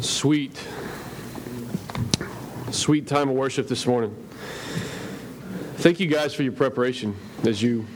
sweet, 0.00 0.56
sweet 2.70 3.06
time 3.06 3.28
of 3.28 3.34
worship 3.34 3.68
this 3.68 3.86
morning. 3.86 4.14
Thank 5.76 5.98
you 5.98 6.06
guys 6.06 6.34
for 6.34 6.42
your 6.42 6.52
preparation 6.52 7.16
as 7.44 7.62
you 7.62 7.86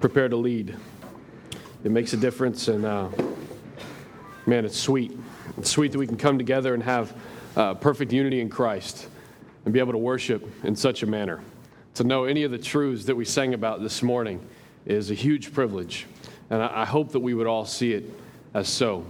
prepare 0.00 0.28
to 0.28 0.36
lead. 0.36 0.76
It 1.84 1.90
makes 1.90 2.12
a 2.12 2.16
difference, 2.16 2.68
and 2.68 2.84
uh, 2.84 3.08
man, 4.46 4.64
it's 4.64 4.78
sweet. 4.78 5.18
It's 5.58 5.70
sweet 5.70 5.92
that 5.92 5.98
we 5.98 6.06
can 6.06 6.16
come 6.16 6.38
together 6.38 6.74
and 6.74 6.82
have 6.82 7.14
uh, 7.56 7.74
perfect 7.74 8.12
unity 8.12 8.40
in 8.40 8.48
Christ 8.48 9.08
and 9.64 9.74
be 9.74 9.80
able 9.80 9.92
to 9.92 9.98
worship 9.98 10.48
in 10.64 10.76
such 10.76 11.02
a 11.02 11.06
manner. 11.06 11.42
To 11.94 12.04
know 12.04 12.24
any 12.24 12.44
of 12.44 12.52
the 12.52 12.58
truths 12.58 13.04
that 13.06 13.16
we 13.16 13.24
sang 13.24 13.54
about 13.54 13.82
this 13.82 14.02
morning 14.02 14.40
is 14.86 15.10
a 15.10 15.14
huge 15.14 15.52
privilege, 15.52 16.06
and 16.48 16.62
I, 16.62 16.82
I 16.82 16.84
hope 16.84 17.12
that 17.12 17.20
we 17.20 17.34
would 17.34 17.46
all 17.46 17.66
see 17.66 17.92
it 17.92 18.08
as 18.54 18.68
so. 18.68 19.04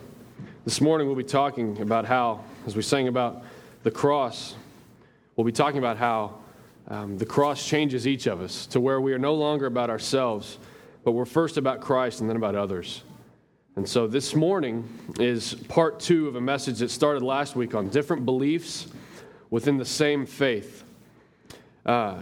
This 0.69 0.83
morning, 0.83 1.07
we'll 1.07 1.17
be 1.17 1.25
talking 1.25 1.81
about 1.81 2.05
how, 2.05 2.45
as 2.67 2.77
we 2.77 2.83
sang 2.83 3.09
about 3.09 3.43
the 3.85 3.91
cross, 3.91 4.55
we'll 5.35 5.47
be 5.47 5.51
talking 5.51 5.79
about 5.79 5.97
how 5.97 6.35
um, 6.89 7.17
the 7.17 7.25
cross 7.25 7.67
changes 7.67 8.07
each 8.07 8.27
of 8.27 8.43
us 8.43 8.67
to 8.67 8.79
where 8.79 9.01
we 9.01 9.15
are 9.15 9.19
no 9.19 9.33
longer 9.33 9.65
about 9.65 9.89
ourselves, 9.89 10.59
but 11.05 11.13
we're 11.13 11.25
first 11.25 11.57
about 11.57 11.81
Christ 11.81 12.21
and 12.21 12.29
then 12.29 12.37
about 12.37 12.55
others. 12.55 13.03
And 13.77 13.89
so 13.89 14.07
this 14.07 14.35
morning 14.35 14.87
is 15.19 15.55
part 15.55 16.01
two 16.01 16.29
of 16.29 16.37
a 16.37 16.41
message 16.43 16.81
that 16.81 16.91
started 16.91 17.23
last 17.23 17.57
week 17.57 17.75
on 17.75 17.89
different 17.89 18.27
beliefs 18.27 18.89
within 19.49 19.79
the 19.79 19.87
same 19.87 20.27
faith. 20.27 20.85
Uh, 21.87 22.19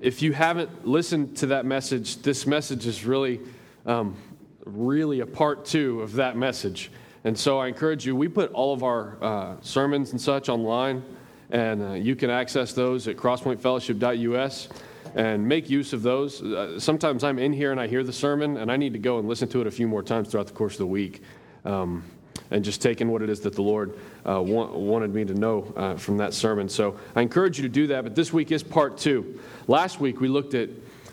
if 0.00 0.22
you 0.22 0.32
haven't 0.32 0.88
listened 0.88 1.36
to 1.36 1.48
that 1.48 1.66
message, 1.66 2.22
this 2.22 2.46
message 2.46 2.86
is 2.86 3.04
really, 3.04 3.40
um, 3.84 4.16
really 4.64 5.20
a 5.20 5.26
part 5.26 5.66
two 5.66 6.00
of 6.00 6.14
that 6.14 6.34
message. 6.34 6.90
And 7.24 7.38
so 7.38 7.58
I 7.58 7.68
encourage 7.68 8.06
you, 8.06 8.16
we 8.16 8.28
put 8.28 8.50
all 8.52 8.72
of 8.72 8.82
our 8.82 9.16
uh, 9.22 9.56
sermons 9.60 10.12
and 10.12 10.20
such 10.20 10.48
online, 10.48 11.02
and 11.50 11.82
uh, 11.82 11.92
you 11.92 12.16
can 12.16 12.30
access 12.30 12.72
those 12.72 13.06
at 13.08 13.16
crosspointfellowship.us 13.16 14.68
and 15.14 15.46
make 15.46 15.68
use 15.68 15.92
of 15.92 16.02
those. 16.02 16.42
Uh, 16.42 16.80
sometimes 16.80 17.24
I'm 17.24 17.38
in 17.38 17.52
here 17.52 17.72
and 17.72 17.80
I 17.80 17.88
hear 17.88 18.02
the 18.02 18.12
sermon, 18.12 18.56
and 18.56 18.72
I 18.72 18.76
need 18.76 18.94
to 18.94 18.98
go 18.98 19.18
and 19.18 19.28
listen 19.28 19.48
to 19.48 19.60
it 19.60 19.66
a 19.66 19.70
few 19.70 19.86
more 19.86 20.02
times 20.02 20.30
throughout 20.30 20.46
the 20.46 20.54
course 20.54 20.74
of 20.74 20.78
the 20.78 20.86
week. 20.86 21.22
Um, 21.64 22.04
and 22.50 22.64
just 22.64 22.80
taking 22.80 23.08
what 23.10 23.22
it 23.22 23.28
is 23.28 23.40
that 23.40 23.54
the 23.54 23.62
Lord 23.62 23.98
uh, 24.26 24.40
wa- 24.40 24.70
wanted 24.70 25.14
me 25.14 25.24
to 25.24 25.34
know 25.34 25.72
uh, 25.76 25.96
from 25.96 26.16
that 26.18 26.32
sermon. 26.34 26.68
So 26.68 26.98
I 27.14 27.20
encourage 27.20 27.58
you 27.58 27.62
to 27.62 27.68
do 27.68 27.86
that. 27.88 28.02
But 28.02 28.14
this 28.14 28.32
week 28.32 28.50
is 28.50 28.62
part 28.62 28.98
two. 28.98 29.40
Last 29.68 30.00
week 30.00 30.20
we 30.20 30.28
looked 30.28 30.54
at 30.54 30.70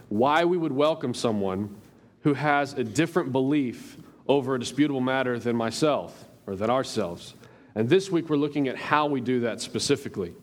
why 0.10 0.46
we 0.46 0.58
would 0.58 0.72
welcome 0.72 1.14
someone 1.14 1.76
who 2.24 2.34
has 2.34 2.74
a 2.74 2.84
different 2.84 3.32
belief 3.32 3.98
over 4.28 4.56
a 4.56 4.60
disputable 4.60 5.02
matter 5.02 5.40
than 5.40 5.56
myself 5.56 6.26
or 6.46 6.56
than 6.56 6.70
ourselves. 6.70 7.34
And 7.76 7.88
this 7.90 8.12
week 8.12 8.30
we're 8.30 8.38
looking 8.38 8.68
at 8.68 8.78
how 8.78 9.06
we 9.08 9.22
do 9.22 9.42
that 9.42 9.62
specifically. 9.62 10.34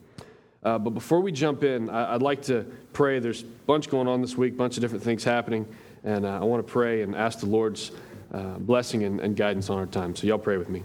Uh, 0.63 0.79
but 0.79 0.91
before 0.91 1.19
we 1.19 1.31
jump 1.31 1.63
in, 1.63 1.89
I, 1.89 2.13
would 2.13 2.23
like 2.23 2.41
to 2.43 2.65
pray. 2.93 3.19
There's 3.19 3.43
a 3.43 3.45
bunch 3.67 3.89
going 3.89 4.07
on 4.07 4.21
this 4.21 4.35
week, 4.35 4.53
a 4.53 4.55
bunch 4.55 4.77
of 4.77 4.81
different 4.81 5.03
things 5.03 5.23
happening, 5.23 5.67
and 6.03 6.25
uh, 6.25 6.39
I 6.41 6.43
want 6.43 6.65
to 6.65 6.71
pray 6.71 7.03
and 7.03 7.15
ask 7.15 7.39
the 7.39 7.45
Lord's 7.45 7.91
uh, 8.33 8.57
blessing 8.57 9.03
and, 9.03 9.19
and 9.19 9.35
guidance 9.35 9.69
on 9.69 9.77
our 9.77 9.85
time. 9.85 10.15
So, 10.15 10.25
y'all 10.25 10.39
pray 10.39 10.57
with 10.57 10.69
me. 10.69 10.81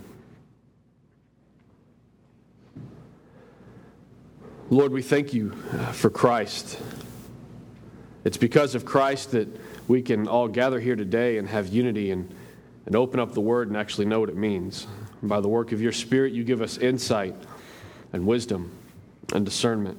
Lord, 4.68 4.92
we 4.92 5.02
thank 5.02 5.32
you 5.32 5.56
uh, 5.72 5.92
for 5.92 6.10
Christ. 6.10 6.78
It's 8.24 8.36
because 8.36 8.74
of 8.74 8.84
Christ 8.84 9.30
that 9.30 9.48
we 9.88 10.02
can 10.02 10.28
all 10.28 10.46
gather 10.46 10.78
here 10.78 10.94
today 10.94 11.38
and 11.38 11.48
have 11.48 11.68
unity 11.68 12.10
and 12.10 12.32
and 12.86 12.96
open 12.96 13.20
up 13.20 13.32
the 13.32 13.40
Word 13.40 13.68
and 13.68 13.76
actually 13.76 14.06
know 14.06 14.20
what 14.20 14.28
it 14.28 14.36
means. 14.36 14.86
And 15.20 15.28
by 15.28 15.40
the 15.40 15.48
work 15.48 15.72
of 15.72 15.80
your 15.80 15.92
Spirit, 15.92 16.32
you 16.32 16.44
give 16.44 16.62
us 16.62 16.78
insight 16.78 17.34
and 18.12 18.26
wisdom 18.26 18.70
and 19.32 19.44
discernment. 19.44 19.98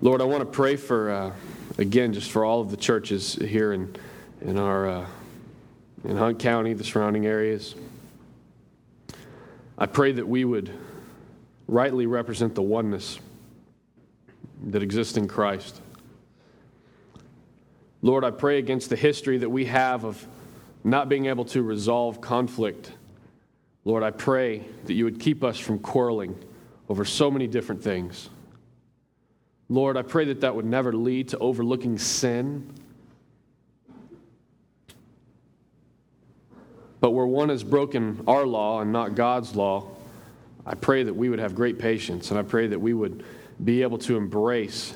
Lord, 0.00 0.20
I 0.20 0.24
want 0.24 0.40
to 0.40 0.46
pray 0.46 0.74
for, 0.74 1.10
uh, 1.10 1.32
again, 1.78 2.12
just 2.12 2.32
for 2.32 2.44
all 2.44 2.60
of 2.60 2.70
the 2.70 2.76
churches 2.76 3.34
here 3.34 3.72
in, 3.72 3.94
in 4.40 4.58
our, 4.58 4.88
uh, 4.88 5.06
in 6.04 6.16
Hunt 6.16 6.40
County, 6.40 6.72
the 6.72 6.82
surrounding 6.82 7.24
areas. 7.26 7.76
I 9.78 9.86
pray 9.86 10.10
that 10.10 10.26
we 10.26 10.44
would 10.44 10.70
rightly 11.68 12.06
represent 12.06 12.56
the 12.56 12.62
oneness 12.62 13.20
that 14.70 14.82
exists 14.82 15.16
in 15.16 15.28
Christ. 15.28 15.80
Lord, 18.02 18.24
I 18.24 18.32
pray 18.32 18.58
against 18.58 18.90
the 18.90 18.96
history 18.96 19.38
that 19.38 19.48
we 19.48 19.66
have 19.66 20.04
of 20.04 20.26
not 20.82 21.08
being 21.08 21.26
able 21.26 21.44
to 21.46 21.62
resolve 21.62 22.20
conflict. 22.20 22.92
Lord, 23.84 24.02
I 24.02 24.10
pray 24.10 24.64
that 24.86 24.94
you 24.94 25.04
would 25.04 25.20
keep 25.20 25.44
us 25.44 25.58
from 25.58 25.78
quarreling 25.78 26.36
over 26.88 27.04
so 27.04 27.30
many 27.30 27.46
different 27.46 27.82
things. 27.82 28.28
Lord, 29.68 29.96
I 29.96 30.02
pray 30.02 30.24
that 30.26 30.40
that 30.40 30.54
would 30.54 30.64
never 30.64 30.92
lead 30.92 31.28
to 31.28 31.38
overlooking 31.38 31.96
sin. 31.96 32.74
But 37.00 37.12
where 37.12 37.26
one 37.26 37.48
has 37.48 37.62
broken 37.62 38.22
our 38.26 38.44
law 38.44 38.80
and 38.80 38.92
not 38.92 39.14
God's 39.14 39.54
law, 39.54 39.88
I 40.66 40.74
pray 40.74 41.04
that 41.04 41.14
we 41.14 41.28
would 41.28 41.38
have 41.38 41.54
great 41.54 41.78
patience 41.78 42.30
and 42.30 42.38
I 42.38 42.42
pray 42.42 42.66
that 42.66 42.80
we 42.80 42.94
would 42.94 43.24
be 43.64 43.82
able 43.82 43.98
to 43.98 44.16
embrace 44.16 44.94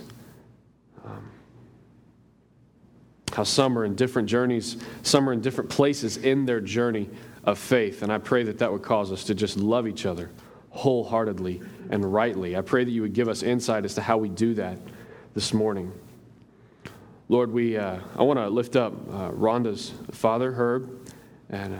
how 3.37 3.43
some 3.43 3.79
are 3.79 3.85
in 3.85 3.95
different 3.95 4.27
journeys, 4.27 4.79
some 5.03 5.29
are 5.29 5.33
in 5.35 5.43
different 5.43 5.69
places 5.69 6.17
in 6.17 6.47
their 6.47 6.59
journey 6.59 7.07
of 7.45 7.59
faith. 7.59 8.01
And 8.01 8.11
I 8.11 8.17
pray 8.17 8.45
that 8.45 8.61
that 8.61 8.73
would 8.73 8.83
cause 8.83 9.13
us 9.13 9.25
to 9.25 9.35
just 9.35 9.59
love 9.59 9.87
each 9.87 10.07
other 10.07 10.31
wholeheartedly 10.71 11.61
and 11.91 12.15
rightly. 12.15 12.57
I 12.57 12.63
pray 12.63 12.85
that 12.85 12.91
you 12.91 13.03
would 13.03 13.13
give 13.13 13.29
us 13.29 13.43
insight 13.43 13.85
as 13.85 13.95
to 13.97 14.01
how 14.01 14.17
we 14.17 14.31
do 14.31 14.55
that 14.55 14.79
this 15.35 15.53
morning. 15.53 15.93
Lord, 17.29 17.53
we, 17.53 17.77
uh, 17.77 17.99
I 18.17 18.23
want 18.23 18.39
to 18.39 18.49
lift 18.49 18.75
up 18.75 18.95
uh, 19.11 19.31
Rhonda's 19.33 19.93
father, 20.13 20.53
Herb, 20.53 21.07
and 21.51 21.75
uh, 21.75 21.79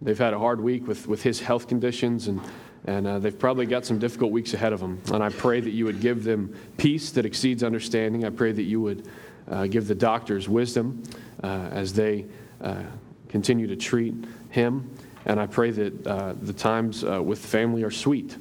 they've 0.00 0.16
had 0.16 0.32
a 0.32 0.38
hard 0.38 0.60
week 0.60 0.86
with, 0.86 1.08
with 1.08 1.24
his 1.24 1.40
health 1.40 1.66
conditions, 1.66 2.28
and, 2.28 2.40
and 2.84 3.04
uh, 3.08 3.18
they've 3.18 3.36
probably 3.36 3.66
got 3.66 3.84
some 3.84 3.98
difficult 3.98 4.30
weeks 4.30 4.54
ahead 4.54 4.72
of 4.72 4.78
them. 4.78 5.02
And 5.12 5.24
I 5.24 5.30
pray 5.30 5.58
that 5.58 5.70
you 5.70 5.86
would 5.86 6.00
give 6.00 6.22
them 6.22 6.54
peace 6.76 7.10
that 7.12 7.26
exceeds 7.26 7.64
understanding. 7.64 8.24
I 8.24 8.30
pray 8.30 8.52
that 8.52 8.62
you 8.62 8.80
would 8.80 9.08
uh, 9.50 9.66
give 9.66 9.86
the 9.86 9.94
doctors 9.94 10.48
wisdom 10.48 11.02
uh, 11.42 11.68
as 11.72 11.92
they 11.92 12.26
uh, 12.60 12.82
continue 13.28 13.66
to 13.66 13.76
treat 13.76 14.14
him. 14.50 14.90
And 15.26 15.40
I 15.40 15.46
pray 15.46 15.70
that 15.70 16.06
uh, 16.06 16.34
the 16.40 16.52
times 16.52 17.04
uh, 17.04 17.22
with 17.22 17.38
family 17.38 17.82
are 17.82 17.90
sweet. 17.90 18.36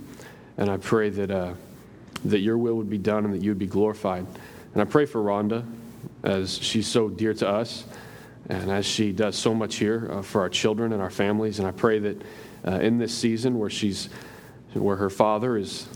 And 0.57 0.69
I 0.69 0.77
pray 0.77 1.09
that, 1.09 1.55
that 2.25 2.39
your 2.39 2.57
will 2.57 2.75
would 2.75 2.89
be 2.89 2.97
done 2.97 3.25
and 3.25 3.33
that 3.33 3.41
you 3.41 3.51
would 3.51 3.59
be 3.59 3.67
glorified. 3.67 4.25
And 4.73 4.81
I 4.81 4.85
pray 4.85 5.05
for 5.05 5.21
Rhonda 5.21 5.65
as 6.23 6.57
she's 6.57 6.87
so 6.87 7.09
dear 7.09 7.33
to 7.35 7.47
us 7.47 7.85
and 8.49 8.69
as 8.69 8.85
she 8.85 9.11
does 9.11 9.37
so 9.37 9.53
much 9.53 9.75
here 9.75 10.21
for 10.23 10.41
our 10.41 10.49
children 10.49 10.93
and 10.93 11.01
our 11.01 11.09
families. 11.09 11.59
And 11.59 11.67
I 11.67 11.71
pray 11.71 11.99
that 11.99 12.21
in 12.65 12.97
this 12.97 13.17
season 13.17 13.57
where 13.57 13.69
she's 13.69 14.09
where 14.73 14.95
her 14.95 15.09
father 15.09 15.57
is 15.57 15.87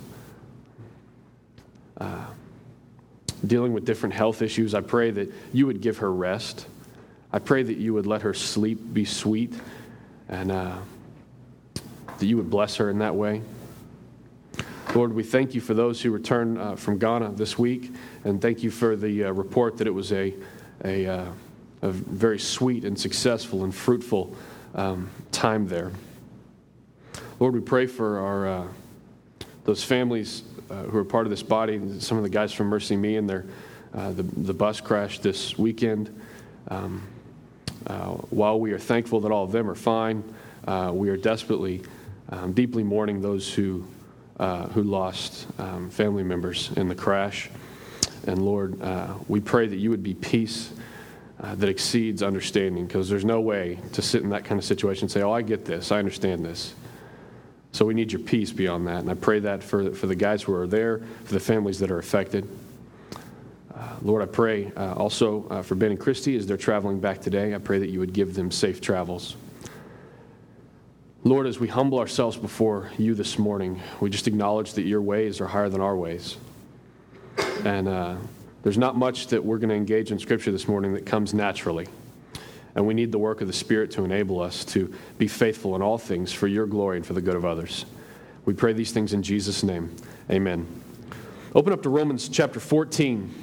uh, 2.00 2.26
dealing 3.46 3.74
with 3.74 3.86
different 3.86 4.16
health 4.16 4.42
issues. 4.42 4.74
I 4.74 4.82
pray 4.82 5.12
that 5.12 5.32
you 5.54 5.68
would 5.68 5.82
give 5.82 5.98
her 6.00 6.12
rest. 6.12 6.68
I 7.32 7.40
pray 7.40 7.64
that 7.64 7.78
you 7.78 7.94
would 7.94 8.06
let 8.06 8.22
her 8.22 8.34
sleep 8.34 8.80
be 8.94 9.06
sweet 9.06 9.54
and 10.30 10.52
uh, 10.52 10.78
that 12.20 12.26
you 12.26 12.38
would 12.38 12.50
bless 12.50 12.78
her 12.78 12.90
in 12.90 13.00
that 13.00 13.16
way. 13.16 13.42
Lord, 14.96 15.14
we 15.14 15.24
thank 15.24 15.54
you 15.54 15.62
for 15.62 15.74
those 15.74 16.02
who 16.02 16.12
returned 16.12 16.58
uh, 16.58 16.76
from 16.76 16.98
Ghana 16.98 17.34
this 17.34 17.60
week, 17.60 17.94
and 18.24 18.42
thank 18.42 18.64
you 18.64 18.72
for 18.72 18.96
the 18.96 19.26
uh, 19.26 19.32
report 19.32 19.78
that 19.78 19.88
it 19.88 19.94
was 19.94 20.12
a, 20.12 20.34
a, 20.84 21.06
uh, 21.06 21.26
a, 21.82 21.90
very 21.90 22.40
sweet 22.40 22.86
and 22.86 22.98
successful 22.98 23.64
and 23.64 23.76
fruitful 23.76 24.36
um, 24.74 25.10
time 25.32 25.68
there. 25.68 25.92
Lord, 27.40 27.54
we 27.54 27.60
pray 27.60 27.86
for 27.86 28.18
our, 28.18 28.48
uh, 28.48 28.68
those 29.66 29.84
families 29.84 30.44
who 30.70 30.98
are 30.98 31.06
part 31.06 31.26
of 31.26 31.30
this 31.30 31.44
body, 31.44 31.82
some 32.00 32.18
of 32.18 32.24
the 32.24 32.30
guys 32.30 32.54
from 32.54 32.70
MercyMe 32.70 33.18
and 33.18 33.30
their, 33.30 33.46
uh, 33.94 34.12
the, 34.12 34.24
the 34.24 34.54
bus 34.54 34.82
crash 34.82 35.20
this 35.20 35.58
weekend. 35.58 36.14
Um, 36.70 37.02
uh, 37.88 38.10
while 38.30 38.60
we 38.60 38.72
are 38.74 38.80
thankful 38.80 39.22
that 39.22 39.32
all 39.32 39.44
of 39.44 39.52
them 39.52 39.70
are 39.70 39.76
fine, 39.76 40.24
uh, 40.68 40.92
we 40.94 41.10
are 41.10 41.18
desperately, 41.18 41.84
um, 42.30 42.52
deeply 42.52 42.84
mourning 42.84 43.22
those 43.22 43.54
who, 43.54 43.86
uh, 44.40 44.68
who 44.68 44.84
lost 44.84 45.48
um, 45.60 45.90
family 45.90 46.24
members 46.24 46.72
in 46.76 46.90
the 46.90 46.96
crash. 46.96 47.50
And 48.26 48.44
Lord, 48.44 48.82
uh, 48.82 49.14
we 49.28 49.40
pray 49.40 49.68
that 49.68 49.78
you 49.78 49.90
would 49.90 50.04
be 50.04 50.14
peace 50.14 50.72
that 51.40 51.70
exceeds 51.70 52.24
understanding, 52.24 52.88
because 52.88 53.08
there's 53.08 53.24
no 53.24 53.40
way 53.40 53.78
to 53.94 54.02
sit 54.02 54.24
in 54.24 54.30
that 54.32 54.44
kind 54.44 54.60
of 54.60 54.66
situation 54.66 55.04
and 55.04 55.12
say, 55.12 55.22
Oh, 55.22 55.32
I 55.32 55.44
get 55.44 55.66
this, 55.66 55.92
I 55.92 56.00
understand 56.00 56.44
this. 56.44 56.74
So 57.78 57.86
we 57.86 57.94
need 57.94 58.12
your 58.12 58.22
peace 58.22 58.52
beyond 58.52 58.88
that. 58.88 59.02
And 59.02 59.12
I 59.12 59.14
pray 59.14 59.38
that 59.38 59.62
for, 59.62 59.92
for 59.92 60.08
the 60.08 60.16
guys 60.16 60.42
who 60.42 60.52
are 60.56 60.66
there, 60.66 60.98
for 61.26 61.34
the 61.36 61.40
families 61.40 61.78
that 61.78 61.92
are 61.92 62.00
affected. 62.00 62.50
Uh, 63.72 63.98
Lord, 64.02 64.24
I 64.24 64.26
pray 64.26 64.72
uh, 64.76 64.96
also 64.96 65.48
uh, 65.52 65.62
for 65.62 65.76
Ben 65.76 65.92
and 65.92 66.00
Christy 66.00 66.36
as 66.38 66.48
they're 66.48 66.58
traveling 66.58 67.00
back 67.00 67.22
today. 67.22 67.54
I 67.54 67.60
pray 67.60 67.78
that 67.78 67.90
you 67.90 68.00
would 68.00 68.14
give 68.14 68.34
them 68.34 68.50
safe 68.50 68.82
travels. 68.82 69.36
Lord, 71.24 71.46
as 71.46 71.60
we 71.60 71.68
humble 71.68 72.00
ourselves 72.00 72.36
before 72.36 72.90
you 72.98 73.14
this 73.14 73.38
morning, 73.38 73.80
we 74.00 74.10
just 74.10 74.26
acknowledge 74.26 74.74
that 74.74 74.88
your 74.88 75.04
ways 75.04 75.40
are 75.40 75.46
higher 75.46 75.70
than 75.70 75.80
our 75.80 75.96
ways. 75.96 76.38
And 77.64 77.88
uh, 77.88 78.16
there's 78.64 78.80
not 78.80 78.98
much 78.98 79.28
that 79.28 79.46
we're 79.46 79.60
going 79.60 79.70
to 79.70 79.76
engage 79.76 80.12
in 80.12 80.18
Scripture 80.18 80.52
this 80.52 80.68
morning 80.68 80.96
that 80.96 81.06
comes 81.06 81.32
naturally. 81.32 81.86
And 82.78 82.86
we 82.86 82.94
need 82.94 83.12
the 83.12 83.18
work 83.18 83.42
of 83.42 83.48
the 83.48 83.54
Spirit 83.54 83.90
to 83.92 84.06
enable 84.06 84.40
us 84.40 84.64
to 84.66 84.94
be 85.18 85.28
faithful 85.28 85.76
in 85.76 85.82
all 85.82 85.98
things 85.98 86.32
for 86.32 86.46
your 86.46 86.68
glory 86.68 86.98
and 86.98 87.06
for 87.06 87.14
the 87.14 87.22
good 87.22 87.36
of 87.36 87.44
others. 87.44 87.86
We 88.46 88.54
pray 88.54 88.72
these 88.72 88.92
things 88.92 89.14
in 89.14 89.24
Jesus' 89.24 89.64
name. 89.64 89.96
Amen. 90.30 90.68
Open 91.56 91.74
up 91.74 91.82
to 91.82 91.90
Romans 91.90 92.30
chapter 92.30 92.60
14. 92.60 93.34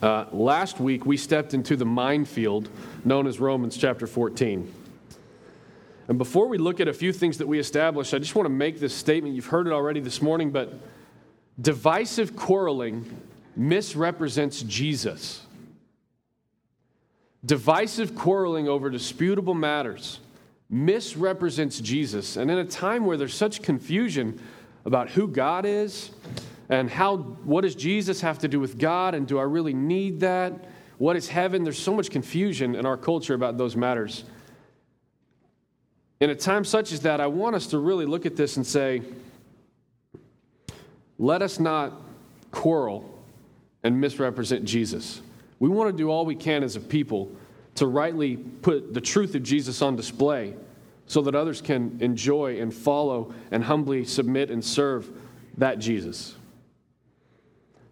Uh, 0.00 0.24
last 0.32 0.80
week, 0.80 1.04
we 1.04 1.18
stepped 1.18 1.52
into 1.52 1.76
the 1.76 1.84
minefield 1.84 2.70
known 3.04 3.26
as 3.26 3.38
Romans 3.38 3.76
chapter 3.76 4.06
14. 4.06 4.72
And 6.08 6.16
before 6.16 6.48
we 6.48 6.56
look 6.56 6.80
at 6.80 6.88
a 6.88 6.94
few 6.94 7.12
things 7.12 7.36
that 7.36 7.46
we 7.46 7.58
established, 7.58 8.14
I 8.14 8.18
just 8.18 8.34
want 8.34 8.46
to 8.46 8.54
make 8.54 8.80
this 8.80 8.94
statement. 8.94 9.34
You've 9.34 9.46
heard 9.46 9.66
it 9.66 9.72
already 9.74 10.00
this 10.00 10.22
morning, 10.22 10.50
but 10.50 10.72
divisive 11.60 12.34
quarreling 12.34 13.20
misrepresents 13.54 14.62
Jesus. 14.62 15.43
Divisive 17.44 18.14
quarreling 18.14 18.68
over 18.68 18.88
disputable 18.88 19.54
matters 19.54 20.20
misrepresents 20.70 21.78
Jesus. 21.80 22.36
And 22.36 22.50
in 22.50 22.58
a 22.58 22.64
time 22.64 23.04
where 23.04 23.16
there's 23.16 23.34
such 23.34 23.62
confusion 23.62 24.40
about 24.84 25.10
who 25.10 25.28
God 25.28 25.66
is 25.66 26.10
and 26.68 26.90
how 26.90 27.16
what 27.16 27.60
does 27.60 27.74
Jesus 27.74 28.20
have 28.22 28.38
to 28.38 28.48
do 28.48 28.58
with 28.60 28.78
God 28.78 29.14
and 29.14 29.26
do 29.26 29.38
I 29.38 29.42
really 29.42 29.74
need 29.74 30.20
that? 30.20 30.52
What 30.98 31.16
is 31.16 31.28
heaven? 31.28 31.64
There's 31.64 31.78
so 31.78 31.94
much 31.94 32.10
confusion 32.10 32.74
in 32.74 32.86
our 32.86 32.96
culture 32.96 33.34
about 33.34 33.58
those 33.58 33.76
matters. 33.76 34.24
In 36.20 36.30
a 36.30 36.34
time 36.34 36.64
such 36.64 36.92
as 36.92 37.00
that, 37.00 37.20
I 37.20 37.26
want 37.26 37.56
us 37.56 37.66
to 37.68 37.78
really 37.78 38.06
look 38.06 38.24
at 38.24 38.36
this 38.36 38.56
and 38.56 38.66
say, 38.66 39.02
let 41.18 41.42
us 41.42 41.60
not 41.60 41.92
quarrel 42.50 43.10
and 43.82 44.00
misrepresent 44.00 44.64
Jesus. 44.64 45.20
We 45.64 45.70
want 45.70 45.90
to 45.90 45.96
do 45.96 46.10
all 46.10 46.26
we 46.26 46.34
can 46.34 46.62
as 46.62 46.76
a 46.76 46.80
people 46.80 47.32
to 47.76 47.86
rightly 47.86 48.36
put 48.36 48.92
the 48.92 49.00
truth 49.00 49.34
of 49.34 49.42
Jesus 49.42 49.80
on 49.80 49.96
display 49.96 50.54
so 51.06 51.22
that 51.22 51.34
others 51.34 51.62
can 51.62 51.96
enjoy 52.00 52.60
and 52.60 52.72
follow 52.72 53.32
and 53.50 53.64
humbly 53.64 54.04
submit 54.04 54.50
and 54.50 54.62
serve 54.62 55.10
that 55.56 55.78
Jesus. 55.78 56.34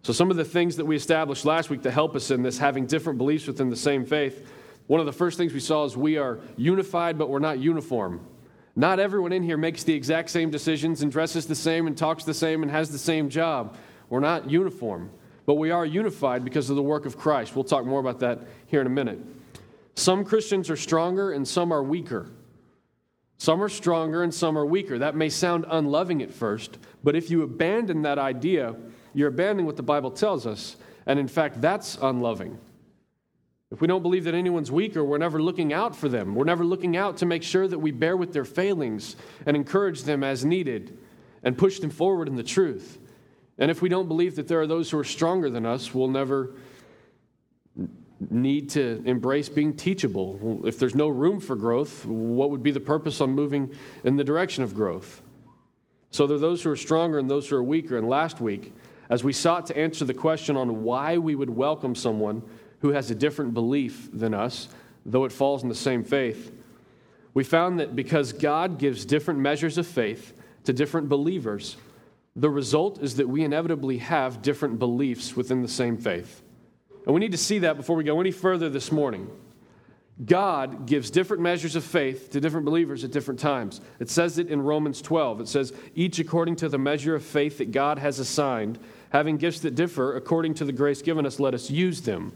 So, 0.03 0.13
some 0.13 0.29
of 0.29 0.37
the 0.37 0.45
things 0.45 0.75
that 0.75 0.85
we 0.85 0.95
established 0.95 1.45
last 1.45 1.71
week 1.71 1.81
to 1.81 1.89
help 1.89 2.15
us 2.15 2.29
in 2.29 2.43
this, 2.43 2.59
having 2.59 2.85
different 2.85 3.17
beliefs 3.17 3.47
within 3.47 3.71
the 3.71 3.75
same 3.75 4.05
faith, 4.05 4.47
one 4.85 4.99
of 4.99 5.07
the 5.07 5.11
first 5.11 5.39
things 5.39 5.51
we 5.51 5.59
saw 5.59 5.83
is 5.83 5.97
we 5.97 6.15
are 6.19 6.41
unified, 6.55 7.17
but 7.17 7.27
we're 7.27 7.39
not 7.39 7.57
uniform. 7.57 8.23
Not 8.75 8.99
everyone 8.99 9.33
in 9.33 9.41
here 9.41 9.57
makes 9.57 9.83
the 9.83 9.95
exact 9.95 10.29
same 10.29 10.51
decisions 10.51 11.01
and 11.01 11.11
dresses 11.11 11.47
the 11.47 11.55
same 11.55 11.87
and 11.87 11.97
talks 11.97 12.23
the 12.23 12.35
same 12.35 12.61
and 12.61 12.69
has 12.69 12.91
the 12.91 12.99
same 12.99 13.29
job. 13.29 13.75
We're 14.09 14.19
not 14.19 14.47
uniform, 14.47 15.09
but 15.45 15.55
we 15.55 15.71
are 15.71 15.85
unified 15.85 16.43
because 16.43 16.69
of 16.69 16.75
the 16.75 16.83
work 16.83 17.05
of 17.05 17.17
Christ. 17.17 17.55
We'll 17.55 17.63
talk 17.63 17.85
more 17.85 17.99
about 17.99 18.19
that 18.19 18.41
here 18.67 18.81
in 18.81 18.87
a 18.87 18.91
minute. 18.91 19.19
Some 19.95 20.25
Christians 20.25 20.69
are 20.69 20.77
stronger 20.77 21.31
and 21.31 21.47
some 21.47 21.71
are 21.71 21.83
weaker. 21.83 22.29
Some 23.37 23.61
are 23.61 23.69
stronger 23.69 24.23
and 24.23 24.33
some 24.33 24.57
are 24.57 24.65
weaker. 24.65 24.97
That 24.99 25.15
may 25.15 25.29
sound 25.29 25.65
unloving 25.69 26.21
at 26.21 26.33
first, 26.33 26.77
but 27.03 27.15
if 27.15 27.29
you 27.29 27.43
abandon 27.43 28.03
that 28.03 28.17
idea, 28.17 28.75
you're 29.13 29.27
abandoning 29.27 29.65
what 29.65 29.75
the 29.75 29.83
Bible 29.83 30.11
tells 30.11 30.47
us. 30.47 30.77
And 31.05 31.19
in 31.19 31.27
fact, 31.27 31.61
that's 31.61 31.97
unloving. 32.01 32.57
If 33.69 33.81
we 33.81 33.87
don't 33.87 34.03
believe 34.03 34.23
that 34.25 34.35
anyone's 34.35 34.71
weaker, 34.71 35.03
we're 35.03 35.17
never 35.17 35.41
looking 35.41 35.73
out 35.73 35.95
for 35.95 36.07
them. 36.07 36.35
We're 36.35 36.45
never 36.45 36.63
looking 36.63 36.95
out 36.95 37.17
to 37.17 37.25
make 37.25 37.41
sure 37.41 37.67
that 37.67 37.79
we 37.79 37.91
bear 37.91 38.15
with 38.15 38.31
their 38.31 38.45
failings 38.45 39.15
and 39.45 39.57
encourage 39.57 40.03
them 40.03 40.23
as 40.23 40.45
needed 40.45 40.97
and 41.43 41.57
push 41.57 41.79
them 41.79 41.89
forward 41.89 42.27
in 42.27 42.35
the 42.35 42.43
truth. 42.43 42.99
And 43.57 43.69
if 43.69 43.81
we 43.81 43.89
don't 43.89 44.07
believe 44.07 44.35
that 44.35 44.47
there 44.47 44.61
are 44.61 44.67
those 44.67 44.89
who 44.89 44.97
are 44.97 45.03
stronger 45.03 45.49
than 45.49 45.65
us, 45.65 45.93
we'll 45.93 46.07
never 46.07 46.55
need 48.29 48.69
to 48.71 49.01
embrace 49.05 49.49
being 49.49 49.75
teachable. 49.75 50.61
If 50.65 50.79
there's 50.79 50.95
no 50.95 51.07
room 51.07 51.39
for 51.39 51.55
growth, 51.55 52.05
what 52.05 52.49
would 52.49 52.63
be 52.63 52.71
the 52.71 52.79
purpose 52.79 53.21
on 53.21 53.31
moving 53.31 53.73
in 54.03 54.15
the 54.15 54.23
direction 54.23 54.63
of 54.63 54.73
growth? 54.73 55.21
So 56.09 56.27
there 56.27 56.37
are 56.37 56.39
those 56.39 56.63
who 56.63 56.71
are 56.71 56.75
stronger 56.75 57.19
and 57.19 57.29
those 57.29 57.49
who 57.49 57.55
are 57.55 57.63
weaker. 57.63 57.97
And 57.97 58.07
last 58.07 58.39
week, 58.39 58.73
as 59.09 59.23
we 59.23 59.33
sought 59.33 59.67
to 59.67 59.77
answer 59.77 60.05
the 60.05 60.13
question 60.13 60.55
on 60.55 60.83
why 60.83 61.17
we 61.17 61.35
would 61.35 61.49
welcome 61.49 61.95
someone 61.95 62.43
who 62.79 62.89
has 62.89 63.11
a 63.11 63.15
different 63.15 63.53
belief 63.53 64.09
than 64.13 64.33
us, 64.33 64.69
though 65.05 65.25
it 65.25 65.31
falls 65.31 65.63
in 65.63 65.69
the 65.69 65.75
same 65.75 66.03
faith, 66.03 66.51
we 67.33 67.43
found 67.43 67.79
that 67.79 67.95
because 67.95 68.31
God 68.31 68.77
gives 68.77 69.05
different 69.05 69.39
measures 69.39 69.77
of 69.77 69.87
faith 69.87 70.33
to 70.65 70.73
different 70.73 71.09
believers, 71.09 71.77
the 72.35 72.49
result 72.49 73.01
is 73.01 73.17
that 73.17 73.29
we 73.29 73.43
inevitably 73.43 73.99
have 73.99 74.41
different 74.41 74.79
beliefs 74.79 75.35
within 75.35 75.61
the 75.61 75.67
same 75.67 75.97
faith. 75.97 76.41
And 77.05 77.13
we 77.13 77.19
need 77.19 77.31
to 77.33 77.37
see 77.37 77.59
that 77.59 77.77
before 77.77 77.95
we 77.95 78.03
go 78.03 78.19
any 78.19 78.31
further 78.31 78.69
this 78.69 78.91
morning. 78.91 79.29
God 80.23 80.85
gives 80.85 81.09
different 81.09 81.41
measures 81.41 81.75
of 81.75 81.83
faith 81.83 82.29
to 82.31 82.39
different 82.39 82.65
believers 82.65 83.03
at 83.03 83.11
different 83.11 83.39
times. 83.39 83.81
It 83.99 84.09
says 84.09 84.37
it 84.37 84.47
in 84.47 84.61
Romans 84.61 85.01
12. 85.01 85.41
It 85.41 85.47
says, 85.47 85.73
each 85.95 86.19
according 86.19 86.57
to 86.57 86.69
the 86.69 86.77
measure 86.77 87.15
of 87.15 87.23
faith 87.23 87.57
that 87.57 87.71
God 87.71 87.97
has 87.97 88.19
assigned, 88.19 88.77
having 89.11 89.37
gifts 89.37 89.61
that 89.61 89.75
differ 89.75 90.15
according 90.15 90.53
to 90.55 90.65
the 90.65 90.71
grace 90.71 91.01
given 91.01 91.25
us, 91.25 91.39
let 91.39 91.53
us 91.53 91.69
use 91.69 92.01
them. 92.01 92.31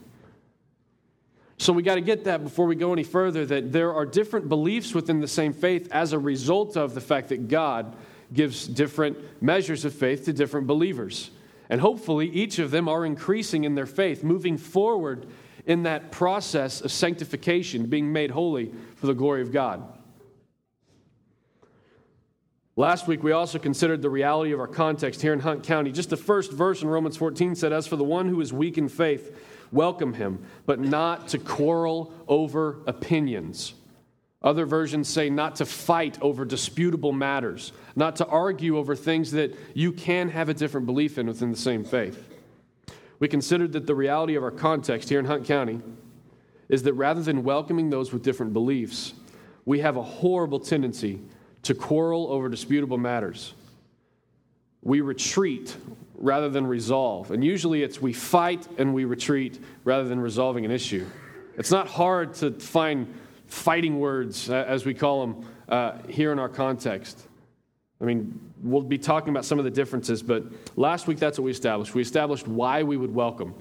So 1.60 1.74
we 1.74 1.82
got 1.82 1.96
to 1.96 2.02
get 2.02 2.26
that 2.26 2.44
before 2.44 2.66
we 2.66 2.76
go 2.76 2.94
any 2.94 3.04
further 3.04 3.46
that 3.46 3.72
there 3.72 3.94
are 3.94 4.06
different 4.06 4.50
beliefs 4.50 4.94
within 4.94 5.22
the 5.22 5.28
same 5.28 5.54
faith 5.54 5.88
as 5.92 6.14
a 6.14 6.20
result 6.20 6.78
of 6.78 6.94
the 6.94 7.02
fact 7.02 7.30
that 7.30 7.48
God 7.48 7.96
gives 8.34 8.68
different 8.68 9.18
measures 9.42 9.86
of 9.86 9.94
faith 9.94 10.26
to 10.26 10.34
different 10.34 10.68
believers. 10.68 11.32
And 11.70 11.82
hopefully, 11.82 12.30
each 12.30 12.60
of 12.60 12.72
them 12.72 12.88
are 12.88 13.06
increasing 13.06 13.64
in 13.64 13.76
their 13.76 13.86
faith, 13.86 14.24
moving 14.24 14.58
forward 14.58 15.28
in 15.66 15.84
that 15.84 16.12
process 16.12 16.82
of 16.82 16.92
sanctification, 16.92 17.88
being 17.88 18.12
made 18.12 18.32
holy 18.32 18.72
for 18.96 19.08
the 19.08 19.14
glory 19.14 19.42
of 19.42 19.52
God. 19.52 19.84
Last 22.78 23.08
week, 23.08 23.24
we 23.24 23.32
also 23.32 23.58
considered 23.58 24.02
the 24.04 24.10
reality 24.10 24.52
of 24.52 24.60
our 24.60 24.68
context 24.68 25.22
here 25.22 25.34
in 25.34 25.40
Hunt 25.40 25.64
County. 25.64 25.92
Just 25.92 26.12
the 26.12 26.18
first 26.18 26.52
verse 26.52 26.84
in 26.84 26.88
Romans 26.88 27.18
14 27.18 27.56
said, 27.56 27.74
As 27.74 27.88
for 27.88 27.96
the 27.96 28.04
one 28.04 28.30
who 28.30 28.40
is 28.40 28.54
weak 28.54 28.78
in 28.78 28.88
faith, 28.88 29.36
welcome 29.72 30.14
him, 30.14 30.46
but 30.68 30.80
not 30.80 31.28
to 31.30 31.40
quarrel 31.40 32.14
over 32.28 32.78
opinions. 32.86 33.74
Other 34.42 34.66
versions 34.66 35.10
say 35.10 35.30
not 35.30 35.56
to 35.56 35.66
fight 35.66 36.22
over 36.22 36.46
disputable 36.46 37.12
matters, 37.12 37.74
not 37.96 38.18
to 38.18 38.26
argue 38.28 38.78
over 38.78 38.96
things 38.96 39.32
that 39.32 39.56
you 39.74 39.92
can 39.92 40.30
have 40.30 40.48
a 40.48 40.54
different 40.54 40.86
belief 40.86 41.18
in 41.18 41.28
within 41.28 41.52
the 41.52 41.58
same 41.58 41.84
faith. 41.84 42.30
We 43.20 43.28
considered 43.28 43.72
that 43.74 43.88
the 43.88 43.96
reality 43.96 44.36
of 44.36 44.44
our 44.44 44.52
context 44.52 45.10
here 45.10 45.20
in 45.20 45.26
Hunt 45.26 45.46
County 45.46 45.82
is 46.70 46.84
that 46.84 46.94
rather 46.94 47.22
than 47.22 47.44
welcoming 47.44 47.90
those 47.90 48.14
with 48.14 48.24
different 48.24 48.54
beliefs, 48.54 49.14
we 49.66 49.80
have 49.80 49.98
a 49.98 50.04
horrible 50.04 50.60
tendency 50.60 51.20
to 51.64 51.74
quarrel 51.74 52.28
over 52.32 52.48
disputable 52.48 52.98
matters. 52.98 53.54
We 54.84 55.02
retreat 55.02 55.76
rather 56.16 56.50
than 56.50 56.68
resolve. 56.68 57.32
And 57.32 57.44
usually 57.44 57.84
it's 57.84 58.02
we 58.02 58.14
fight 58.14 58.68
and 58.78 58.94
we 58.94 59.06
retreat 59.06 59.60
rather 59.84 60.08
than 60.08 60.20
resolving 60.20 60.64
an 60.64 60.72
issue. 60.72 61.06
It's 61.58 61.72
not 61.72 61.88
hard 61.88 62.36
to 62.36 62.52
find 62.52 63.14
fighting 63.48 64.00
words, 64.00 64.50
as 64.50 64.86
we 64.86 64.94
call 64.94 65.26
them, 65.26 65.46
uh, 65.70 65.98
here 66.08 66.32
in 66.32 66.40
our 66.40 66.50
context. 66.50 67.28
I 68.00 68.06
mean, 68.06 68.40
we'll 68.62 68.84
be 68.84 68.98
talking 68.98 69.30
about 69.30 69.46
some 69.46 69.58
of 69.58 69.66
the 69.66 69.72
differences, 69.72 70.22
but 70.22 70.44
last 70.76 71.08
week 71.08 71.18
that's 71.18 71.40
what 71.40 71.46
we 71.46 71.52
established. 71.52 71.96
We 71.96 72.02
established 72.02 72.48
why 72.48 72.84
we 72.84 72.96
would 72.96 73.14
welcome. 73.14 73.56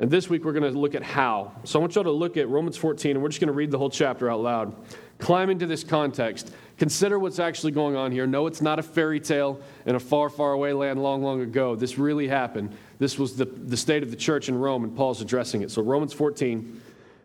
And 0.00 0.10
this 0.10 0.30
week 0.30 0.44
we're 0.44 0.52
going 0.52 0.72
to 0.72 0.78
look 0.78 0.94
at 0.94 1.02
how. 1.02 1.52
So 1.64 1.78
I 1.78 1.80
want 1.80 1.94
y'all 1.94 2.04
to 2.04 2.10
look 2.10 2.36
at 2.36 2.48
Romans 2.48 2.76
14, 2.76 3.12
and 3.12 3.22
we're 3.22 3.28
just 3.28 3.40
going 3.40 3.48
to 3.48 3.52
read 3.52 3.70
the 3.70 3.78
whole 3.78 3.90
chapter 3.90 4.30
out 4.30 4.40
loud. 4.40 4.74
Climb 5.18 5.50
into 5.50 5.66
this 5.66 5.82
context. 5.82 6.52
Consider 6.78 7.18
what's 7.18 7.40
actually 7.40 7.72
going 7.72 7.96
on 7.96 8.12
here. 8.12 8.24
No, 8.24 8.46
it's 8.46 8.62
not 8.62 8.78
a 8.78 8.82
fairy 8.82 9.18
tale 9.18 9.60
in 9.84 9.96
a 9.96 10.00
far, 10.00 10.30
far 10.30 10.52
away 10.52 10.72
land 10.72 11.02
long, 11.02 11.22
long 11.22 11.40
ago. 11.40 11.74
This 11.74 11.98
really 11.98 12.28
happened. 12.28 12.76
This 13.00 13.18
was 13.18 13.36
the, 13.36 13.44
the 13.44 13.76
state 13.76 14.04
of 14.04 14.12
the 14.12 14.16
church 14.16 14.48
in 14.48 14.56
Rome, 14.56 14.84
and 14.84 14.96
Paul's 14.96 15.20
addressing 15.20 15.62
it. 15.62 15.72
So, 15.72 15.82
Romans 15.82 16.12
14, 16.12 16.80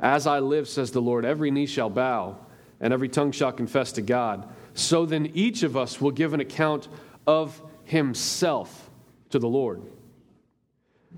As 0.00 0.26
I 0.26 0.40
live, 0.40 0.68
says 0.68 0.90
the 0.90 1.00
Lord, 1.00 1.24
every 1.24 1.50
knee 1.50 1.66
shall 1.66 1.90
bow, 1.90 2.38
and 2.80 2.92
every 2.92 3.08
tongue 3.08 3.32
shall 3.32 3.52
confess 3.52 3.92
to 3.92 4.02
God. 4.02 4.48
So 4.74 5.06
then 5.06 5.30
each 5.34 5.62
of 5.62 5.76
us 5.76 6.00
will 6.00 6.10
give 6.10 6.34
an 6.34 6.40
account 6.40 6.88
of 7.26 7.60
himself 7.84 8.90
to 9.30 9.38
the 9.38 9.48
Lord. 9.48 9.82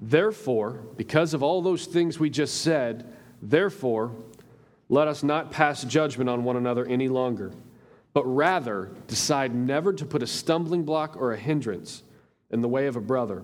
Therefore, 0.00 0.82
because 0.96 1.32
of 1.32 1.42
all 1.42 1.62
those 1.62 1.86
things 1.86 2.20
we 2.20 2.28
just 2.28 2.60
said, 2.62 3.12
therefore, 3.40 4.12
let 4.88 5.08
us 5.08 5.22
not 5.22 5.50
pass 5.50 5.82
judgment 5.84 6.28
on 6.28 6.44
one 6.44 6.56
another 6.56 6.84
any 6.84 7.08
longer, 7.08 7.52
but 8.12 8.24
rather 8.24 8.90
decide 9.08 9.54
never 9.54 9.92
to 9.92 10.04
put 10.04 10.22
a 10.22 10.26
stumbling 10.26 10.84
block 10.84 11.16
or 11.16 11.32
a 11.32 11.36
hindrance 11.36 12.02
in 12.50 12.60
the 12.60 12.68
way 12.68 12.86
of 12.86 12.96
a 12.96 13.00
brother. 13.00 13.42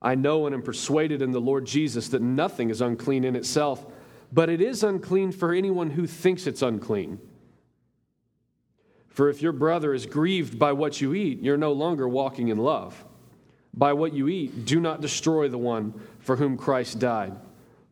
I 0.00 0.14
know 0.14 0.46
and 0.46 0.54
am 0.54 0.62
persuaded 0.62 1.22
in 1.22 1.32
the 1.32 1.40
Lord 1.40 1.64
Jesus 1.66 2.08
that 2.08 2.22
nothing 2.22 2.70
is 2.70 2.80
unclean 2.80 3.24
in 3.24 3.34
itself, 3.34 3.84
but 4.32 4.48
it 4.48 4.60
is 4.60 4.82
unclean 4.82 5.32
for 5.32 5.52
anyone 5.52 5.90
who 5.90 6.06
thinks 6.06 6.46
it's 6.46 6.62
unclean. 6.62 7.18
For 9.08 9.28
if 9.28 9.42
your 9.42 9.52
brother 9.52 9.94
is 9.94 10.06
grieved 10.06 10.58
by 10.58 10.72
what 10.72 11.00
you 11.00 11.14
eat, 11.14 11.42
you're 11.42 11.56
no 11.56 11.72
longer 11.72 12.08
walking 12.08 12.48
in 12.48 12.58
love. 12.58 13.04
By 13.74 13.92
what 13.92 14.12
you 14.12 14.28
eat, 14.28 14.64
do 14.64 14.80
not 14.80 15.00
destroy 15.00 15.48
the 15.48 15.58
one 15.58 15.94
for 16.20 16.36
whom 16.36 16.56
Christ 16.56 16.98
died. 16.98 17.34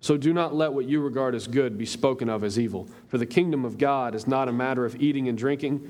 So 0.00 0.16
do 0.16 0.32
not 0.32 0.54
let 0.54 0.72
what 0.72 0.88
you 0.88 1.00
regard 1.00 1.34
as 1.34 1.48
good 1.48 1.78
be 1.78 1.86
spoken 1.86 2.28
of 2.28 2.44
as 2.44 2.58
evil. 2.58 2.88
For 3.08 3.18
the 3.18 3.26
kingdom 3.26 3.64
of 3.64 3.78
God 3.78 4.14
is 4.14 4.26
not 4.26 4.48
a 4.48 4.52
matter 4.52 4.84
of 4.84 5.00
eating 5.02 5.28
and 5.28 5.36
drinking, 5.36 5.88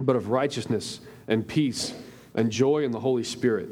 but 0.00 0.16
of 0.16 0.28
righteousness 0.28 1.00
and 1.28 1.46
peace 1.46 1.94
and 2.34 2.50
joy 2.50 2.84
in 2.84 2.92
the 2.92 3.00
Holy 3.00 3.24
Spirit. 3.24 3.68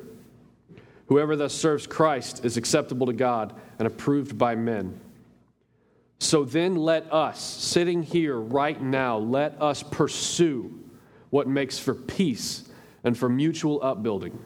Whoever 1.07 1.35
thus 1.35 1.55
serves 1.55 1.87
Christ 1.87 2.45
is 2.45 2.57
acceptable 2.57 3.07
to 3.07 3.13
God 3.13 3.55
and 3.79 3.87
approved 3.87 4.37
by 4.37 4.55
men. 4.55 5.01
So 6.21 6.45
then 6.45 6.77
let 6.77 7.11
us, 7.13 7.41
sitting 7.41 8.03
here 8.03 8.39
right 8.39 8.81
now, 8.81 9.17
let 9.17 9.61
us 9.61 9.83
pursue 9.83 10.79
what 11.31 11.49
makes 11.49 11.79
for 11.79 11.95
peace 11.95 12.69
and 13.03 13.17
for 13.17 13.29
mutual 13.29 13.83
upbuilding. 13.83 14.39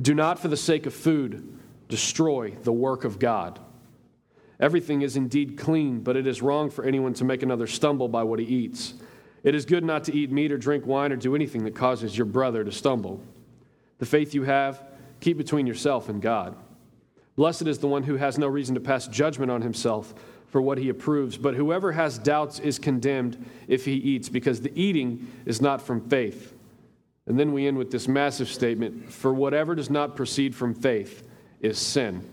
Do 0.00 0.12
not, 0.12 0.40
for 0.40 0.48
the 0.48 0.56
sake 0.56 0.86
of 0.86 0.92
food, 0.92 1.56
destroy 1.88 2.56
the 2.62 2.72
work 2.72 3.04
of 3.04 3.20
God. 3.20 3.60
Everything 4.58 5.02
is 5.02 5.16
indeed 5.16 5.56
clean, 5.56 6.00
but 6.00 6.16
it 6.16 6.26
is 6.26 6.42
wrong 6.42 6.68
for 6.68 6.84
anyone 6.84 7.14
to 7.14 7.24
make 7.24 7.44
another 7.44 7.68
stumble 7.68 8.08
by 8.08 8.24
what 8.24 8.40
he 8.40 8.44
eats. 8.44 8.94
It 9.44 9.54
is 9.54 9.64
good 9.64 9.84
not 9.84 10.02
to 10.04 10.14
eat 10.14 10.32
meat 10.32 10.50
or 10.50 10.58
drink 10.58 10.84
wine 10.84 11.12
or 11.12 11.16
do 11.16 11.36
anything 11.36 11.62
that 11.64 11.76
causes 11.76 12.18
your 12.18 12.26
brother 12.26 12.64
to 12.64 12.72
stumble. 12.72 13.22
The 13.98 14.06
faith 14.06 14.34
you 14.34 14.42
have, 14.42 14.82
keep 15.20 15.38
between 15.38 15.68
yourself 15.68 16.08
and 16.08 16.20
God. 16.20 16.56
Blessed 17.36 17.68
is 17.68 17.78
the 17.78 17.88
one 17.88 18.02
who 18.02 18.16
has 18.16 18.36
no 18.36 18.48
reason 18.48 18.74
to 18.74 18.80
pass 18.80 19.06
judgment 19.06 19.50
on 19.50 19.62
himself 19.62 20.12
for 20.50 20.60
what 20.60 20.78
he 20.78 20.88
approves. 20.88 21.36
But 21.36 21.54
whoever 21.54 21.92
has 21.92 22.18
doubts 22.18 22.58
is 22.58 22.78
condemned 22.78 23.44
if 23.68 23.84
he 23.84 23.94
eats, 23.94 24.28
because 24.28 24.60
the 24.60 24.72
eating 24.80 25.30
is 25.46 25.60
not 25.60 25.80
from 25.80 26.08
faith. 26.08 26.54
And 27.26 27.38
then 27.38 27.52
we 27.52 27.66
end 27.66 27.78
with 27.78 27.90
this 27.90 28.08
massive 28.08 28.48
statement 28.48 29.12
For 29.12 29.32
whatever 29.32 29.74
does 29.74 29.90
not 29.90 30.16
proceed 30.16 30.54
from 30.54 30.74
faith 30.74 31.26
is 31.60 31.78
sin. 31.78 32.28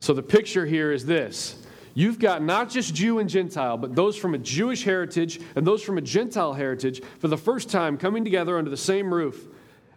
So 0.00 0.12
the 0.12 0.22
picture 0.22 0.66
here 0.66 0.92
is 0.92 1.06
this. 1.06 1.62
You've 1.94 2.18
got 2.18 2.42
not 2.42 2.68
just 2.68 2.94
Jew 2.94 3.20
and 3.20 3.28
Gentile, 3.28 3.78
but 3.78 3.94
those 3.94 4.16
from 4.16 4.34
a 4.34 4.38
Jewish 4.38 4.84
heritage 4.84 5.40
and 5.54 5.66
those 5.66 5.82
from 5.82 5.96
a 5.96 6.02
Gentile 6.02 6.52
heritage 6.52 7.02
for 7.20 7.28
the 7.28 7.38
first 7.38 7.70
time 7.70 7.96
coming 7.96 8.22
together 8.22 8.58
under 8.58 8.70
the 8.70 8.76
same 8.76 9.12
roof. 9.12 9.48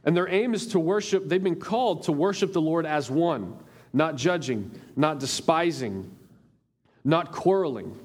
And 0.06 0.16
their 0.16 0.30
aim 0.30 0.54
is 0.54 0.68
to 0.68 0.80
worship, 0.80 1.28
they've 1.28 1.44
been 1.44 1.60
called 1.60 2.04
to 2.04 2.14
worship 2.14 2.54
the 2.54 2.62
Lord 2.62 2.86
as 2.86 3.12
one 3.12 3.58
not 3.94 4.16
judging, 4.16 4.72
not 4.96 5.20
despising, 5.20 6.10
not 7.04 7.32
quarreling. 7.32 7.98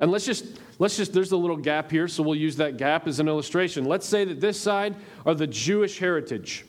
And 0.00 0.10
let's 0.10 0.26
just, 0.26 0.44
let's 0.78 0.96
just, 0.96 1.12
there's 1.12 1.32
a 1.32 1.36
little 1.36 1.56
gap 1.56 1.90
here, 1.90 2.08
so 2.08 2.22
we'll 2.22 2.34
use 2.34 2.56
that 2.56 2.76
gap 2.76 3.06
as 3.06 3.20
an 3.20 3.28
illustration. 3.28 3.84
Let's 3.84 4.06
say 4.06 4.24
that 4.24 4.40
this 4.40 4.60
side 4.60 4.96
are 5.24 5.34
the 5.34 5.46
Jewish 5.46 5.98
heritage, 5.98 6.64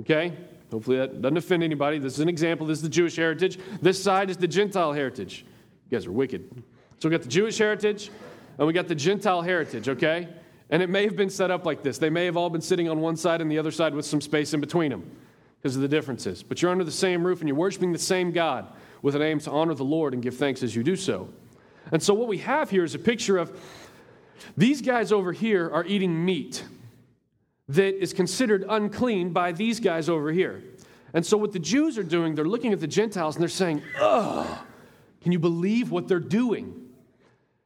okay? 0.00 0.32
Hopefully 0.72 0.96
that 0.96 1.22
doesn't 1.22 1.36
offend 1.36 1.62
anybody. 1.62 1.98
This 1.98 2.14
is 2.14 2.20
an 2.20 2.28
example. 2.28 2.66
This 2.66 2.78
is 2.78 2.82
the 2.82 2.88
Jewish 2.88 3.14
heritage. 3.14 3.58
This 3.80 4.02
side 4.02 4.28
is 4.28 4.36
the 4.36 4.48
Gentile 4.48 4.92
heritage. 4.92 5.44
You 5.88 5.96
guys 5.96 6.06
are 6.06 6.12
wicked. 6.12 6.50
So 6.98 7.08
we 7.08 7.12
got 7.12 7.22
the 7.22 7.28
Jewish 7.28 7.58
heritage 7.58 8.10
and 8.58 8.66
we 8.66 8.72
got 8.72 8.88
the 8.88 8.94
Gentile 8.94 9.42
heritage, 9.42 9.88
okay? 9.88 10.28
And 10.70 10.82
it 10.82 10.88
may 10.88 11.04
have 11.04 11.14
been 11.14 11.30
set 11.30 11.52
up 11.52 11.64
like 11.64 11.82
this. 11.84 11.98
They 11.98 12.10
may 12.10 12.24
have 12.24 12.36
all 12.36 12.50
been 12.50 12.60
sitting 12.60 12.88
on 12.88 13.00
one 13.00 13.16
side 13.16 13.40
and 13.40 13.48
the 13.48 13.58
other 13.58 13.70
side 13.70 13.94
with 13.94 14.04
some 14.04 14.20
space 14.20 14.52
in 14.52 14.60
between 14.60 14.90
them 14.90 15.08
because 15.64 15.76
of 15.76 15.80
the 15.80 15.88
differences. 15.88 16.42
But 16.42 16.60
you're 16.60 16.70
under 16.70 16.84
the 16.84 16.92
same 16.92 17.26
roof 17.26 17.40
and 17.40 17.48
you're 17.48 17.56
worshiping 17.56 17.90
the 17.90 17.98
same 17.98 18.32
God 18.32 18.70
with 19.00 19.14
an 19.14 19.22
aim 19.22 19.40
to 19.40 19.50
honor 19.50 19.72
the 19.72 19.82
Lord 19.82 20.12
and 20.12 20.22
give 20.22 20.36
thanks 20.36 20.62
as 20.62 20.76
you 20.76 20.82
do 20.82 20.94
so. 20.94 21.30
And 21.90 22.02
so, 22.02 22.12
what 22.12 22.28
we 22.28 22.36
have 22.38 22.68
here 22.68 22.84
is 22.84 22.94
a 22.94 22.98
picture 22.98 23.38
of 23.38 23.58
these 24.58 24.82
guys 24.82 25.10
over 25.10 25.32
here 25.32 25.70
are 25.72 25.82
eating 25.86 26.22
meat 26.22 26.66
that 27.70 27.98
is 27.98 28.12
considered 28.12 28.66
unclean 28.68 29.30
by 29.30 29.52
these 29.52 29.80
guys 29.80 30.10
over 30.10 30.30
here. 30.32 30.62
And 31.14 31.24
so, 31.24 31.38
what 31.38 31.52
the 31.52 31.58
Jews 31.58 31.96
are 31.96 32.02
doing, 32.02 32.34
they're 32.34 32.44
looking 32.44 32.74
at 32.74 32.80
the 32.80 32.86
Gentiles 32.86 33.34
and 33.36 33.40
they're 33.40 33.48
saying, 33.48 33.80
Ugh, 33.98 34.58
can 35.22 35.32
you 35.32 35.38
believe 35.38 35.90
what 35.90 36.08
they're 36.08 36.20
doing? 36.20 36.83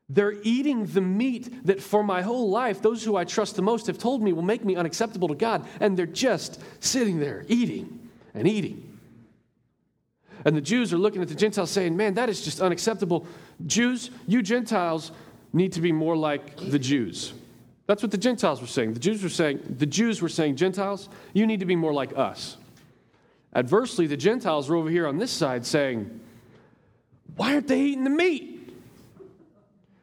They're 0.08 0.36
eating 0.42 0.86
the 0.86 1.02
meat 1.02 1.66
that 1.66 1.82
for 1.82 2.02
my 2.02 2.22
whole 2.22 2.48
life, 2.48 2.80
those 2.80 3.04
who 3.04 3.16
I 3.16 3.24
trust 3.24 3.56
the 3.56 3.62
most 3.62 3.86
have 3.88 3.98
told 3.98 4.22
me 4.22 4.32
will 4.32 4.42
make 4.42 4.64
me 4.64 4.74
unacceptable 4.74 5.28
to 5.28 5.34
God. 5.34 5.66
And 5.80 5.96
they're 5.96 6.06
just 6.06 6.60
sitting 6.80 7.18
there 7.18 7.44
eating 7.48 8.08
and 8.32 8.48
eating. 8.48 8.84
And 10.44 10.56
the 10.56 10.60
Jews 10.60 10.92
are 10.92 10.98
looking 10.98 11.20
at 11.20 11.28
the 11.28 11.34
Gentiles 11.34 11.70
saying, 11.70 11.96
Man, 11.96 12.14
that 12.14 12.28
is 12.28 12.42
just 12.42 12.60
unacceptable. 12.60 13.26
Jews, 13.66 14.10
you 14.26 14.42
Gentiles 14.42 15.12
need 15.52 15.72
to 15.72 15.80
be 15.80 15.92
more 15.92 16.16
like 16.16 16.56
the 16.56 16.78
Jews. 16.78 17.34
That's 17.86 18.02
what 18.02 18.12
the 18.12 18.18
Gentiles 18.18 18.60
were 18.60 18.66
saying. 18.66 18.92
The 18.92 19.00
Jews 19.00 19.22
were 19.22 19.30
saying, 19.30 19.60
the 19.78 19.86
Jews 19.86 20.20
were 20.20 20.28
saying, 20.28 20.56
Gentiles, 20.56 21.08
you 21.32 21.46
need 21.46 21.60
to 21.60 21.66
be 21.66 21.74
more 21.74 21.92
like 21.92 22.16
us. 22.16 22.58
Adversely, 23.54 24.06
the 24.06 24.16
Gentiles 24.16 24.68
were 24.68 24.76
over 24.76 24.90
here 24.90 25.06
on 25.06 25.16
this 25.16 25.30
side 25.30 25.64
saying, 25.64 26.20
Why 27.36 27.54
aren't 27.54 27.66
they 27.66 27.80
eating 27.80 28.04
the 28.04 28.10
meat? 28.10 28.57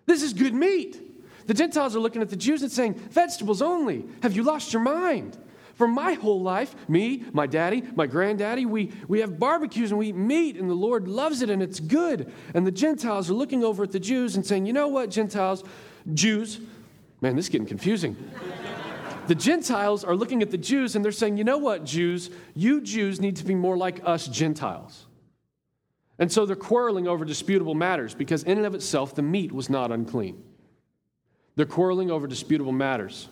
This 0.06 0.22
is 0.22 0.34
good 0.34 0.54
meat. 0.54 1.02
The 1.48 1.54
Gentiles 1.54 1.96
are 1.96 2.00
looking 2.00 2.22
at 2.22 2.30
the 2.30 2.36
Jews 2.36 2.62
and 2.64 2.72
saying, 2.72 2.96
Vegetables 2.96 3.62
only. 3.62 4.06
Have 4.24 4.36
you 4.36 4.44
lost 4.44 4.74
your 4.74 4.82
mind? 4.82 5.38
For 5.76 5.88
my 5.88 6.14
whole 6.14 6.42
life, 6.42 6.74
me, 6.90 7.26
my 7.34 7.48
daddy, 7.48 7.84
my 7.96 8.08
granddaddy, 8.08 8.66
we, 8.66 8.94
we 9.10 9.20
have 9.20 9.38
barbecues 9.38 9.92
and 9.92 10.00
we 10.00 10.08
eat 10.08 10.16
meat, 10.16 10.56
and 10.56 10.70
the 10.70 10.74
Lord 10.74 11.08
loves 11.08 11.42
it 11.42 11.50
and 11.50 11.62
it's 11.62 11.82
good. 11.82 12.32
And 12.54 12.66
the 12.66 12.72
Gentiles 12.72 13.30
are 13.30 13.34
looking 13.34 13.64
over 13.64 13.84
at 13.84 13.92
the 13.92 14.00
Jews 14.00 14.38
and 14.38 14.46
saying, 14.46 14.66
You 14.66 14.74
know 14.74 14.88
what, 14.88 15.10
Gentiles, 15.10 15.64
Jews, 16.14 16.62
man, 17.20 17.36
this 17.36 17.46
is 17.46 17.50
getting 17.50 17.68
confusing. 17.68 18.16
the 19.28 19.36
Gentiles 19.36 20.06
are 20.06 20.16
looking 20.16 20.42
at 20.42 20.50
the 20.50 20.58
Jews 20.58 20.96
and 20.96 21.04
they're 21.04 21.12
saying, 21.12 21.36
You 21.38 21.44
know 21.44 21.58
what, 21.58 21.84
Jews, 21.84 22.30
you 22.56 22.80
Jews 22.80 23.20
need 23.20 23.36
to 23.36 23.44
be 23.44 23.54
more 23.54 23.76
like 23.76 24.00
us 24.06 24.28
Gentiles. 24.28 25.05
And 26.18 26.32
so 26.32 26.46
they're 26.46 26.56
quarreling 26.56 27.08
over 27.08 27.26
disputable 27.26 27.76
matters 27.76 28.14
because, 28.16 28.44
in 28.44 28.58
and 28.58 28.66
of 28.66 28.74
itself, 28.74 29.16
the 29.16 29.22
meat 29.22 29.52
was 29.52 29.70
not 29.70 29.92
unclean. 29.92 30.42
They're 31.56 31.66
quarreling 31.66 32.12
over 32.12 32.28
disputable 32.28 32.72
matters, 32.72 33.30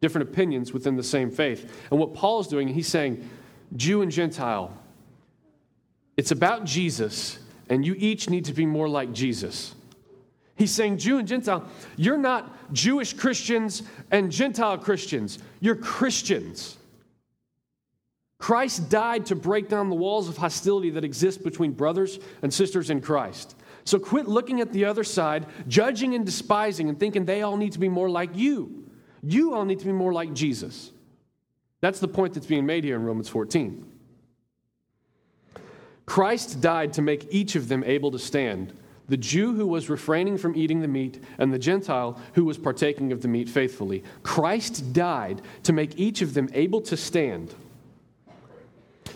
different 0.00 0.28
opinions 0.28 0.72
within 0.72 0.96
the 0.96 1.02
same 1.02 1.30
faith. 1.30 1.72
And 1.90 2.00
what 2.00 2.14
Paul 2.14 2.40
is 2.40 2.46
doing, 2.46 2.68
he's 2.68 2.88
saying, 2.88 3.28
Jew 3.76 4.02
and 4.02 4.10
Gentile, 4.10 4.76
it's 6.16 6.32
about 6.32 6.64
Jesus, 6.64 7.38
and 7.68 7.84
you 7.84 7.94
each 7.96 8.28
need 8.28 8.44
to 8.46 8.52
be 8.52 8.66
more 8.66 8.88
like 8.88 9.12
Jesus. 9.12 9.74
He's 10.56 10.72
saying, 10.72 10.98
Jew 10.98 11.18
and 11.18 11.26
Gentile, 11.26 11.66
you're 11.96 12.18
not 12.18 12.72
Jewish 12.74 13.14
Christians 13.14 13.82
and 14.10 14.30
Gentile 14.30 14.76
Christians. 14.76 15.38
You're 15.60 15.76
Christians. 15.76 16.76
Christ 18.40 18.88
died 18.88 19.26
to 19.26 19.36
break 19.36 19.68
down 19.68 19.88
the 19.88 19.94
walls 19.94 20.28
of 20.28 20.38
hostility 20.38 20.90
that 20.90 21.04
exist 21.04 21.44
between 21.44 21.72
brothers 21.72 22.18
and 22.42 22.52
sisters 22.52 22.90
in 22.90 23.00
Christ. 23.00 23.54
So 23.84 23.98
quit 23.98 24.26
looking 24.26 24.60
at 24.60 24.72
the 24.72 24.86
other 24.86 25.04
side, 25.04 25.46
judging 25.68 26.14
and 26.14 26.26
despising, 26.26 26.88
and 26.88 26.98
thinking 26.98 27.24
they 27.24 27.42
all 27.42 27.56
need 27.56 27.72
to 27.72 27.78
be 27.78 27.88
more 27.88 28.10
like 28.10 28.34
you. 28.34 28.84
You 29.22 29.54
all 29.54 29.64
need 29.64 29.78
to 29.80 29.84
be 29.84 29.92
more 29.92 30.12
like 30.12 30.32
Jesus. 30.32 30.90
That's 31.80 32.00
the 32.00 32.08
point 32.08 32.34
that's 32.34 32.46
being 32.46 32.66
made 32.66 32.82
here 32.82 32.96
in 32.96 33.04
Romans 33.04 33.28
14. 33.28 33.86
Christ 36.06 36.60
died 36.60 36.94
to 36.94 37.02
make 37.02 37.28
each 37.30 37.54
of 37.54 37.68
them 37.68 37.84
able 37.84 38.10
to 38.10 38.18
stand 38.18 38.72
the 39.10 39.16
Jew 39.16 39.54
who 39.54 39.66
was 39.66 39.90
refraining 39.90 40.38
from 40.38 40.54
eating 40.54 40.80
the 40.80 40.88
meat 40.88 41.22
and 41.38 41.52
the 41.52 41.58
Gentile 41.58 42.18
who 42.34 42.44
was 42.44 42.56
partaking 42.56 43.10
of 43.10 43.22
the 43.22 43.28
meat 43.28 43.48
faithfully. 43.48 44.04
Christ 44.22 44.92
died 44.92 45.42
to 45.64 45.72
make 45.72 45.98
each 45.98 46.22
of 46.22 46.32
them 46.32 46.48
able 46.54 46.80
to 46.82 46.96
stand, 46.96 47.52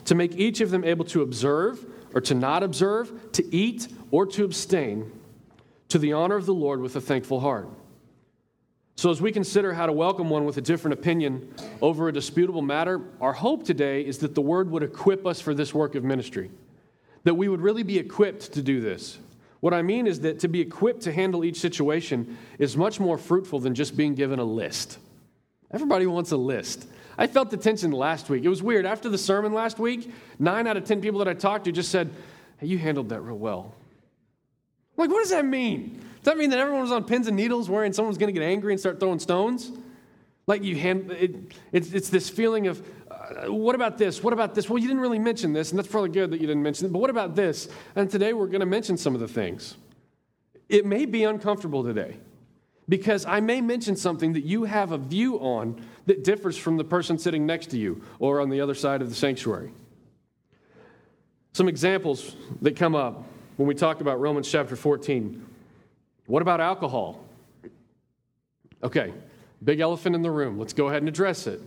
to 0.04 0.14
make 0.14 0.36
each 0.36 0.60
of 0.60 0.70
them 0.70 0.84
able 0.84 1.04
to 1.06 1.22
observe 1.22 1.84
or 2.14 2.20
to 2.22 2.34
not 2.34 2.62
observe, 2.62 3.32
to 3.32 3.54
eat 3.54 3.88
or 4.10 4.26
to 4.26 4.44
abstain, 4.44 5.10
to 5.88 5.98
the 5.98 6.12
honor 6.12 6.36
of 6.36 6.46
the 6.46 6.54
Lord 6.54 6.80
with 6.80 6.96
a 6.96 7.00
thankful 7.00 7.40
heart. 7.40 7.68
So, 8.96 9.10
as 9.10 9.20
we 9.20 9.32
consider 9.32 9.74
how 9.74 9.86
to 9.86 9.92
welcome 9.92 10.30
one 10.30 10.44
with 10.44 10.56
a 10.56 10.60
different 10.60 10.94
opinion 10.94 11.52
over 11.82 12.08
a 12.08 12.12
disputable 12.12 12.62
matter, 12.62 13.00
our 13.20 13.32
hope 13.32 13.64
today 13.64 14.02
is 14.02 14.18
that 14.18 14.36
the 14.36 14.40
word 14.40 14.70
would 14.70 14.84
equip 14.84 15.26
us 15.26 15.40
for 15.40 15.52
this 15.52 15.74
work 15.74 15.96
of 15.96 16.04
ministry, 16.04 16.50
that 17.24 17.34
we 17.34 17.48
would 17.48 17.60
really 17.60 17.82
be 17.82 17.98
equipped 17.98 18.52
to 18.52 18.62
do 18.62 18.80
this. 18.80 19.18
What 19.58 19.74
I 19.74 19.82
mean 19.82 20.06
is 20.06 20.20
that 20.20 20.40
to 20.40 20.48
be 20.48 20.60
equipped 20.60 21.02
to 21.02 21.12
handle 21.12 21.44
each 21.44 21.58
situation 21.58 22.36
is 22.58 22.76
much 22.76 23.00
more 23.00 23.18
fruitful 23.18 23.58
than 23.58 23.74
just 23.74 23.96
being 23.96 24.14
given 24.14 24.38
a 24.38 24.44
list. 24.44 24.98
Everybody 25.72 26.06
wants 26.06 26.30
a 26.30 26.36
list. 26.36 26.86
I 27.16 27.26
felt 27.26 27.50
the 27.50 27.56
tension 27.56 27.92
last 27.92 28.28
week. 28.28 28.44
It 28.44 28.48
was 28.48 28.62
weird. 28.62 28.86
After 28.86 29.08
the 29.08 29.18
sermon 29.18 29.52
last 29.52 29.78
week, 29.78 30.12
nine 30.38 30.66
out 30.66 30.76
of 30.76 30.84
10 30.84 31.00
people 31.00 31.18
that 31.20 31.28
I 31.28 31.34
talked 31.34 31.64
to 31.66 31.72
just 31.72 31.90
said, 31.90 32.10
Hey, 32.58 32.66
you 32.66 32.78
handled 32.78 33.08
that 33.10 33.20
real 33.20 33.38
well. 33.38 33.74
I'm 34.96 35.04
like, 35.04 35.10
what 35.10 35.20
does 35.20 35.30
that 35.30 35.44
mean? 35.44 36.00
Does 36.22 36.32
that 36.32 36.38
mean 36.38 36.50
that 36.50 36.58
everyone 36.58 36.82
was 36.82 36.92
on 36.92 37.04
pins 37.04 37.26
and 37.26 37.36
needles 37.36 37.68
worrying 37.68 37.92
someone's 37.92 38.18
going 38.18 38.32
to 38.32 38.38
get 38.38 38.46
angry 38.46 38.72
and 38.72 38.80
start 38.80 39.00
throwing 39.00 39.18
stones? 39.18 39.72
Like 40.46 40.62
you 40.62 40.76
hand, 40.76 41.10
it, 41.10 41.34
it's, 41.72 41.92
it's 41.92 42.10
this 42.10 42.28
feeling 42.28 42.66
of, 42.66 42.86
uh, 43.10 43.52
what 43.52 43.74
about 43.74 43.98
this? 43.98 44.22
What 44.22 44.32
about 44.32 44.54
this? 44.54 44.68
Well, 44.68 44.78
you 44.78 44.86
didn't 44.86 45.00
really 45.00 45.18
mention 45.18 45.52
this, 45.52 45.70
and 45.70 45.78
that's 45.78 45.88
probably 45.88 46.10
good 46.10 46.30
that 46.30 46.40
you 46.40 46.46
didn't 46.46 46.62
mention 46.62 46.86
it, 46.86 46.92
but 46.92 46.98
what 46.98 47.10
about 47.10 47.34
this? 47.34 47.68
And 47.96 48.10
today 48.10 48.32
we're 48.32 48.46
going 48.46 48.60
to 48.60 48.66
mention 48.66 48.96
some 48.96 49.14
of 49.14 49.20
the 49.20 49.28
things. 49.28 49.76
It 50.68 50.86
may 50.86 51.06
be 51.06 51.24
uncomfortable 51.24 51.82
today 51.82 52.18
because 52.88 53.24
I 53.26 53.40
may 53.40 53.60
mention 53.60 53.96
something 53.96 54.34
that 54.34 54.44
you 54.44 54.64
have 54.64 54.92
a 54.92 54.98
view 54.98 55.36
on 55.36 55.82
that 56.06 56.24
differs 56.24 56.56
from 56.56 56.76
the 56.76 56.84
person 56.84 57.18
sitting 57.18 57.46
next 57.46 57.70
to 57.70 57.78
you 57.78 58.02
or 58.18 58.40
on 58.40 58.50
the 58.50 58.60
other 58.60 58.74
side 58.74 59.02
of 59.02 59.08
the 59.08 59.14
sanctuary. 59.14 59.72
Some 61.52 61.68
examples 61.68 62.36
that 62.62 62.76
come 62.76 62.94
up 62.94 63.24
when 63.56 63.68
we 63.68 63.74
talk 63.74 64.00
about 64.00 64.20
Romans 64.20 64.50
chapter 64.50 64.76
14. 64.76 65.44
What 66.26 66.42
about 66.42 66.60
alcohol? 66.60 67.24
Okay, 68.82 69.12
Big 69.64 69.80
elephant 69.80 70.14
in 70.14 70.22
the 70.22 70.30
room. 70.30 70.58
Let's 70.58 70.74
go 70.74 70.88
ahead 70.88 71.00
and 71.00 71.08
address 71.08 71.46
it. 71.46 71.60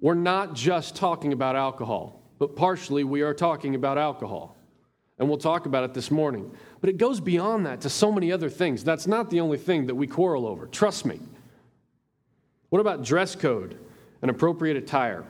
We're 0.00 0.14
not 0.14 0.54
just 0.54 0.96
talking 0.96 1.32
about 1.32 1.54
alcohol, 1.54 2.20
but 2.38 2.56
partially 2.56 3.04
we 3.04 3.22
are 3.22 3.34
talking 3.34 3.74
about 3.74 3.98
alcohol. 3.98 4.56
And 5.18 5.28
we'll 5.28 5.38
talk 5.38 5.66
about 5.66 5.84
it 5.84 5.94
this 5.94 6.10
morning. 6.10 6.50
But 6.80 6.90
it 6.90 6.96
goes 6.96 7.20
beyond 7.20 7.66
that 7.66 7.82
to 7.82 7.90
so 7.90 8.10
many 8.10 8.32
other 8.32 8.50
things. 8.50 8.82
That's 8.82 9.06
not 9.06 9.30
the 9.30 9.40
only 9.40 9.58
thing 9.58 9.86
that 9.86 9.94
we 9.94 10.06
quarrel 10.06 10.46
over. 10.46 10.66
Trust 10.66 11.04
me. 11.04 11.20
What 12.74 12.80
about 12.80 13.04
dress 13.04 13.36
code 13.36 13.78
and 14.20 14.28
appropriate 14.28 14.76
attire? 14.76 15.24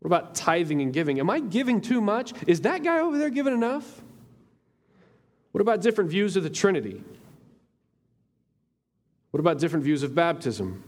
What 0.00 0.06
about 0.06 0.34
tithing 0.34 0.82
and 0.82 0.92
giving? 0.92 1.20
Am 1.20 1.30
I 1.30 1.38
giving 1.38 1.80
too 1.80 2.00
much? 2.00 2.32
Is 2.48 2.62
that 2.62 2.82
guy 2.82 2.98
over 2.98 3.16
there 3.16 3.30
giving 3.30 3.54
enough? 3.54 4.02
What 5.52 5.60
about 5.60 5.82
different 5.82 6.10
views 6.10 6.36
of 6.36 6.42
the 6.42 6.50
Trinity? 6.50 7.00
What 9.30 9.38
about 9.38 9.60
different 9.60 9.84
views 9.84 10.02
of 10.02 10.16
baptism? 10.16 10.82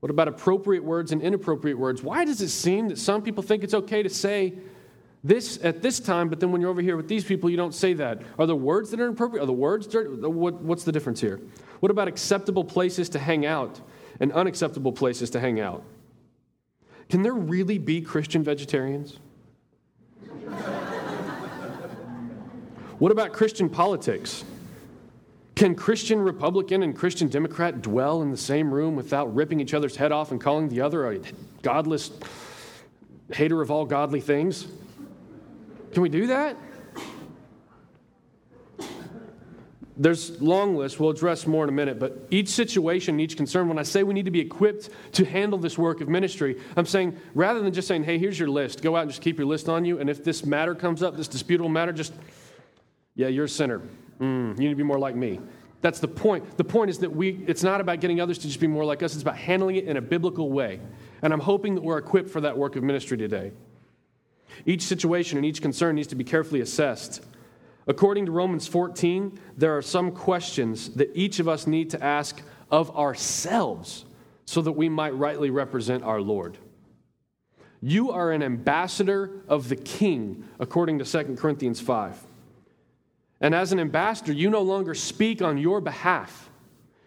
What 0.00 0.10
about 0.10 0.28
appropriate 0.28 0.84
words 0.84 1.10
and 1.10 1.22
inappropriate 1.22 1.78
words? 1.78 2.02
Why 2.02 2.26
does 2.26 2.42
it 2.42 2.50
seem 2.50 2.88
that 2.88 2.98
some 2.98 3.22
people 3.22 3.42
think 3.42 3.64
it's 3.64 3.72
okay 3.72 4.02
to 4.02 4.10
say 4.10 4.58
this 5.24 5.58
at 5.64 5.80
this 5.80 6.00
time, 6.00 6.28
but 6.28 6.38
then 6.38 6.52
when 6.52 6.60
you're 6.60 6.68
over 6.68 6.82
here 6.82 6.98
with 6.98 7.08
these 7.08 7.24
people, 7.24 7.48
you 7.48 7.56
don't 7.56 7.74
say 7.74 7.94
that? 7.94 8.20
Are 8.38 8.44
the 8.46 8.54
words 8.54 8.90
that 8.90 9.00
are 9.00 9.06
inappropriate? 9.06 9.42
Are 9.42 9.46
the 9.46 9.54
words 9.54 9.86
dirty? 9.86 10.10
What, 10.10 10.60
what's 10.60 10.84
the 10.84 10.92
difference 10.92 11.18
here? 11.18 11.40
What 11.80 11.90
about 11.90 12.08
acceptable 12.08 12.62
places 12.62 13.08
to 13.08 13.18
hang 13.18 13.46
out 13.46 13.80
and 14.20 14.32
unacceptable 14.32 14.92
places 14.92 15.30
to 15.30 15.40
hang 15.40 15.60
out? 15.60 15.82
Can 17.08 17.22
there 17.22 17.32
really 17.34 17.78
be 17.78 18.00
Christian 18.00 18.42
vegetarians? 18.44 19.18
what 22.98 23.12
about 23.12 23.32
Christian 23.32 23.68
politics? 23.68 24.44
Can 25.54 25.74
Christian 25.74 26.20
Republican 26.20 26.82
and 26.82 26.94
Christian 26.94 27.28
Democrat 27.28 27.82
dwell 27.82 28.22
in 28.22 28.30
the 28.30 28.36
same 28.36 28.72
room 28.72 28.94
without 28.94 29.34
ripping 29.34 29.60
each 29.60 29.74
other's 29.74 29.96
head 29.96 30.12
off 30.12 30.30
and 30.30 30.40
calling 30.40 30.68
the 30.68 30.80
other 30.80 31.10
a 31.10 31.18
godless 31.62 32.12
hater 33.32 33.60
of 33.60 33.70
all 33.70 33.84
godly 33.84 34.20
things? 34.20 34.68
Can 35.92 36.02
we 36.02 36.08
do 36.08 36.28
that? 36.28 36.56
There's 40.00 40.40
long 40.40 40.76
list. 40.76 41.00
We'll 41.00 41.10
address 41.10 41.44
more 41.44 41.64
in 41.64 41.68
a 41.68 41.72
minute, 41.72 41.98
but 41.98 42.16
each 42.30 42.50
situation, 42.50 43.16
and 43.16 43.20
each 43.20 43.36
concern, 43.36 43.68
when 43.68 43.78
I 43.78 43.82
say 43.82 44.04
we 44.04 44.14
need 44.14 44.26
to 44.26 44.30
be 44.30 44.38
equipped 44.40 44.90
to 45.12 45.24
handle 45.24 45.58
this 45.58 45.76
work 45.76 46.00
of 46.00 46.08
ministry, 46.08 46.56
I'm 46.76 46.86
saying 46.86 47.18
rather 47.34 47.60
than 47.60 47.72
just 47.72 47.88
saying, 47.88 48.04
hey, 48.04 48.16
here's 48.16 48.38
your 48.38 48.48
list, 48.48 48.80
go 48.80 48.94
out 48.96 49.02
and 49.02 49.10
just 49.10 49.22
keep 49.22 49.38
your 49.38 49.48
list 49.48 49.68
on 49.68 49.84
you, 49.84 49.98
and 49.98 50.08
if 50.08 50.22
this 50.22 50.46
matter 50.46 50.76
comes 50.76 51.02
up, 51.02 51.16
this 51.16 51.26
disputable 51.26 51.68
matter, 51.68 51.92
just, 51.92 52.14
yeah, 53.16 53.26
you're 53.26 53.46
a 53.46 53.48
sinner. 53.48 53.82
Mm, 54.20 54.50
you 54.56 54.64
need 54.64 54.70
to 54.70 54.76
be 54.76 54.84
more 54.84 55.00
like 55.00 55.16
me. 55.16 55.40
That's 55.80 55.98
the 55.98 56.08
point. 56.08 56.56
The 56.56 56.64
point 56.64 56.90
is 56.90 56.98
that 56.98 57.14
we, 57.14 57.44
it's 57.48 57.64
not 57.64 57.80
about 57.80 58.00
getting 58.00 58.20
others 58.20 58.38
to 58.38 58.46
just 58.46 58.60
be 58.60 58.66
more 58.68 58.84
like 58.84 59.02
us, 59.02 59.14
it's 59.14 59.22
about 59.22 59.36
handling 59.36 59.76
it 59.76 59.84
in 59.84 59.96
a 59.96 60.00
biblical 60.00 60.50
way. 60.50 60.80
And 61.22 61.32
I'm 61.32 61.40
hoping 61.40 61.74
that 61.74 61.82
we're 61.82 61.98
equipped 61.98 62.30
for 62.30 62.40
that 62.42 62.56
work 62.56 62.76
of 62.76 62.84
ministry 62.84 63.16
today. 63.16 63.50
Each 64.64 64.82
situation 64.82 65.38
and 65.38 65.44
each 65.44 65.60
concern 65.60 65.96
needs 65.96 66.08
to 66.08 66.14
be 66.14 66.24
carefully 66.24 66.60
assessed. 66.60 67.24
According 67.88 68.26
to 68.26 68.32
Romans 68.32 68.66
14, 68.66 69.40
there 69.56 69.76
are 69.76 69.82
some 69.82 70.12
questions 70.12 70.90
that 70.90 71.10
each 71.14 71.40
of 71.40 71.48
us 71.48 71.66
need 71.66 71.88
to 71.90 72.04
ask 72.04 72.40
of 72.70 72.94
ourselves 72.94 74.04
so 74.44 74.60
that 74.60 74.72
we 74.72 74.90
might 74.90 75.16
rightly 75.16 75.48
represent 75.48 76.04
our 76.04 76.20
Lord. 76.20 76.58
You 77.80 78.10
are 78.10 78.30
an 78.30 78.42
ambassador 78.42 79.42
of 79.48 79.70
the 79.70 79.76
king, 79.76 80.44
according 80.58 80.98
to 80.98 81.04
2 81.04 81.36
Corinthians 81.36 81.80
5. 81.80 82.22
And 83.40 83.54
as 83.54 83.72
an 83.72 83.80
ambassador, 83.80 84.32
you 84.32 84.50
no 84.50 84.62
longer 84.62 84.94
speak 84.94 85.40
on 85.40 85.56
your 85.56 85.80
behalf, 85.80 86.50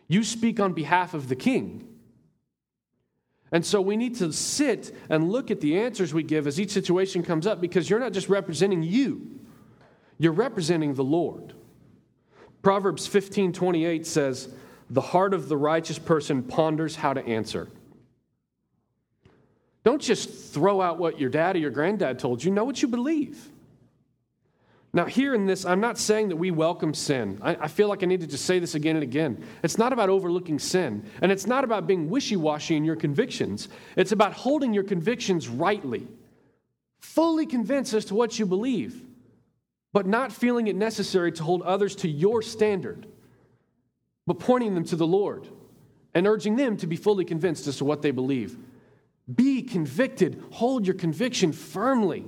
you 0.08 0.24
speak 0.24 0.60
on 0.60 0.74
behalf 0.74 1.14
of 1.14 1.30
the 1.30 1.36
king. 1.36 1.88
And 3.52 3.66
so 3.66 3.82
we 3.82 3.98
need 3.98 4.16
to 4.16 4.32
sit 4.32 4.96
and 5.10 5.30
look 5.30 5.52
at 5.52 5.62
the 5.62 5.78
answers 5.78 6.14
we 6.14 6.24
give 6.24 6.48
as 6.48 6.60
each 6.60 6.72
situation 6.72 7.22
comes 7.22 7.46
up 7.46 7.62
because 7.62 7.90
you're 7.90 8.00
not 8.00 8.14
just 8.14 8.30
representing 8.30 8.82
you, 8.82 9.41
you're 10.22 10.32
representing 10.34 10.94
the 10.94 11.04
Lord. 11.04 11.54
Proverbs 12.62 13.08
15 13.08 13.54
28 13.54 14.06
says, 14.06 14.50
The 14.92 15.02
heart 15.02 15.34
of 15.34 15.50
the 15.50 15.58
righteous 15.58 15.98
person 15.98 16.44
ponders 16.44 16.96
how 16.96 17.14
to 17.14 17.26
answer. 17.26 17.70
Don't 19.84 20.00
just 20.00 20.54
throw 20.54 20.80
out 20.80 21.00
what 21.00 21.20
your 21.20 21.32
dad 21.32 21.56
or 21.56 21.60
your 21.60 21.72
granddad 21.72 22.20
told 22.20 22.44
you, 22.44 22.52
know 22.52 22.64
what 22.64 22.84
you 22.84 22.88
believe. 22.88 23.50
Now, 24.94 25.06
here 25.06 25.34
in 25.34 25.48
this, 25.48 25.66
I'm 25.66 25.80
not 25.80 25.98
saying 25.98 26.30
that 26.30 26.36
we 26.36 26.52
welcome 26.52 26.94
sin. 26.94 27.40
I, 27.42 27.56
I, 27.56 27.68
feel 27.68 27.88
like 27.88 28.04
I 28.04 28.06
need 28.06 28.22
to 28.22 28.28
just 28.28 28.46
say 28.46 28.60
this 28.60 28.76
again 28.76 28.98
and 28.98 29.04
again. 29.04 29.44
It's 29.64 29.80
not 29.80 29.92
about 29.92 30.10
overlooking 30.10 30.60
sin, 30.60 31.04
and 31.24 31.32
it's 31.32 31.48
not 31.48 31.64
about 31.64 31.88
being 31.88 32.12
wishy 32.12 32.36
washy 32.36 32.76
in 32.76 32.86
your 32.86 32.98
convictions. 32.98 33.70
It's 33.96 34.12
about 34.12 34.34
holding 34.34 34.72
your 34.72 34.84
convictions 34.84 35.48
rightly, 35.48 36.08
fully 37.00 37.48
convinced 37.48 37.96
as 37.96 38.06
to 38.06 38.16
what 38.16 38.38
you 38.38 38.46
believe, 38.46 39.02
but 39.94 40.06
not 40.06 40.32
feeling 40.32 40.68
it 40.68 40.76
necessary 40.76 41.32
to 41.34 41.44
hold 41.44 41.62
others 41.64 41.96
to 41.98 42.08
your 42.08 42.42
standard, 42.42 43.06
but 44.26 44.40
pointing 44.40 44.74
them 44.74 44.86
to 44.86 44.96
the 44.96 45.08
Lord 45.08 45.48
and 46.14 46.28
urging 46.28 46.56
them 46.56 46.78
to 46.78 46.88
be 46.88 46.96
fully 46.96 47.26
convinced 47.26 47.68
as 47.68 47.78
to 47.78 47.86
what 47.86 48.02
they 48.02 48.12
believe. 48.12 48.58
Be 49.34 49.62
convicted, 49.62 50.44
hold 50.52 50.86
your 50.86 50.96
conviction 50.96 51.52
firmly. 51.52 52.26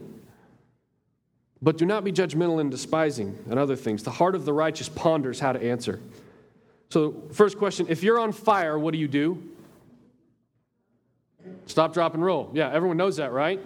But 1.62 1.78
do 1.78 1.86
not 1.86 2.04
be 2.04 2.12
judgmental 2.12 2.60
and 2.60 2.69
despising 2.69 3.38
and 3.49 3.58
other 3.58 3.78
things. 3.78 4.04
The 4.04 4.12
heart 4.12 4.36
of 4.36 4.43
the 4.43 4.52
righteous 4.52 4.89
ponders 4.89 5.39
how 5.39 5.54
to 5.54 5.63
answer. 5.63 6.02
So, 6.89 7.23
first 7.32 7.58
question 7.58 7.88
if 7.89 8.04
you're 8.04 8.19
on 8.19 8.34
fire, 8.34 8.78
what 8.78 8.91
do 8.91 8.97
you 8.97 9.08
do? 9.08 9.41
Stop, 11.65 11.93
drop, 11.93 12.13
and 12.13 12.23
roll. 12.23 12.52
Yeah, 12.54 12.69
everyone 12.71 12.97
knows 12.97 13.17
that, 13.17 13.32
right? 13.32 13.62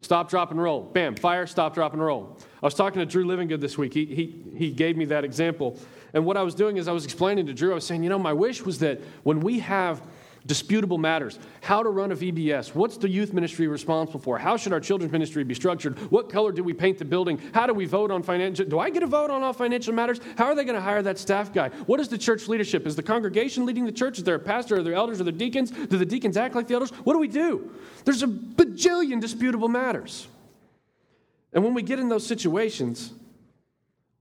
Stop, 0.00 0.30
drop, 0.30 0.52
and 0.52 0.62
roll. 0.62 0.82
Bam, 0.82 1.16
fire, 1.16 1.46
stop, 1.46 1.74
drop, 1.74 1.92
and 1.92 2.02
roll. 2.02 2.36
I 2.62 2.66
was 2.66 2.74
talking 2.74 3.00
to 3.00 3.06
Drew 3.06 3.24
Livingood 3.24 3.60
this 3.60 3.76
week. 3.76 3.92
He, 3.92 4.06
he, 4.06 4.34
he 4.56 4.70
gave 4.70 4.96
me 4.96 5.04
that 5.06 5.24
example. 5.24 5.78
And 6.14 6.24
what 6.24 6.36
I 6.36 6.42
was 6.42 6.54
doing 6.54 6.78
is 6.78 6.88
I 6.88 6.92
was 6.92 7.04
explaining 7.04 7.46
to 7.46 7.54
Drew, 7.54 7.72
I 7.72 7.74
was 7.74 7.86
saying, 7.86 8.02
you 8.02 8.08
know, 8.08 8.18
my 8.18 8.32
wish 8.32 8.62
was 8.62 8.78
that 8.78 9.00
when 9.24 9.40
we 9.40 9.58
have 9.58 10.00
disputable 10.46 10.96
matters, 10.96 11.38
how 11.60 11.82
to 11.82 11.90
run 11.90 12.12
a 12.12 12.16
VBS, 12.16 12.74
what's 12.74 12.96
the 12.96 13.08
youth 13.08 13.32
ministry 13.32 13.66
responsible 13.66 14.20
for, 14.20 14.38
how 14.38 14.56
should 14.56 14.72
our 14.72 14.80
children's 14.80 15.12
ministry 15.12 15.44
be 15.44 15.54
structured, 15.54 15.98
what 16.10 16.30
color 16.30 16.52
do 16.52 16.62
we 16.62 16.72
paint 16.72 16.98
the 16.98 17.04
building, 17.04 17.40
how 17.52 17.66
do 17.66 17.74
we 17.74 17.84
vote 17.84 18.10
on 18.10 18.22
financial, 18.22 18.64
do 18.64 18.78
I 18.78 18.90
get 18.90 19.02
a 19.02 19.06
vote 19.06 19.30
on 19.30 19.42
all 19.42 19.52
financial 19.52 19.92
matters? 19.92 20.20
How 20.38 20.44
are 20.44 20.54
they 20.54 20.64
going 20.64 20.76
to 20.76 20.80
hire 20.80 21.02
that 21.02 21.18
staff 21.18 21.52
guy? 21.52 21.70
What 21.86 22.00
is 22.00 22.08
the 22.08 22.18
church 22.18 22.48
leadership? 22.48 22.86
Is 22.86 22.96
the 22.96 23.02
congregation 23.02 23.66
leading 23.66 23.84
the 23.84 23.92
church? 23.92 24.18
Is 24.18 24.24
there 24.24 24.36
a 24.36 24.40
pastor? 24.40 24.76
Are 24.76 24.82
there 24.82 24.94
elders? 24.94 25.20
Are 25.20 25.24
there 25.24 25.32
deacons? 25.32 25.70
Do 25.70 25.98
the 25.98 26.06
deacons 26.06 26.36
act 26.36 26.54
like 26.54 26.68
the 26.68 26.74
elders? 26.74 26.90
What 26.90 27.14
do 27.14 27.18
we 27.18 27.28
do? 27.28 27.72
There's 28.04 28.22
a 28.22 28.28
bajillion 28.28 29.20
disputable 29.20 29.68
matters. 29.68 30.28
And 31.52 31.64
when 31.64 31.74
we 31.74 31.82
get 31.82 31.98
in 31.98 32.08
those 32.08 32.26
situations, 32.26 33.12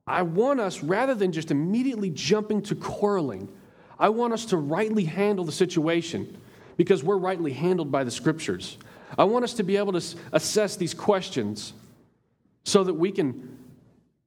I 0.07 0.21
want 0.21 0.59
us, 0.59 0.83
rather 0.83 1.15
than 1.15 1.31
just 1.31 1.51
immediately 1.51 2.11
jumping 2.11 2.61
to 2.63 2.75
quarreling, 2.75 3.49
I 3.99 4.09
want 4.09 4.33
us 4.33 4.45
to 4.47 4.57
rightly 4.57 5.05
handle 5.05 5.45
the 5.45 5.51
situation 5.51 6.38
because 6.77 7.03
we're 7.03 7.17
rightly 7.17 7.53
handled 7.53 7.91
by 7.91 8.03
the 8.03 8.11
scriptures. 8.11 8.77
I 9.17 9.23
want 9.23 9.43
us 9.43 9.53
to 9.55 9.63
be 9.63 9.77
able 9.77 9.93
to 9.93 10.17
assess 10.31 10.75
these 10.75 10.93
questions 10.93 11.73
so 12.63 12.83
that 12.83 12.93
we 12.93 13.11
can 13.11 13.57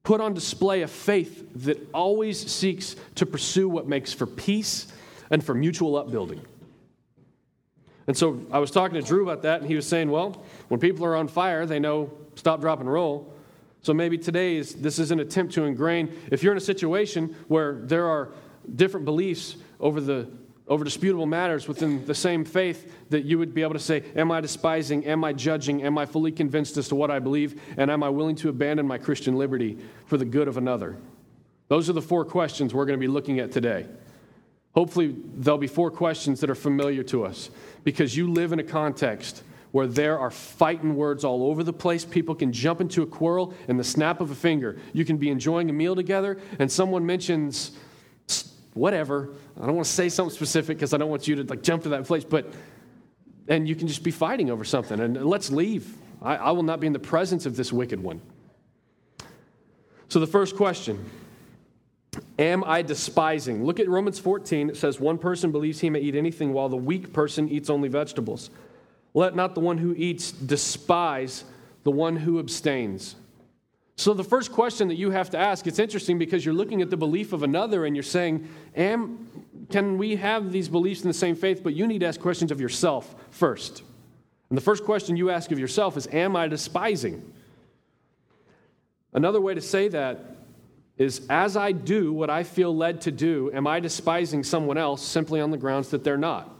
put 0.03 0.21
on 0.21 0.33
display 0.33 0.81
a 0.81 0.87
faith 0.87 1.47
that 1.63 1.77
always 1.93 2.51
seeks 2.51 2.95
to 3.15 3.25
pursue 3.25 3.69
what 3.69 3.87
makes 3.87 4.11
for 4.11 4.25
peace 4.25 4.87
and 5.29 5.43
for 5.43 5.53
mutual 5.53 5.95
upbuilding. 5.95 6.41
And 8.07 8.17
so 8.17 8.41
I 8.51 8.57
was 8.57 8.71
talking 8.71 8.99
to 8.99 9.05
Drew 9.05 9.21
about 9.21 9.43
that, 9.43 9.61
and 9.61 9.69
he 9.69 9.75
was 9.75 9.85
saying, 9.85 10.09
well, 10.09 10.43
when 10.67 10.79
people 10.79 11.05
are 11.05 11.15
on 11.15 11.27
fire, 11.27 11.67
they 11.67 11.79
know 11.79 12.09
stop, 12.39 12.61
drop, 12.61 12.79
and 12.79 12.91
roll. 12.91 13.33
So 13.81 13.93
maybe 13.93 14.17
today 14.17 14.55
is, 14.55 14.75
this 14.75 14.97
is 14.97 15.11
an 15.11 15.19
attempt 15.19 15.53
to 15.53 15.63
ingrain. 15.63 16.17
If 16.31 16.41
you're 16.41 16.51
in 16.51 16.57
a 16.57 16.61
situation 16.61 17.35
where 17.47 17.73
there 17.83 18.07
are 18.07 18.29
different 18.75 19.05
beliefs 19.05 19.55
over 19.79 20.01
the 20.01 20.27
over 20.67 20.83
disputable 20.83 21.25
matters 21.25 21.67
within 21.67 22.05
the 22.05 22.13
same 22.13 22.45
faith 22.45 22.93
that 23.09 23.25
you 23.25 23.39
would 23.39 23.55
be 23.55 23.63
able 23.63 23.73
to 23.73 23.79
say, 23.79 24.03
Am 24.15 24.31
I 24.31 24.39
despising? 24.39 25.03
Am 25.05 25.23
I 25.23 25.33
judging? 25.33 25.81
Am 25.81 25.97
I 25.97 26.05
fully 26.05 26.31
convinced 26.31 26.77
as 26.77 26.87
to 26.89 26.95
what 26.95 27.09
I 27.09 27.17
believe? 27.17 27.59
And 27.75 27.89
am 27.89 28.03
I 28.03 28.09
willing 28.09 28.35
to 28.37 28.49
abandon 28.49 28.85
my 28.85 28.99
Christian 28.99 29.35
liberty 29.35 29.79
for 30.05 30.17
the 30.17 30.25
good 30.25 30.47
of 30.47 30.57
another? 30.57 30.95
Those 31.69 31.89
are 31.89 31.93
the 31.93 32.03
four 32.03 32.23
questions 32.23 32.71
we're 32.71 32.85
going 32.85 32.99
to 32.99 33.01
be 33.01 33.11
looking 33.11 33.39
at 33.39 33.51
today. 33.51 33.87
Hopefully, 34.75 35.15
there'll 35.35 35.57
be 35.57 35.65
four 35.65 35.89
questions 35.89 36.39
that 36.41 36.51
are 36.51 36.55
familiar 36.55 37.01
to 37.01 37.25
us 37.25 37.49
because 37.83 38.15
you 38.15 38.31
live 38.31 38.53
in 38.53 38.59
a 38.59 38.63
context 38.63 39.43
where 39.71 39.87
there 39.87 40.19
are 40.19 40.31
fighting 40.31 40.95
words 40.95 41.23
all 41.23 41.43
over 41.43 41.63
the 41.63 41.73
place. 41.73 42.03
People 42.03 42.35
can 42.35 42.51
jump 42.51 42.81
into 42.81 43.01
a 43.01 43.05
quarrel 43.05 43.53
in 43.67 43.77
the 43.77 43.83
snap 43.83 44.21
of 44.21 44.31
a 44.31 44.35
finger. 44.35 44.77
You 44.93 45.05
can 45.05 45.17
be 45.17 45.29
enjoying 45.29 45.69
a 45.69 45.73
meal 45.73 45.95
together, 45.95 46.39
and 46.57 46.71
someone 46.71 47.05
mentions 47.05 47.71
whatever. 48.73 49.29
I 49.59 49.65
don't 49.65 49.75
want 49.75 49.85
to 49.85 49.93
say 49.93 50.09
something 50.09 50.35
specific 50.35 50.77
because 50.77 50.93
I 50.93 50.97
don't 50.97 51.09
want 51.09 51.27
you 51.27 51.35
to 51.35 51.43
like 51.43 51.61
jump 51.61 51.83
to 51.83 51.89
that 51.89 52.05
place, 52.05 52.23
but 52.23 52.51
and 53.47 53.67
you 53.67 53.75
can 53.75 53.87
just 53.87 54.03
be 54.03 54.11
fighting 54.11 54.51
over 54.51 54.63
something. 54.63 54.99
And 54.99 55.25
let's 55.25 55.51
leave. 55.51 55.97
I, 56.21 56.35
I 56.35 56.51
will 56.51 56.63
not 56.63 56.79
be 56.79 56.87
in 56.87 56.93
the 56.93 56.99
presence 56.99 57.45
of 57.45 57.55
this 57.55 57.73
wicked 57.73 58.01
one. 58.01 58.21
So 60.07 60.19
the 60.19 60.27
first 60.27 60.55
question 60.55 61.03
Am 62.37 62.63
I 62.63 62.81
despising? 62.81 63.63
Look 63.63 63.79
at 63.79 63.87
Romans 63.87 64.19
14. 64.19 64.69
It 64.69 64.77
says, 64.77 64.99
One 64.99 65.17
person 65.17 65.51
believes 65.51 65.79
he 65.79 65.89
may 65.89 65.99
eat 65.99 66.15
anything, 66.15 66.53
while 66.53 66.69
the 66.69 66.77
weak 66.77 67.13
person 67.13 67.49
eats 67.49 67.69
only 67.69 67.89
vegetables. 67.89 68.49
Let 69.13 69.35
not 69.35 69.55
the 69.55 69.61
one 69.61 69.77
who 69.77 69.93
eats 69.95 70.31
despise 70.31 71.43
the 71.83 71.91
one 71.91 72.15
who 72.15 72.39
abstains. 72.39 73.15
So 73.95 74.13
the 74.13 74.23
first 74.23 74.51
question 74.51 74.87
that 74.87 74.95
you 74.95 75.11
have 75.11 75.29
to 75.31 75.37
ask, 75.37 75.67
it's 75.67 75.79
interesting 75.79 76.17
because 76.17 76.45
you're 76.45 76.53
looking 76.53 76.81
at 76.81 76.89
the 76.89 76.95
belief 76.95 77.33
of 77.33 77.43
another 77.43 77.85
and 77.85 77.95
you're 77.95 78.03
saying, 78.03 78.47
Am, 78.75 79.27
can 79.69 79.97
we 79.97 80.15
have 80.15 80.51
these 80.51 80.69
beliefs 80.69 81.01
in 81.01 81.09
the 81.09 81.13
same 81.13 81.35
faith? 81.35 81.61
But 81.63 81.73
you 81.73 81.85
need 81.85 81.99
to 81.99 82.05
ask 82.05 82.19
questions 82.21 82.51
of 82.51 82.61
yourself 82.61 83.13
first. 83.29 83.83
And 84.49 84.57
the 84.57 84.61
first 84.61 84.85
question 84.85 85.17
you 85.17 85.29
ask 85.29 85.51
of 85.51 85.59
yourself 85.59 85.97
is, 85.97 86.07
Am 86.07 86.35
I 86.35 86.47
despising? 86.47 87.33
Another 89.11 89.41
way 89.41 89.53
to 89.53 89.61
say 89.61 89.89
that 89.89 90.37
is, 90.97 91.25
As 91.29 91.57
I 91.57 91.71
do 91.73 92.13
what 92.13 92.29
I 92.29 92.43
feel 92.43 92.73
led 92.73 93.01
to 93.01 93.11
do, 93.11 93.51
am 93.53 93.67
I 93.67 93.81
despising 93.81 94.43
someone 94.43 94.77
else 94.77 95.01
simply 95.01 95.41
on 95.41 95.51
the 95.51 95.57
grounds 95.57 95.89
that 95.89 96.05
they're 96.05 96.17
not? 96.17 96.58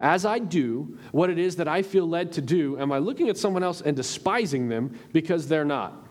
As 0.00 0.26
I 0.26 0.38
do 0.38 0.98
what 1.12 1.30
it 1.30 1.38
is 1.38 1.56
that 1.56 1.68
I 1.68 1.82
feel 1.82 2.06
led 2.06 2.32
to 2.32 2.42
do, 2.42 2.78
am 2.78 2.92
I 2.92 2.98
looking 2.98 3.28
at 3.28 3.38
someone 3.38 3.62
else 3.62 3.80
and 3.80 3.96
despising 3.96 4.68
them 4.68 4.98
because 5.12 5.48
they're 5.48 5.64
not? 5.64 6.06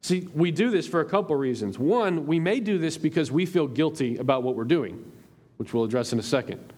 See, 0.00 0.28
we 0.34 0.50
do 0.50 0.70
this 0.70 0.86
for 0.86 1.00
a 1.00 1.04
couple 1.04 1.36
reasons. 1.36 1.78
One, 1.78 2.26
we 2.26 2.40
may 2.40 2.60
do 2.60 2.78
this 2.78 2.98
because 2.98 3.30
we 3.30 3.46
feel 3.46 3.66
guilty 3.66 4.16
about 4.16 4.42
what 4.42 4.56
we're 4.56 4.64
doing, 4.64 5.10
which 5.56 5.72
we'll 5.72 5.84
address 5.84 6.12
in 6.12 6.18
a 6.18 6.22
second. 6.22 6.72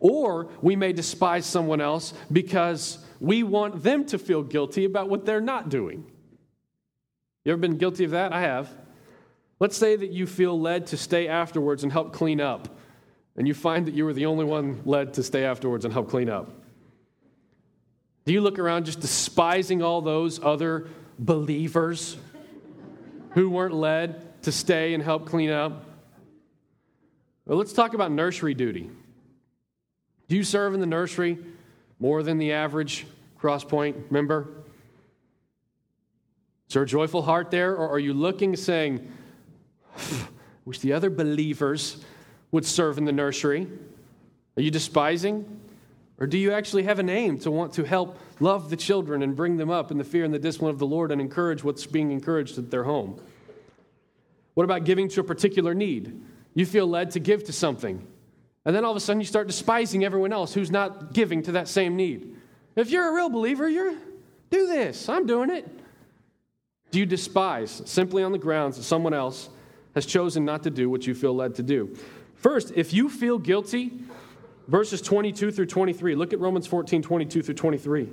Or 0.00 0.48
we 0.62 0.76
may 0.76 0.92
despise 0.92 1.46
someone 1.46 1.80
else 1.80 2.12
because 2.32 2.98
we 3.20 3.42
want 3.42 3.82
them 3.82 4.04
to 4.06 4.18
feel 4.18 4.42
guilty 4.42 4.84
about 4.84 5.08
what 5.08 5.24
they're 5.24 5.40
not 5.40 5.68
doing. 5.68 6.04
You 7.44 7.52
ever 7.52 7.60
been 7.60 7.78
guilty 7.78 8.04
of 8.04 8.10
that? 8.10 8.32
I 8.32 8.40
have. 8.40 8.74
Let's 9.60 9.76
say 9.76 9.96
that 9.96 10.10
you 10.10 10.26
feel 10.26 10.58
led 10.60 10.86
to 10.88 10.96
stay 10.96 11.28
afterwards 11.28 11.82
and 11.82 11.92
help 11.92 12.12
clean 12.12 12.40
up 12.40 12.75
and 13.36 13.46
you 13.46 13.54
find 13.54 13.86
that 13.86 13.94
you 13.94 14.04
were 14.04 14.12
the 14.12 14.26
only 14.26 14.44
one 14.44 14.80
led 14.84 15.14
to 15.14 15.22
stay 15.22 15.44
afterwards 15.44 15.84
and 15.84 15.92
help 15.92 16.08
clean 16.08 16.28
up? 16.28 16.50
Do 18.24 18.32
you 18.32 18.40
look 18.40 18.58
around 18.58 18.86
just 18.86 19.00
despising 19.00 19.82
all 19.82 20.00
those 20.00 20.42
other 20.42 20.88
believers 21.18 22.16
who 23.30 23.50
weren't 23.50 23.74
led 23.74 24.42
to 24.42 24.52
stay 24.52 24.94
and 24.94 25.02
help 25.02 25.26
clean 25.26 25.50
up? 25.50 25.84
Well, 27.44 27.58
let's 27.58 27.72
talk 27.72 27.94
about 27.94 28.10
nursery 28.10 28.54
duty. 28.54 28.90
Do 30.28 30.36
you 30.36 30.42
serve 30.42 30.74
in 30.74 30.80
the 30.80 30.86
nursery 30.86 31.38
more 32.00 32.22
than 32.22 32.38
the 32.38 32.52
average 32.52 33.06
Crosspoint 33.40 34.10
member? 34.10 34.48
Is 36.68 36.74
there 36.74 36.82
a 36.82 36.86
joyful 36.86 37.22
heart 37.22 37.52
there, 37.52 37.76
or 37.76 37.88
are 37.88 37.98
you 38.00 38.12
looking 38.12 38.56
saying, 38.56 39.08
wish 40.64 40.80
the 40.80 40.92
other 40.92 41.10
believers 41.10 42.04
would 42.52 42.64
serve 42.64 42.98
in 42.98 43.04
the 43.04 43.12
nursery? 43.12 43.66
Are 44.56 44.62
you 44.62 44.70
despising? 44.70 45.60
Or 46.18 46.26
do 46.26 46.38
you 46.38 46.52
actually 46.52 46.84
have 46.84 46.98
an 46.98 47.10
aim 47.10 47.38
to 47.40 47.50
want 47.50 47.74
to 47.74 47.84
help 47.84 48.18
love 48.40 48.70
the 48.70 48.76
children 48.76 49.22
and 49.22 49.36
bring 49.36 49.56
them 49.56 49.70
up 49.70 49.90
in 49.90 49.98
the 49.98 50.04
fear 50.04 50.24
and 50.24 50.32
the 50.32 50.38
discipline 50.38 50.70
of 50.70 50.78
the 50.78 50.86
Lord 50.86 51.12
and 51.12 51.20
encourage 51.20 51.62
what's 51.62 51.84
being 51.84 52.10
encouraged 52.10 52.58
at 52.58 52.70
their 52.70 52.84
home? 52.84 53.20
What 54.54 54.64
about 54.64 54.84
giving 54.84 55.08
to 55.10 55.20
a 55.20 55.24
particular 55.24 55.74
need? 55.74 56.18
You 56.54 56.64
feel 56.64 56.86
led 56.86 57.10
to 57.10 57.20
give 57.20 57.44
to 57.44 57.52
something, 57.52 58.06
and 58.64 58.74
then 58.74 58.82
all 58.82 58.90
of 58.92 58.96
a 58.96 59.00
sudden 59.00 59.20
you 59.20 59.26
start 59.26 59.46
despising 59.46 60.04
everyone 60.04 60.32
else 60.32 60.54
who's 60.54 60.70
not 60.70 61.12
giving 61.12 61.42
to 61.42 61.52
that 61.52 61.68
same 61.68 61.96
need. 61.96 62.34
If 62.76 62.90
you're 62.90 63.10
a 63.10 63.14
real 63.14 63.28
believer, 63.28 63.68
you're 63.68 63.94
do 64.48 64.66
this. 64.66 65.08
I'm 65.08 65.26
doing 65.26 65.50
it. 65.50 65.68
Do 66.90 66.98
you 66.98 67.06
despise 67.06 67.82
simply 67.84 68.22
on 68.22 68.32
the 68.32 68.38
grounds 68.38 68.76
that 68.76 68.84
someone 68.84 69.12
else 69.12 69.50
has 69.94 70.06
chosen 70.06 70.44
not 70.44 70.62
to 70.62 70.70
do 70.70 70.88
what 70.88 71.06
you 71.06 71.14
feel 71.14 71.34
led 71.34 71.56
to 71.56 71.62
do? 71.62 71.94
First, 72.36 72.72
if 72.76 72.92
you 72.92 73.08
feel 73.08 73.38
guilty, 73.38 73.92
verses 74.68 75.02
22 75.02 75.50
through 75.50 75.66
23, 75.66 76.14
look 76.14 76.32
at 76.32 76.38
Romans 76.38 76.66
14, 76.66 77.02
22 77.02 77.42
through 77.42 77.54
23. 77.54 78.08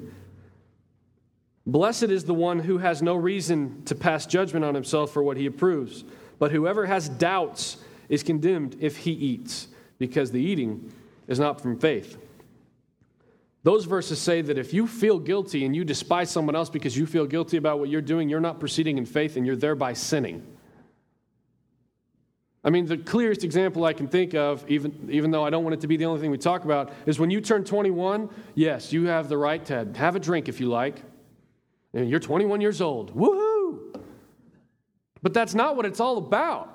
Blessed 1.66 2.04
is 2.04 2.26
the 2.26 2.34
one 2.34 2.60
who 2.60 2.78
has 2.80 3.02
no 3.02 3.16
reason 3.16 3.84
to 3.86 3.96
pass 3.96 4.26
judgment 4.26 4.66
on 4.66 4.76
himself 4.76 5.12
for 5.12 5.24
what 5.24 5.38
he 5.38 5.46
approves, 5.46 6.04
but 6.40 6.52
whoever 6.52 6.86
has 6.86 7.08
doubts 7.08 7.78
is 8.10 8.24
condemned 8.24 8.76
if 8.80 8.98
he 8.98 9.12
eats, 9.12 9.68
because 9.98 10.32
the 10.32 10.42
eating 10.42 10.92
is 11.28 11.40
not 11.40 11.62
from 11.62 11.78
faith. 11.78 12.18
Those 13.64 13.86
verses 13.86 14.20
say 14.20 14.42
that 14.42 14.58
if 14.58 14.74
you 14.74 14.88
feel 14.88 15.20
guilty 15.20 15.66
and 15.66 15.74
you 15.74 15.86
despise 15.86 16.30
someone 16.30 16.56
else 16.56 16.70
because 16.70 16.98
you 16.98 17.06
feel 17.06 17.26
guilty 17.26 17.56
about 17.56 17.80
what 17.80 17.88
you're 17.88 18.02
doing, 18.02 18.28
you're 18.28 18.42
not 18.42 18.60
proceeding 18.60 18.98
in 18.98 19.06
faith 19.06 19.38
and 19.38 19.46
you're 19.46 19.56
thereby 19.56 19.94
sinning. 19.94 20.46
I 22.66 22.70
mean, 22.70 22.86
the 22.86 22.98
clearest 22.98 23.44
example 23.44 23.84
I 23.84 23.92
can 23.92 24.08
think 24.08 24.34
of, 24.34 24.64
even, 24.70 25.10
even 25.12 25.32
though 25.32 25.44
I 25.44 25.50
don't 25.50 25.64
want 25.64 25.74
it 25.74 25.82
to 25.82 25.88
be 25.88 25.98
the 25.98 26.06
only 26.06 26.22
thing 26.22 26.32
we 26.32 26.38
talk 26.38 26.64
about, 26.64 26.94
is 27.06 27.20
when 27.20 27.30
you 27.30 27.42
turn 27.42 27.66
21, 27.66 28.30
yes, 28.56 28.94
you 28.94 29.06
have 29.08 29.28
the 29.28 29.38
right 29.38 29.64
to 29.66 29.88
have 29.96 30.16
a 30.16 30.20
drink 30.20 30.48
if 30.48 30.62
you 30.62 30.68
like. 30.68 31.02
And 31.94 32.10
you're 32.10 32.22
21 32.22 32.62
years 32.62 32.82
old. 32.82 33.16
Woohoo! 33.16 34.02
But 35.22 35.34
that's 35.34 35.54
not 35.54 35.76
what 35.76 35.86
it's 35.86 36.00
all 36.00 36.18
about. 36.18 36.70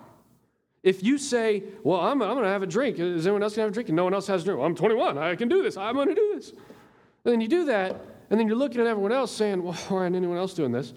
If 0.82 1.02
you 1.02 1.18
say, 1.18 1.64
well, 1.82 2.00
I'm, 2.00 2.22
I'm 2.22 2.34
going 2.34 2.44
to 2.44 2.50
have 2.50 2.62
a 2.62 2.66
drink, 2.66 2.98
is 2.98 3.26
anyone 3.26 3.42
else 3.42 3.56
going 3.56 3.64
to 3.64 3.68
have 3.68 3.72
a 3.72 3.74
drink? 3.74 3.88
And 3.88 3.96
no 3.96 4.04
one 4.04 4.14
else 4.14 4.26
has 4.28 4.42
a 4.42 4.44
drink. 4.44 4.58
Well, 4.58 4.66
I'm 4.66 4.76
21. 4.76 5.18
I 5.18 5.34
can 5.34 5.48
do 5.48 5.62
this. 5.62 5.76
I'm 5.76 5.94
going 5.94 6.08
to 6.08 6.14
do 6.14 6.34
this. 6.34 6.50
And 6.50 7.32
then 7.32 7.40
you 7.40 7.48
do 7.48 7.64
that, 7.64 8.00
and 8.30 8.38
then 8.38 8.46
you're 8.46 8.56
looking 8.56 8.80
at 8.80 8.86
everyone 8.86 9.12
else 9.12 9.32
saying, 9.32 9.62
well, 9.62 9.72
why 9.88 10.04
isn't 10.04 10.14
anyone 10.14 10.36
else 10.36 10.54
doing 10.54 10.70
this? 10.70 10.92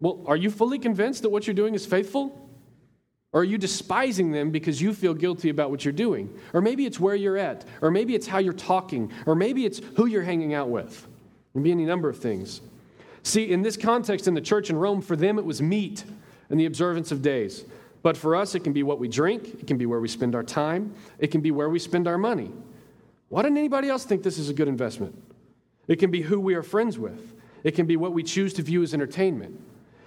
Well, 0.00 0.22
are 0.26 0.36
you 0.36 0.50
fully 0.50 0.78
convinced 0.78 1.22
that 1.22 1.30
what 1.30 1.46
you're 1.46 1.54
doing 1.54 1.74
is 1.74 1.86
faithful? 1.86 2.49
Or 3.32 3.42
are 3.42 3.44
you 3.44 3.58
despising 3.58 4.32
them 4.32 4.50
because 4.50 4.82
you 4.82 4.92
feel 4.92 5.14
guilty 5.14 5.50
about 5.50 5.70
what 5.70 5.84
you're 5.84 5.92
doing? 5.92 6.36
Or 6.52 6.60
maybe 6.60 6.84
it's 6.84 6.98
where 6.98 7.14
you're 7.14 7.36
at. 7.36 7.64
Or 7.80 7.90
maybe 7.90 8.14
it's 8.14 8.26
how 8.26 8.38
you're 8.38 8.52
talking. 8.52 9.12
Or 9.24 9.34
maybe 9.34 9.64
it's 9.64 9.80
who 9.96 10.06
you're 10.06 10.22
hanging 10.22 10.52
out 10.52 10.68
with. 10.68 11.04
It 11.04 11.52
can 11.52 11.62
be 11.62 11.70
any 11.70 11.84
number 11.84 12.08
of 12.08 12.18
things. 12.18 12.60
See, 13.22 13.50
in 13.50 13.62
this 13.62 13.76
context 13.76 14.26
in 14.26 14.34
the 14.34 14.40
church 14.40 14.70
in 14.70 14.76
Rome, 14.76 15.00
for 15.00 15.14
them 15.14 15.38
it 15.38 15.44
was 15.44 15.62
meat 15.62 16.04
and 16.48 16.58
the 16.58 16.66
observance 16.66 17.12
of 17.12 17.22
days. 17.22 17.64
But 18.02 18.16
for 18.16 18.34
us, 18.34 18.54
it 18.54 18.60
can 18.60 18.72
be 18.72 18.82
what 18.82 18.98
we 18.98 19.08
drink, 19.08 19.46
it 19.60 19.66
can 19.66 19.76
be 19.76 19.86
where 19.86 20.00
we 20.00 20.08
spend 20.08 20.34
our 20.34 20.42
time, 20.42 20.94
it 21.18 21.28
can 21.28 21.40
be 21.40 21.50
where 21.50 21.68
we 21.68 21.78
spend 21.78 22.08
our 22.08 22.16
money. 22.16 22.50
Why 23.28 23.42
doesn't 23.42 23.58
anybody 23.58 23.88
else 23.88 24.04
think 24.04 24.22
this 24.22 24.38
is 24.38 24.48
a 24.48 24.54
good 24.54 24.68
investment? 24.68 25.14
It 25.86 25.96
can 25.96 26.10
be 26.10 26.22
who 26.22 26.40
we 26.40 26.54
are 26.54 26.62
friends 26.62 26.98
with, 26.98 27.34
it 27.62 27.72
can 27.72 27.86
be 27.86 27.96
what 27.96 28.12
we 28.12 28.22
choose 28.22 28.54
to 28.54 28.62
view 28.62 28.82
as 28.82 28.94
entertainment. 28.94 29.60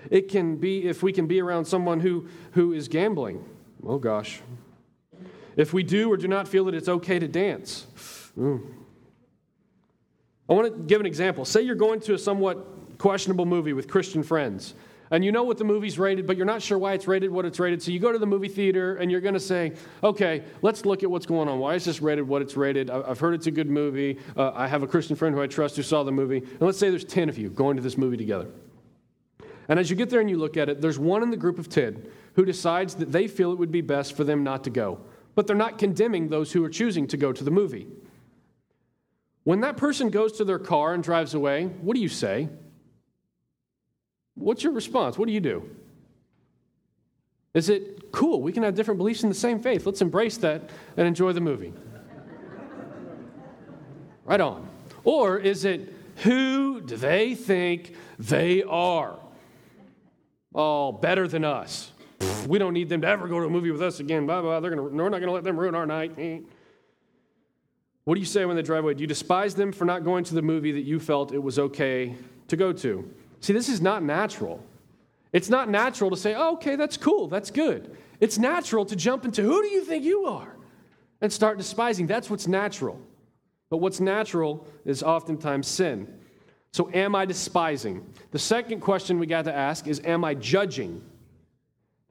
It 0.10 0.30
can 0.30 0.58
be 0.58 0.86
if 0.88 1.04
we 1.04 1.12
can 1.12 1.28
be 1.28 1.42
around 1.42 1.66
someone 1.66 2.00
who, 2.00 2.28
who 2.52 2.74
is 2.74 2.88
gambling. 2.88 3.44
Oh 3.86 3.98
gosh. 3.98 4.42
If 5.56 5.74
we 5.74 5.84
do 5.84 6.12
or 6.12 6.18
do 6.18 6.28
not 6.28 6.48
feel 6.48 6.66
that 6.66 6.74
it's 6.74 6.90
okay 6.90 7.20
to 7.20 7.28
dance. 7.28 7.86
Ooh. 8.38 8.76
I 10.50 10.54
want 10.54 10.74
to 10.74 10.84
give 10.84 11.00
an 11.00 11.06
example. 11.06 11.46
Say 11.46 11.62
you're 11.62 11.76
going 11.76 12.00
to 12.02 12.14
a 12.14 12.18
somewhat 12.18 12.98
questionable 12.98 13.46
movie 13.46 13.74
with 13.74 13.88
Christian 13.88 14.24
friends 14.24 14.74
and 15.14 15.24
you 15.24 15.32
know 15.32 15.44
what 15.44 15.60
the 15.60 15.64
movie's 15.64 16.00
rated, 16.00 16.26
but 16.26 16.38
you're 16.38 16.46
not 16.48 16.60
sure 16.60 16.80
why 16.80 16.94
it's 16.94 17.08
rated 17.08 17.30
what 17.30 17.46
it's 17.46 17.60
rated. 17.60 17.84
So 17.84 17.92
you 17.92 18.00
go 18.00 18.12
to 18.12 18.18
the 18.18 18.26
movie 18.26 18.48
theater 18.48 18.96
and 18.96 19.12
you're 19.12 19.22
going 19.22 19.36
to 19.36 19.40
say, 19.40 19.74
okay, 20.04 20.44
let's 20.64 20.88
look 20.88 21.04
at 21.04 21.12
what's 21.12 21.28
going 21.28 21.48
on. 21.48 21.60
Why 21.60 21.76
is 21.76 21.86
this 21.86 22.02
rated 22.02 22.28
what 22.28 22.42
it's 22.42 22.58
rated? 22.58 22.90
I've 22.90 23.20
heard 23.20 23.36
it's 23.36 23.46
a 23.46 23.52
good 23.52 23.70
movie. 23.70 24.18
Uh, 24.36 24.52
I 24.56 24.68
have 24.68 24.82
a 24.82 24.88
Christian 24.88 25.16
friend 25.16 25.36
who 25.36 25.42
I 25.42 25.46
trust 25.46 25.76
who 25.76 25.84
saw 25.84 26.02
the 26.02 26.12
movie. 26.12 26.38
And 26.38 26.62
let's 26.62 26.80
say 26.80 26.90
there's 26.90 27.04
10 27.04 27.30
of 27.30 27.38
you 27.38 27.50
going 27.50 27.78
to 27.78 27.84
this 27.84 27.96
movie 27.96 28.18
together. 28.18 28.48
And 29.68 29.80
as 29.80 29.90
you 29.90 29.96
get 29.96 30.10
there 30.10 30.20
and 30.20 30.30
you 30.30 30.38
look 30.38 30.58
at 30.58 30.70
it, 30.70 30.82
there's 30.82 31.00
one 31.00 31.24
in 31.24 31.32
the 31.32 31.38
group 31.38 31.58
of 31.58 31.70
10 31.70 32.06
who 32.36 32.46
decides 32.46 32.96
that 32.96 33.12
they 33.12 33.28
feel 33.28 33.52
it 33.52 33.60
would 33.60 33.72
be 33.72 33.82
best 33.82 34.16
for 34.16 34.24
them 34.24 34.44
not 34.44 34.64
to 34.66 34.70
go. 34.70 35.00
But 35.36 35.48
they're 35.48 35.56
not 35.56 35.78
condemning 35.78 36.30
those 36.30 36.52
who 36.52 36.64
are 36.64 36.70
choosing 36.70 37.08
to 37.08 37.18
go 37.18 37.32
to 37.32 37.44
the 37.44 37.52
movie. 37.52 37.88
When 39.44 39.62
that 39.62 39.78
person 39.78 40.10
goes 40.10 40.34
to 40.34 40.46
their 40.46 40.60
car 40.60 40.94
and 40.94 41.04
drives 41.04 41.34
away, 41.34 41.66
what 41.66 41.96
do 41.96 42.02
you 42.02 42.10
say? 42.10 42.50
What's 44.36 44.64
your 44.64 44.74
response? 44.74 45.18
What 45.18 45.28
do 45.28 45.34
you 45.34 45.42
do? 45.42 45.70
Is 47.54 47.70
it 47.70 48.12
cool? 48.12 48.42
We 48.42 48.52
can 48.52 48.64
have 48.64 48.74
different 48.74 48.98
beliefs 48.98 49.24
in 49.24 49.30
the 49.30 49.36
same 49.36 49.60
faith. 49.60 49.86
Let's 49.86 50.02
embrace 50.02 50.38
that 50.38 50.70
and 50.98 51.08
enjoy 51.08 51.34
the 51.34 51.42
movie. 51.42 51.74
right 54.26 54.42
on. 54.42 54.68
Or 55.04 55.38
is 55.38 55.66
it 55.66 55.94
who 56.18 56.82
do 56.82 56.96
they 56.96 57.36
think 57.36 57.96
they 58.18 58.64
are? 58.64 59.18
Oh, 60.54 60.92
better 60.92 61.28
than 61.28 61.44
us. 61.44 61.92
We 62.48 62.60
don't 62.60 62.74
need 62.74 62.90
them 62.90 63.02
to 63.02 63.08
ever 63.08 63.28
go 63.28 63.40
to 63.40 63.46
a 63.46 63.50
movie 63.50 63.72
with 63.72 63.82
us 63.82 64.00
again. 64.00 64.26
Blah, 64.26 64.42
blah. 64.42 64.60
They're 64.60 64.70
gonna, 64.70 64.84
we're 64.84 65.10
not 65.10 65.20
going 65.20 65.24
to 65.24 65.32
let 65.32 65.44
them 65.44 65.60
ruin 65.60 65.76
our 65.76 65.86
night. 65.86 66.16
What 68.06 68.16
do 68.16 68.20
you 68.20 68.26
say 68.26 68.46
when 68.46 68.56
they 68.56 68.62
drive 68.62 68.84
away? 68.84 68.94
Do 68.94 69.02
you 69.02 69.08
despise 69.08 69.56
them 69.56 69.72
for 69.72 69.86
not 69.86 70.04
going 70.04 70.24
to 70.26 70.36
the 70.36 70.42
movie 70.42 70.72
that 70.74 70.82
you 70.82 71.00
felt 71.00 71.32
it 71.32 71.42
was 71.42 71.58
okay 71.58 72.16
to 72.50 72.58
go 72.58 72.74
to? 72.74 73.10
See, 73.40 73.54
this 73.54 73.70
is 73.70 73.82
not 73.82 74.04
natural. 74.04 74.64
It's 75.32 75.50
not 75.50 75.70
natural 75.70 76.10
to 76.12 76.18
say, 76.18 76.36
oh, 76.36 76.54
okay, 76.54 76.76
that's 76.76 76.96
cool, 76.96 77.28
that's 77.28 77.50
good. 77.50 77.98
It's 78.20 78.38
natural 78.38 78.86
to 78.86 78.96
jump 78.96 79.26
into 79.26 79.42
who 79.42 79.62
do 79.62 79.68
you 79.70 79.84
think 79.84 80.04
you 80.04 80.26
are 80.26 80.56
and 81.22 81.34
start 81.34 81.58
despising. 81.58 82.06
That's 82.06 82.30
what's 82.30 82.48
natural. 82.48 83.00
But 83.70 83.78
what's 83.78 84.00
natural 84.00 84.68
is 84.86 85.02
oftentimes 85.02 85.68
sin. 85.68 86.20
So, 86.74 86.90
am 86.94 87.16
I 87.16 87.26
despising? 87.26 88.06
The 88.32 88.40
second 88.40 88.82
question 88.82 89.20
we 89.20 89.28
got 89.28 89.46
to 89.46 89.54
ask 89.54 89.88
is, 89.88 90.02
am 90.04 90.26
I 90.26 90.34
judging? 90.34 91.02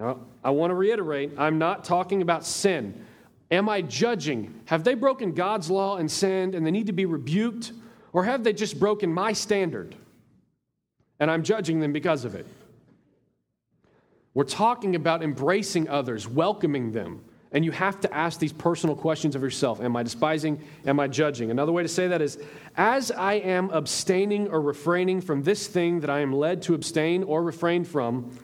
Now, 0.00 0.20
I 0.42 0.50
want 0.50 0.70
to 0.70 0.74
reiterate, 0.74 1.32
I'm 1.36 1.58
not 1.58 1.84
talking 1.84 2.22
about 2.22 2.46
sin. 2.46 3.04
Am 3.50 3.68
I 3.68 3.82
judging? 3.82 4.62
Have 4.64 4.82
they 4.82 4.94
broken 4.94 5.32
God's 5.32 5.70
law 5.70 5.98
and 5.98 6.10
sinned 6.10 6.54
and 6.54 6.64
they 6.64 6.70
need 6.70 6.86
to 6.86 6.92
be 6.92 7.04
rebuked? 7.04 7.72
Or 8.14 8.24
have 8.24 8.44
they 8.44 8.54
just 8.54 8.80
broken 8.80 9.12
my 9.12 9.34
standard? 9.34 9.94
and 11.22 11.30
I'm 11.30 11.44
judging 11.44 11.78
them 11.78 11.92
because 11.92 12.24
of 12.24 12.34
it. 12.34 12.44
We're 14.34 14.42
talking 14.42 14.96
about 14.96 15.22
embracing 15.22 15.88
others, 15.88 16.26
welcoming 16.26 16.90
them. 16.90 17.24
And 17.52 17.64
you 17.64 17.70
have 17.70 18.00
to 18.00 18.14
ask 18.14 18.40
these 18.40 18.52
personal 18.52 18.96
questions 18.96 19.36
of 19.36 19.42
yourself 19.42 19.80
Am 19.80 19.94
I 19.94 20.02
despising? 20.02 20.60
Am 20.86 20.98
I 20.98 21.08
judging? 21.08 21.50
Another 21.50 21.72
way 21.72 21.82
to 21.82 21.88
say 21.88 22.08
that 22.08 22.22
is 22.22 22.38
As 22.76 23.10
I 23.10 23.34
am 23.34 23.70
abstaining 23.70 24.48
or 24.48 24.60
refraining 24.60 25.20
from 25.20 25.42
this 25.42 25.66
thing 25.66 26.00
that 26.00 26.10
I 26.10 26.20
am 26.20 26.32
led 26.32 26.62
to 26.62 26.74
abstain 26.74 27.22
or 27.22 27.42
refrain 27.42 27.84
from, 27.84 28.36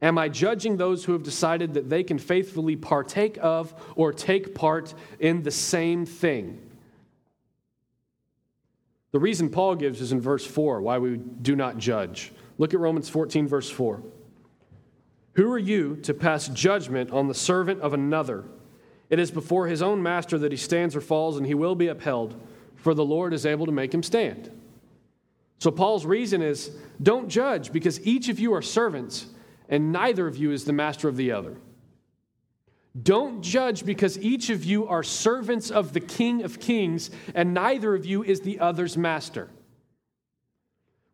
am 0.00 0.16
I 0.16 0.28
judging 0.28 0.76
those 0.76 1.04
who 1.04 1.12
have 1.12 1.24
decided 1.24 1.74
that 1.74 1.90
they 1.90 2.04
can 2.04 2.18
faithfully 2.18 2.76
partake 2.76 3.36
of 3.42 3.74
or 3.96 4.12
take 4.12 4.54
part 4.54 4.94
in 5.18 5.42
the 5.42 5.50
same 5.50 6.06
thing? 6.06 6.60
The 9.10 9.18
reason 9.18 9.50
Paul 9.50 9.74
gives 9.74 10.00
is 10.00 10.12
in 10.12 10.20
verse 10.20 10.46
4 10.46 10.80
why 10.80 10.98
we 10.98 11.16
do 11.16 11.56
not 11.56 11.78
judge. 11.78 12.32
Look 12.58 12.74
at 12.74 12.80
Romans 12.80 13.08
14, 13.08 13.48
verse 13.48 13.68
4. 13.68 14.02
Who 15.34 15.50
are 15.50 15.58
you 15.58 15.96
to 16.02 16.12
pass 16.12 16.48
judgment 16.48 17.10
on 17.10 17.28
the 17.28 17.34
servant 17.34 17.80
of 17.80 17.94
another? 17.94 18.44
It 19.08 19.18
is 19.18 19.30
before 19.30 19.66
his 19.66 19.82
own 19.82 20.02
master 20.02 20.38
that 20.38 20.52
he 20.52 20.58
stands 20.58 20.94
or 20.94 21.00
falls, 21.00 21.36
and 21.36 21.46
he 21.46 21.54
will 21.54 21.74
be 21.74 21.88
upheld, 21.88 22.34
for 22.76 22.94
the 22.94 23.04
Lord 23.04 23.32
is 23.32 23.46
able 23.46 23.66
to 23.66 23.72
make 23.72 23.92
him 23.92 24.02
stand. 24.02 24.50
So, 25.58 25.70
Paul's 25.70 26.04
reason 26.04 26.42
is 26.42 26.70
don't 27.02 27.28
judge, 27.28 27.72
because 27.72 28.04
each 28.06 28.28
of 28.28 28.38
you 28.40 28.52
are 28.54 28.62
servants, 28.62 29.26
and 29.68 29.92
neither 29.92 30.26
of 30.26 30.36
you 30.36 30.50
is 30.50 30.64
the 30.64 30.72
master 30.72 31.08
of 31.08 31.16
the 31.16 31.32
other. 31.32 31.56
Don't 33.00 33.40
judge 33.40 33.86
because 33.86 34.18
each 34.18 34.50
of 34.50 34.64
you 34.64 34.86
are 34.86 35.02
servants 35.02 35.70
of 35.70 35.94
the 35.94 36.00
King 36.00 36.42
of 36.42 36.60
Kings, 36.60 37.10
and 37.34 37.54
neither 37.54 37.94
of 37.94 38.04
you 38.04 38.22
is 38.22 38.40
the 38.40 38.60
other's 38.60 38.98
master. 38.98 39.48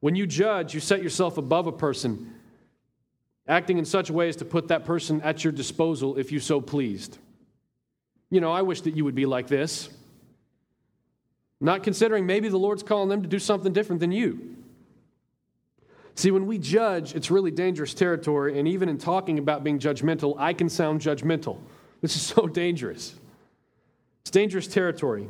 When 0.00 0.16
you 0.16 0.26
judge, 0.26 0.74
you 0.74 0.80
set 0.80 1.02
yourself 1.02 1.38
above 1.38 1.66
a 1.66 1.72
person, 1.72 2.34
acting 3.48 3.78
in 3.78 3.84
such 3.84 4.10
a 4.10 4.12
way 4.12 4.28
as 4.28 4.36
to 4.36 4.44
put 4.44 4.68
that 4.68 4.84
person 4.84 5.20
at 5.22 5.42
your 5.42 5.52
disposal 5.52 6.16
if 6.18 6.30
you 6.30 6.38
so 6.38 6.60
pleased. 6.60 7.18
You 8.30 8.40
know, 8.40 8.52
I 8.52 8.62
wish 8.62 8.82
that 8.82 8.94
you 8.94 9.04
would 9.04 9.14
be 9.14 9.26
like 9.26 9.48
this. 9.48 9.88
Not 11.60 11.82
considering 11.82 12.26
maybe 12.26 12.48
the 12.48 12.58
Lord's 12.58 12.82
calling 12.82 13.08
them 13.08 13.22
to 13.22 13.28
do 13.28 13.38
something 13.38 13.72
different 13.72 14.00
than 14.00 14.12
you. 14.12 14.56
See, 16.14 16.30
when 16.30 16.46
we 16.46 16.58
judge, 16.58 17.14
it's 17.14 17.30
really 17.30 17.50
dangerous 17.50 17.94
territory, 17.94 18.58
and 18.58 18.68
even 18.68 18.88
in 18.88 18.98
talking 18.98 19.38
about 19.38 19.64
being 19.64 19.78
judgmental, 19.78 20.34
I 20.36 20.52
can 20.52 20.68
sound 20.68 21.00
judgmental. 21.00 21.58
This 22.00 22.16
is 22.16 22.22
so 22.34 22.46
dangerous. 22.46 23.14
It's 24.22 24.30
dangerous 24.30 24.66
territory 24.66 25.28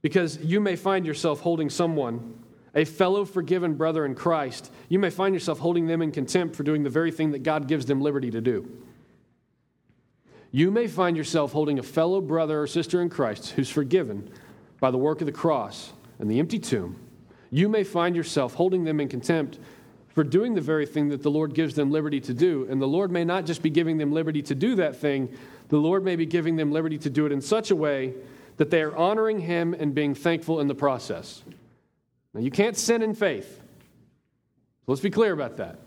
because 0.00 0.38
you 0.38 0.60
may 0.60 0.76
find 0.76 1.06
yourself 1.06 1.40
holding 1.40 1.70
someone, 1.70 2.41
a 2.74 2.84
fellow 2.84 3.24
forgiven 3.24 3.74
brother 3.74 4.04
in 4.06 4.14
Christ, 4.14 4.72
you 4.88 4.98
may 4.98 5.10
find 5.10 5.34
yourself 5.34 5.58
holding 5.58 5.86
them 5.86 6.02
in 6.02 6.10
contempt 6.10 6.56
for 6.56 6.62
doing 6.62 6.82
the 6.82 6.90
very 6.90 7.10
thing 7.10 7.32
that 7.32 7.42
God 7.42 7.68
gives 7.68 7.86
them 7.86 8.00
liberty 8.00 8.30
to 8.30 8.40
do. 8.40 8.82
You 10.50 10.70
may 10.70 10.86
find 10.86 11.16
yourself 11.16 11.52
holding 11.52 11.78
a 11.78 11.82
fellow 11.82 12.20
brother 12.20 12.62
or 12.62 12.66
sister 12.66 13.00
in 13.00 13.08
Christ 13.08 13.50
who's 13.50 13.70
forgiven 13.70 14.30
by 14.80 14.90
the 14.90 14.98
work 14.98 15.20
of 15.20 15.26
the 15.26 15.32
cross 15.32 15.92
and 16.18 16.30
the 16.30 16.38
empty 16.38 16.58
tomb. 16.58 16.96
You 17.50 17.68
may 17.68 17.84
find 17.84 18.16
yourself 18.16 18.54
holding 18.54 18.84
them 18.84 19.00
in 19.00 19.08
contempt 19.08 19.58
for 20.08 20.24
doing 20.24 20.54
the 20.54 20.60
very 20.60 20.84
thing 20.86 21.08
that 21.08 21.22
the 21.22 21.30
Lord 21.30 21.54
gives 21.54 21.74
them 21.74 21.90
liberty 21.90 22.20
to 22.20 22.34
do. 22.34 22.66
And 22.68 22.80
the 22.80 22.86
Lord 22.86 23.10
may 23.10 23.24
not 23.24 23.46
just 23.46 23.62
be 23.62 23.70
giving 23.70 23.96
them 23.96 24.12
liberty 24.12 24.42
to 24.42 24.54
do 24.54 24.74
that 24.76 24.96
thing, 24.96 25.34
the 25.68 25.78
Lord 25.78 26.04
may 26.04 26.16
be 26.16 26.26
giving 26.26 26.56
them 26.56 26.70
liberty 26.70 26.98
to 26.98 27.10
do 27.10 27.24
it 27.24 27.32
in 27.32 27.40
such 27.40 27.70
a 27.70 27.76
way 27.76 28.14
that 28.58 28.70
they 28.70 28.82
are 28.82 28.94
honoring 28.94 29.40
Him 29.40 29.74
and 29.74 29.94
being 29.94 30.14
thankful 30.14 30.60
in 30.60 30.68
the 30.68 30.74
process. 30.74 31.42
Now, 32.34 32.40
you 32.40 32.50
can't 32.50 32.76
sin 32.76 33.02
in 33.02 33.14
faith. 33.14 33.60
Let's 34.86 35.00
be 35.00 35.10
clear 35.10 35.32
about 35.32 35.58
that. 35.58 35.78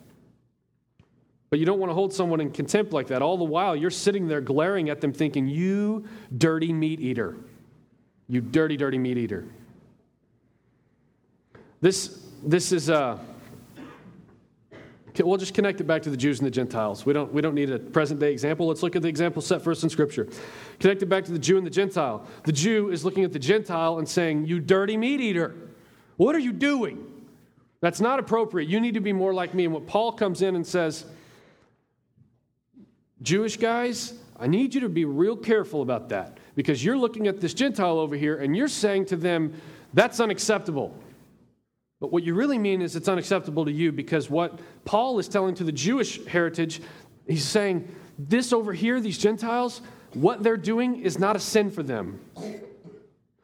But 1.50 1.60
you 1.60 1.66
don't 1.66 1.80
want 1.80 1.90
to 1.90 1.94
hold 1.94 2.14
someone 2.14 2.42
in 2.42 2.52
contempt 2.52 2.92
like 2.92 3.08
that. 3.08 3.22
All 3.22 3.38
the 3.38 3.44
while, 3.44 3.76
you're 3.76 3.92
sitting 3.92 4.28
there 4.28 4.42
glaring 4.42 4.90
at 4.90 5.02
them, 5.02 5.14
thinking, 5.14 5.48
You 5.48 6.06
dirty 6.38 6.74
meat 6.74 7.00
eater. 7.00 7.38
You 8.28 8.42
dirty, 8.42 8.78
dirty 8.78 8.98
meat 8.98 9.18
eater. 9.18 9.46
This, 11.82 12.20
this 12.44 12.72
is. 12.72 12.90
Uh, 12.90 13.20
We'll 15.24 15.38
just 15.38 15.54
connect 15.54 15.80
it 15.80 15.86
back 15.86 16.02
to 16.02 16.10
the 16.10 16.18
Jews 16.18 16.40
and 16.40 16.46
the 16.46 16.52
Gentiles. 16.52 17.06
We 17.06 17.14
don't, 17.14 17.32
we 17.32 17.42
don't 17.42 17.56
need 17.56 17.70
a 17.70 17.80
present 17.80 18.20
day 18.20 18.34
example. 18.34 18.68
Let's 18.68 18.84
look 18.84 18.98
at 18.98 19.02
the 19.02 19.08
example 19.08 19.42
set 19.42 19.62
for 19.62 19.72
us 19.72 19.82
in 19.82 19.90
Scripture. 19.90 20.28
Connect 20.80 21.02
it 21.04 21.06
back 21.06 21.24
to 21.26 21.32
the 21.32 21.40
Jew 21.40 21.58
and 21.58 21.66
the 21.66 21.72
Gentile. 21.72 22.28
The 22.44 22.52
Jew 22.52 22.90
is 22.90 23.06
looking 23.06 23.24
at 23.24 23.32
the 23.32 23.40
Gentile 23.40 23.98
and 23.98 24.10
saying, 24.10 24.46
You 24.46 24.60
dirty 24.60 24.98
meat 24.98 25.22
eater, 25.22 25.56
what 26.18 26.36
are 26.36 26.40
you 26.40 26.54
doing? 26.54 27.06
That's 27.82 28.00
not 28.00 28.20
appropriate. 28.20 28.70
You 28.70 28.80
need 28.80 28.94
to 28.96 29.00
be 29.00 29.14
more 29.14 29.34
like 29.34 29.54
me. 29.54 29.66
And 29.66 29.74
what 29.74 29.86
Paul 29.86 30.12
comes 30.12 30.42
in 30.42 30.56
and 30.56 30.66
says, 30.66 31.06
Jewish 33.22 33.58
guys, 33.58 34.14
I 34.40 34.48
need 34.48 34.74
you 34.74 34.82
to 34.82 34.90
be 34.90 35.06
real 35.06 35.38
careful 35.38 35.82
about 35.82 36.10
that 36.10 36.38
because 36.56 36.84
you're 36.84 36.98
looking 36.98 37.28
at 37.28 37.40
this 37.42 37.54
Gentile 37.54 38.00
over 38.00 38.16
here 38.16 38.38
and 38.38 38.56
you're 38.56 38.68
saying 38.68 39.06
to 39.08 39.16
them, 39.16 39.54
That's 39.94 40.20
unacceptable. 40.20 40.98
But 42.00 42.12
what 42.12 42.24
you 42.24 42.34
really 42.36 42.58
mean 42.58 42.82
is 42.82 42.96
it's 42.96 43.08
unacceptable 43.08 43.66
to 43.66 43.72
you 43.72 43.92
because 43.92 44.30
what 44.30 44.60
Paul 44.84 45.18
is 45.20 45.28
telling 45.28 45.56
to 45.56 45.64
the 45.64 45.72
Jewish 45.72 46.24
heritage, 46.26 46.82
he's 47.26 47.46
saying, 47.48 47.88
this 48.18 48.54
over 48.54 48.74
here, 48.74 49.00
these 49.00 49.18
Gentiles, 49.18 49.82
what 50.14 50.44
they're 50.44 50.58
doing 50.58 51.02
is 51.02 51.20
not 51.20 51.36
a 51.36 51.40
sin 51.40 51.72
for 51.72 51.84
them. 51.84 52.20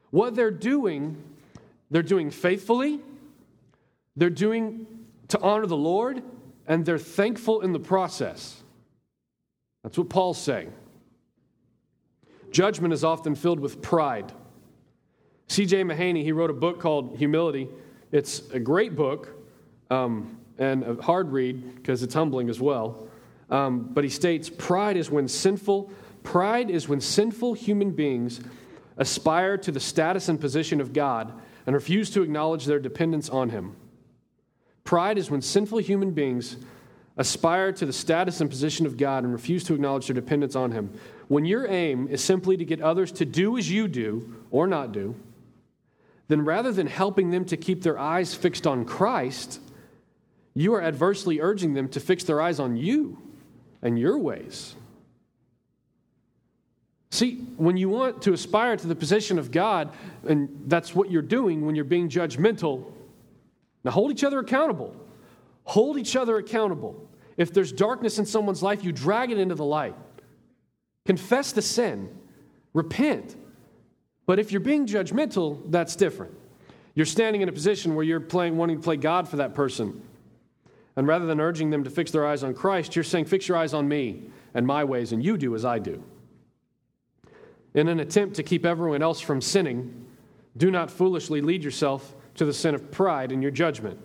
What 0.09 0.35
they're 0.35 0.51
doing, 0.51 1.21
they're 1.91 2.01
doing 2.01 2.31
faithfully, 2.31 2.99
they're 4.15 4.29
doing 4.29 4.87
to 5.27 5.39
honor 5.41 5.67
the 5.67 5.77
Lord, 5.77 6.23
and 6.67 6.85
they're 6.85 6.97
thankful 6.97 7.61
in 7.61 7.73
the 7.73 7.79
process. 7.79 8.61
That's 9.83 9.97
what 9.97 10.09
Paul's 10.09 10.41
saying. 10.41 10.73
Judgment 12.51 12.93
is 12.93 13.03
often 13.03 13.35
filled 13.35 13.59
with 13.59 13.81
pride. 13.81 14.31
C.J. 15.47 15.83
Mahaney, 15.83 16.23
he 16.23 16.31
wrote 16.31 16.49
a 16.49 16.53
book 16.53 16.79
called 16.79 17.17
Humility. 17.17 17.67
It's 18.11 18.49
a 18.51 18.59
great 18.59 18.95
book 18.95 19.29
um, 19.89 20.37
and 20.57 20.83
a 20.83 21.01
hard 21.01 21.31
read 21.31 21.75
because 21.75 22.03
it's 22.03 22.13
humbling 22.13 22.49
as 22.49 22.59
well. 22.59 23.07
Um, 23.49 23.89
but 23.91 24.03
he 24.03 24.09
states 24.09 24.49
pride 24.49 24.95
is 24.95 25.09
when 25.09 25.27
sinful, 25.27 25.91
pride 26.23 26.69
is 26.69 26.87
when 26.87 27.01
sinful 27.01 27.53
human 27.53 27.91
beings 27.91 28.39
aspire 28.97 29.57
to 29.57 29.71
the 29.71 29.79
status 29.79 30.29
and 30.29 30.39
position 30.39 30.79
of 30.79 30.93
God 30.93 31.33
and 31.65 31.75
refuse 31.75 32.09
to 32.11 32.21
acknowledge 32.21 32.65
their 32.65 32.79
dependence 32.79 33.29
on 33.29 33.49
Him. 33.49 33.75
Pride 34.83 35.17
is 35.17 35.29
when 35.29 35.41
sinful 35.41 35.79
human 35.79 36.11
beings 36.11 36.57
aspire 37.17 37.71
to 37.73 37.85
the 37.85 37.93
status 37.93 38.41
and 38.41 38.49
position 38.49 38.85
of 38.85 38.97
God 38.97 39.23
and 39.23 39.31
refuse 39.31 39.63
to 39.65 39.73
acknowledge 39.73 40.07
their 40.07 40.15
dependence 40.15 40.55
on 40.55 40.71
Him. 40.71 40.91
When 41.27 41.45
your 41.45 41.67
aim 41.67 42.07
is 42.07 42.23
simply 42.23 42.57
to 42.57 42.65
get 42.65 42.81
others 42.81 43.11
to 43.13 43.25
do 43.25 43.57
as 43.57 43.69
you 43.69 43.87
do 43.87 44.35
or 44.49 44.67
not 44.67 44.91
do, 44.91 45.15
then 46.27 46.45
rather 46.45 46.71
than 46.71 46.87
helping 46.87 47.31
them 47.31 47.45
to 47.45 47.57
keep 47.57 47.83
their 47.83 47.99
eyes 47.99 48.33
fixed 48.33 48.65
on 48.65 48.85
Christ, 48.85 49.59
you 50.53 50.73
are 50.73 50.81
adversely 50.81 51.39
urging 51.39 51.73
them 51.73 51.89
to 51.89 51.99
fix 51.99 52.23
their 52.23 52.41
eyes 52.41 52.59
on 52.59 52.75
you 52.75 53.21
and 53.81 53.99
your 53.99 54.17
ways. 54.17 54.75
See, 57.11 57.35
when 57.57 57.75
you 57.75 57.89
want 57.89 58.21
to 58.23 58.33
aspire 58.33 58.77
to 58.77 58.87
the 58.87 58.95
position 58.95 59.37
of 59.37 59.51
God, 59.51 59.93
and 60.27 60.63
that's 60.67 60.95
what 60.95 61.11
you're 61.11 61.21
doing 61.21 61.65
when 61.65 61.75
you're 61.75 61.83
being 61.83 62.07
judgmental, 62.07 62.89
now 63.83 63.91
hold 63.91 64.11
each 64.11 64.23
other 64.23 64.39
accountable. 64.39 64.95
Hold 65.65 65.97
each 65.97 66.15
other 66.15 66.37
accountable. 66.37 67.09
If 67.35 67.53
there's 67.53 67.73
darkness 67.73 68.17
in 68.17 68.25
someone's 68.25 68.63
life, 68.63 68.83
you 68.83 68.93
drag 68.93 69.29
it 69.29 69.37
into 69.37 69.55
the 69.55 69.65
light. 69.65 69.95
Confess 71.05 71.51
the 71.51 71.61
sin, 71.61 72.09
repent. 72.73 73.35
But 74.25 74.39
if 74.39 74.53
you're 74.53 74.61
being 74.61 74.87
judgmental, 74.87 75.59
that's 75.69 75.97
different. 75.97 76.33
You're 76.95 77.05
standing 77.05 77.41
in 77.41 77.49
a 77.49 77.53
position 77.53 77.93
where 77.95 78.05
you're 78.05 78.19
playing, 78.21 78.55
wanting 78.55 78.77
to 78.77 78.83
play 78.83 78.95
God 78.95 79.27
for 79.27 79.37
that 79.37 79.53
person. 79.53 80.01
And 80.95 81.07
rather 81.07 81.25
than 81.25 81.41
urging 81.41 81.71
them 81.71 81.83
to 81.83 81.89
fix 81.89 82.11
their 82.11 82.25
eyes 82.25 82.43
on 82.43 82.53
Christ, 82.53 82.95
you're 82.95 83.03
saying, 83.03 83.25
Fix 83.25 83.47
your 83.47 83.57
eyes 83.57 83.73
on 83.73 83.87
me 83.87 84.29
and 84.53 84.65
my 84.65 84.83
ways, 84.83 85.11
and 85.11 85.23
you 85.23 85.37
do 85.37 85.55
as 85.55 85.65
I 85.65 85.79
do. 85.79 86.03
In 87.73 87.87
an 87.87 87.99
attempt 87.99 88.35
to 88.35 88.43
keep 88.43 88.65
everyone 88.65 89.01
else 89.01 89.21
from 89.21 89.41
sinning, 89.41 90.05
do 90.57 90.69
not 90.69 90.91
foolishly 90.91 91.41
lead 91.41 91.63
yourself 91.63 92.13
to 92.35 92.45
the 92.45 92.53
sin 92.53 92.75
of 92.75 92.91
pride 92.91 93.31
in 93.31 93.41
your 93.41 93.51
judgment. 93.51 93.99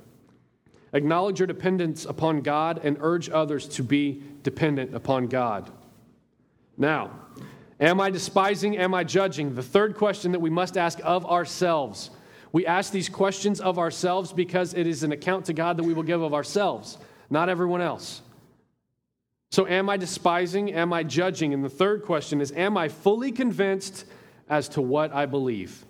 Acknowledge 0.92 1.40
your 1.40 1.46
dependence 1.46 2.04
upon 2.04 2.40
God 2.40 2.80
and 2.84 2.96
urge 3.00 3.28
others 3.28 3.68
to 3.70 3.82
be 3.82 4.22
dependent 4.42 4.94
upon 4.94 5.26
God. 5.26 5.70
Now, 6.78 7.10
am 7.80 8.00
I 8.00 8.10
despising? 8.10 8.78
Am 8.78 8.94
I 8.94 9.02
judging? 9.02 9.54
The 9.54 9.62
third 9.62 9.96
question 9.96 10.32
that 10.32 10.40
we 10.40 10.50
must 10.50 10.76
ask 10.76 11.00
of 11.02 11.26
ourselves. 11.26 12.10
We 12.52 12.66
ask 12.66 12.92
these 12.92 13.08
questions 13.08 13.60
of 13.60 13.78
ourselves 13.78 14.32
because 14.32 14.74
it 14.74 14.86
is 14.86 15.02
an 15.02 15.12
account 15.12 15.46
to 15.46 15.52
God 15.52 15.76
that 15.76 15.82
we 15.82 15.92
will 15.92 16.04
give 16.04 16.22
of 16.22 16.32
ourselves, 16.32 16.98
not 17.28 17.48
everyone 17.48 17.80
else. 17.80 18.22
So, 19.50 19.66
am 19.66 19.88
I 19.88 19.96
despising? 19.96 20.72
Am 20.72 20.92
I 20.92 21.02
judging? 21.02 21.54
And 21.54 21.64
the 21.64 21.68
third 21.68 22.04
question 22.04 22.40
is 22.40 22.52
Am 22.52 22.76
I 22.76 22.88
fully 22.88 23.32
convinced 23.32 24.04
as 24.48 24.68
to 24.70 24.82
what 24.82 25.12
I 25.12 25.26
believe? 25.26 25.84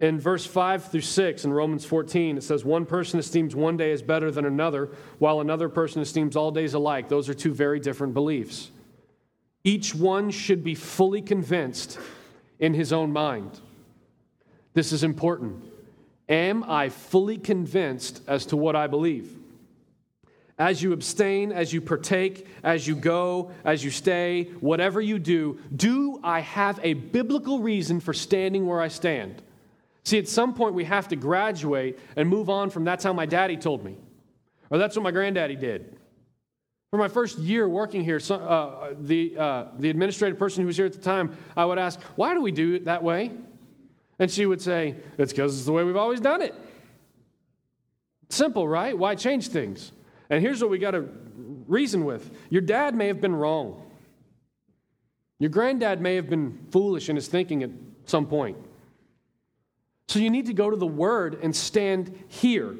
In 0.00 0.20
verse 0.20 0.46
5 0.46 0.92
through 0.92 1.00
6 1.00 1.44
in 1.44 1.52
Romans 1.52 1.84
14, 1.84 2.36
it 2.36 2.44
says, 2.44 2.64
One 2.64 2.86
person 2.86 3.18
esteems 3.18 3.56
one 3.56 3.76
day 3.76 3.90
as 3.90 4.00
better 4.00 4.30
than 4.30 4.44
another, 4.44 4.90
while 5.18 5.40
another 5.40 5.68
person 5.68 6.00
esteems 6.00 6.36
all 6.36 6.52
days 6.52 6.74
alike. 6.74 7.08
Those 7.08 7.28
are 7.28 7.34
two 7.34 7.52
very 7.52 7.80
different 7.80 8.14
beliefs. 8.14 8.70
Each 9.64 9.94
one 9.94 10.30
should 10.30 10.62
be 10.62 10.76
fully 10.76 11.20
convinced 11.20 11.98
in 12.60 12.74
his 12.74 12.92
own 12.92 13.12
mind. 13.12 13.60
This 14.72 14.92
is 14.92 15.02
important. 15.02 15.64
Am 16.28 16.62
I 16.64 16.90
fully 16.90 17.36
convinced 17.36 18.22
as 18.28 18.46
to 18.46 18.56
what 18.56 18.76
I 18.76 18.86
believe? 18.86 19.36
As 20.58 20.82
you 20.82 20.92
abstain, 20.92 21.52
as 21.52 21.72
you 21.72 21.80
partake, 21.80 22.48
as 22.64 22.86
you 22.86 22.96
go, 22.96 23.52
as 23.64 23.84
you 23.84 23.90
stay, 23.90 24.44
whatever 24.60 25.00
you 25.00 25.20
do, 25.20 25.58
do 25.74 26.18
I 26.24 26.40
have 26.40 26.80
a 26.82 26.94
biblical 26.94 27.60
reason 27.60 28.00
for 28.00 28.12
standing 28.12 28.66
where 28.66 28.80
I 28.80 28.88
stand? 28.88 29.40
See, 30.02 30.18
at 30.18 30.26
some 30.26 30.54
point 30.54 30.74
we 30.74 30.84
have 30.84 31.06
to 31.08 31.16
graduate 31.16 31.98
and 32.16 32.28
move 32.28 32.50
on 32.50 32.70
from 32.70 32.84
that's 32.84 33.04
how 33.04 33.12
my 33.12 33.26
daddy 33.26 33.56
told 33.56 33.84
me, 33.84 33.96
or 34.70 34.78
that's 34.78 34.96
what 34.96 35.02
my 35.02 35.12
granddaddy 35.12 35.54
did. 35.54 35.96
For 36.90 36.96
my 36.96 37.08
first 37.08 37.38
year 37.38 37.68
working 37.68 38.02
here, 38.02 38.18
so, 38.18 38.36
uh, 38.36 38.94
the, 38.98 39.36
uh, 39.38 39.64
the 39.78 39.90
administrative 39.90 40.38
person 40.38 40.62
who 40.62 40.66
was 40.66 40.76
here 40.76 40.86
at 40.86 40.94
the 40.94 40.98
time, 40.98 41.36
I 41.56 41.66
would 41.66 41.78
ask, 41.78 42.00
Why 42.16 42.32
do 42.34 42.40
we 42.40 42.50
do 42.50 42.74
it 42.74 42.86
that 42.86 43.02
way? 43.02 43.30
And 44.18 44.30
she 44.30 44.46
would 44.46 44.62
say, 44.62 44.96
It's 45.18 45.32
because 45.32 45.54
it's 45.54 45.66
the 45.66 45.72
way 45.72 45.84
we've 45.84 45.96
always 45.96 46.20
done 46.20 46.40
it. 46.40 46.54
Simple, 48.30 48.66
right? 48.66 48.96
Why 48.96 49.14
change 49.14 49.48
things? 49.48 49.92
And 50.30 50.42
here's 50.42 50.60
what 50.60 50.70
we 50.70 50.78
got 50.78 50.92
to 50.92 51.08
reason 51.66 52.04
with 52.04 52.30
your 52.50 52.62
dad 52.62 52.94
may 52.94 53.08
have 53.08 53.20
been 53.20 53.34
wrong. 53.34 53.82
Your 55.38 55.50
granddad 55.50 56.00
may 56.00 56.16
have 56.16 56.28
been 56.28 56.66
foolish 56.70 57.08
in 57.08 57.16
his 57.16 57.28
thinking 57.28 57.62
at 57.62 57.70
some 58.06 58.26
point. 58.26 58.56
So 60.08 60.18
you 60.18 60.30
need 60.30 60.46
to 60.46 60.54
go 60.54 60.70
to 60.70 60.76
the 60.76 60.86
Word 60.86 61.38
and 61.42 61.54
stand 61.54 62.24
here. 62.28 62.74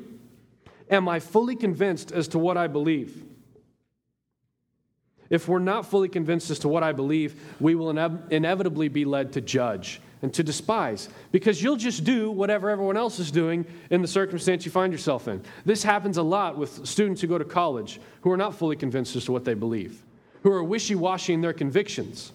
Am 0.90 1.08
I 1.08 1.20
fully 1.20 1.54
convinced 1.54 2.10
as 2.10 2.28
to 2.28 2.38
what 2.38 2.56
I 2.56 2.66
believe? 2.66 3.24
If 5.30 5.46
we're 5.46 5.58
not 5.58 5.86
fully 5.86 6.08
convinced 6.08 6.50
as 6.50 6.58
to 6.60 6.68
what 6.68 6.82
I 6.82 6.92
believe, 6.92 7.40
we 7.60 7.74
will 7.74 7.90
ine- 7.90 8.22
inevitably 8.30 8.88
be 8.88 9.04
led 9.04 9.34
to 9.34 9.42
judge 9.42 10.00
and 10.22 10.32
to 10.34 10.42
despise 10.42 11.08
because 11.32 11.62
you'll 11.62 11.76
just 11.76 12.04
do 12.04 12.30
whatever 12.30 12.70
everyone 12.70 12.96
else 12.96 13.18
is 13.18 13.30
doing 13.30 13.66
in 13.90 14.02
the 14.02 14.08
circumstance 14.08 14.64
you 14.64 14.70
find 14.70 14.92
yourself 14.92 15.28
in. 15.28 15.42
This 15.64 15.82
happens 15.82 16.16
a 16.16 16.22
lot 16.22 16.56
with 16.56 16.86
students 16.86 17.20
who 17.20 17.26
go 17.26 17.38
to 17.38 17.44
college 17.44 18.00
who 18.22 18.30
are 18.30 18.36
not 18.36 18.54
fully 18.54 18.76
convinced 18.76 19.16
as 19.16 19.24
to 19.26 19.32
what 19.32 19.44
they 19.44 19.54
believe, 19.54 20.02
who 20.42 20.52
are 20.52 20.64
wishy 20.64 20.94
washy 20.94 21.32
in 21.32 21.40
their 21.40 21.52
convictions. 21.52 22.32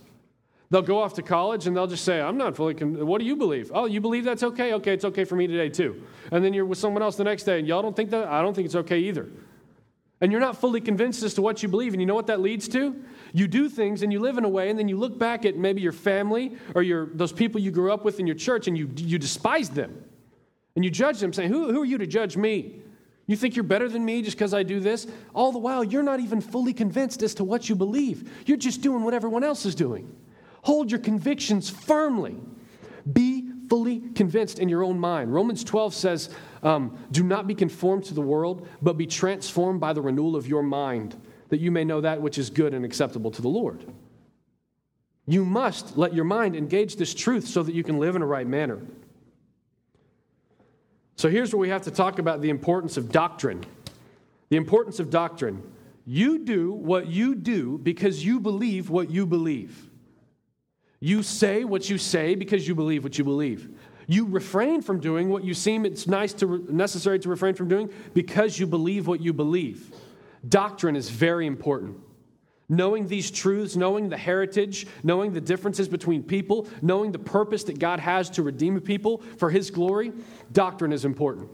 They'll 0.70 0.82
go 0.82 1.02
off 1.02 1.14
to 1.16 1.22
college 1.22 1.68
and 1.68 1.76
they'll 1.76 1.88
just 1.88 2.04
say, 2.04 2.20
I'm 2.20 2.38
not 2.38 2.56
fully 2.56 2.74
convinced. 2.74 3.06
What 3.06 3.20
do 3.20 3.26
you 3.26 3.36
believe? 3.36 3.72
Oh, 3.74 3.86
you 3.86 4.02
believe 4.02 4.24
that's 4.24 4.42
okay? 4.42 4.74
Okay, 4.74 4.94
it's 4.94 5.06
okay 5.06 5.24
for 5.24 5.36
me 5.36 5.46
today 5.46 5.70
too. 5.70 6.02
And 6.32 6.44
then 6.44 6.54
you're 6.54 6.66
with 6.66 6.80
someone 6.80 7.04
else 7.04 7.16
the 7.16 7.24
next 7.24 7.44
day 7.44 7.60
and 7.60 7.68
y'all 7.68 7.82
don't 7.82 7.96
think 7.96 8.10
that? 8.10 8.28
I 8.28 8.42
don't 8.42 8.56
think 8.56 8.66
it's 8.66 8.76
okay 8.76 9.00
either. 9.00 9.30
And 10.24 10.32
you're 10.32 10.40
not 10.40 10.56
fully 10.56 10.80
convinced 10.80 11.22
as 11.24 11.34
to 11.34 11.42
what 11.42 11.62
you 11.62 11.68
believe. 11.68 11.92
And 11.92 12.02
you 12.02 12.06
know 12.06 12.16
what 12.16 12.28
that 12.28 12.40
leads 12.40 12.70
to? 12.70 12.96
You 13.34 13.46
do 13.46 13.68
things 13.68 14.04
and 14.04 14.14
you 14.14 14.22
live 14.22 14.38
in 14.38 14.46
a 14.46 14.50
way, 14.50 14.70
and 14.70 14.80
then 14.80 14.88
you 14.88 14.96
look 14.96 15.20
back 15.20 15.44
at 15.44 15.58
maybe 15.58 15.82
your 15.82 15.92
family 15.92 16.56
or 16.74 16.82
your, 16.82 17.08
those 17.08 17.34
people 17.34 17.60
you 17.60 17.72
grew 17.72 17.92
up 17.92 18.06
with 18.06 18.22
in 18.22 18.26
your 18.26 18.38
church 18.38 18.70
and 18.70 18.78
you, 18.78 18.90
you 18.96 19.20
despise 19.20 19.70
them. 19.70 20.02
And 20.78 20.86
you 20.86 20.90
judge 20.90 21.20
them, 21.20 21.34
saying, 21.34 21.50
who, 21.50 21.74
who 21.74 21.82
are 21.82 21.86
you 21.86 21.98
to 21.98 22.08
judge 22.08 22.38
me? 22.38 22.80
You 23.28 23.36
think 23.36 23.58
you're 23.58 23.64
better 23.64 23.90
than 23.90 24.06
me 24.06 24.22
just 24.22 24.38
because 24.38 24.54
I 24.54 24.64
do 24.64 24.80
this? 24.80 25.08
All 25.34 25.52
the 25.52 25.60
while, 25.60 25.84
you're 25.84 26.04
not 26.04 26.22
even 26.22 26.40
fully 26.40 26.72
convinced 26.72 27.22
as 27.22 27.36
to 27.36 27.44
what 27.44 27.68
you 27.68 27.76
believe. 27.76 28.32
You're 28.46 28.56
just 28.56 28.82
doing 28.82 29.04
what 29.04 29.14
everyone 29.14 29.44
else 29.44 29.66
is 29.66 29.76
doing. 29.76 30.10
Hold 30.62 30.90
your 30.90 31.02
convictions 31.02 31.70
firmly. 31.70 32.38
Be 33.12 33.50
fully 33.68 34.00
convinced 34.16 34.58
in 34.58 34.70
your 34.70 34.84
own 34.84 35.00
mind. 35.00 35.34
Romans 35.34 35.66
12 35.66 35.94
says, 35.94 36.30
um, 36.64 36.98
Do 37.12 37.24
not 37.24 37.46
be 37.46 37.54
conformed 37.54 38.06
to 38.06 38.14
the 38.14 38.22
world, 38.22 38.68
but 38.82 38.98
be 38.98 39.06
transformed 39.06 39.80
by 39.80 39.94
the 39.94 40.02
renewal 40.02 40.36
of 40.36 40.48
your 40.48 40.64
mind 40.64 41.16
that 41.50 41.60
you 41.60 41.70
may 41.70 41.84
know 41.84 42.02
that 42.02 42.20
which 42.20 42.40
is 42.40 42.50
good 42.50 42.74
and 42.74 42.84
acceptable 42.84 43.30
to 43.30 43.42
the 43.42 43.48
Lord. 43.48 43.86
You 45.28 45.46
must 45.46 45.98
let 45.98 46.14
your 46.14 46.26
mind 46.26 46.56
engage 46.56 46.96
this 46.96 47.14
truth 47.14 47.48
so 47.48 47.62
that 47.62 47.76
you 47.76 47.84
can 47.84 48.00
live 48.00 48.16
in 48.16 48.22
a 48.22 48.26
right 48.26 48.48
manner. 48.48 48.80
So 51.16 51.30
here's 51.30 51.54
where 51.54 51.60
we 51.60 51.70
have 51.70 51.84
to 51.84 51.92
talk 51.92 52.18
about 52.18 52.42
the 52.42 52.50
importance 52.50 52.98
of 52.98 53.12
doctrine. 53.12 53.64
The 54.50 54.58
importance 54.58 55.00
of 55.00 55.10
doctrine. 55.10 55.62
You 56.06 56.40
do 56.40 56.74
what 56.74 57.08
you 57.08 57.36
do 57.36 57.78
because 57.78 58.26
you 58.26 58.40
believe 58.40 58.90
what 58.90 59.10
you 59.10 59.26
believe. 59.26 59.90
You 61.00 61.22
say 61.22 61.64
what 61.64 61.90
you 61.90 61.98
say 61.98 62.36
because 62.36 62.68
you 62.68 62.76
believe 62.76 63.04
what 63.04 63.18
you 63.18 63.24
believe. 63.24 63.70
You 64.08 64.26
refrain 64.26 64.82
from 64.82 65.00
doing 65.00 65.30
what 65.30 65.44
you 65.44 65.54
seem 65.54 65.86
it's 65.86 66.08
nice 66.08 66.34
to 66.34 66.66
necessary 66.72 67.20
to 67.20 67.30
refrain 67.30 67.54
from 67.56 67.68
doing 67.68 67.90
because 68.14 68.60
you 68.60 68.68
believe 68.68 69.08
what 69.08 69.22
you 69.22 69.34
believe. 69.34 69.94
Doctrine 70.48 70.96
is 70.96 71.10
very 71.10 71.48
important. 71.48 71.98
Knowing 72.70 73.08
these 73.08 73.30
truths, 73.30 73.76
knowing 73.76 74.10
the 74.10 74.18
heritage, 74.18 74.88
knowing 75.04 75.34
the 75.34 75.42
differences 75.42 75.88
between 75.88 76.24
people, 76.24 76.68
knowing 76.82 77.12
the 77.12 77.20
purpose 77.20 77.66
that 77.66 77.78
God 77.80 78.00
has 78.00 78.30
to 78.32 78.44
redeem 78.44 78.80
people 78.82 79.22
for 79.38 79.50
His 79.50 79.70
glory, 79.70 80.12
doctrine 80.52 80.92
is 80.92 81.06
important. 81.06 81.50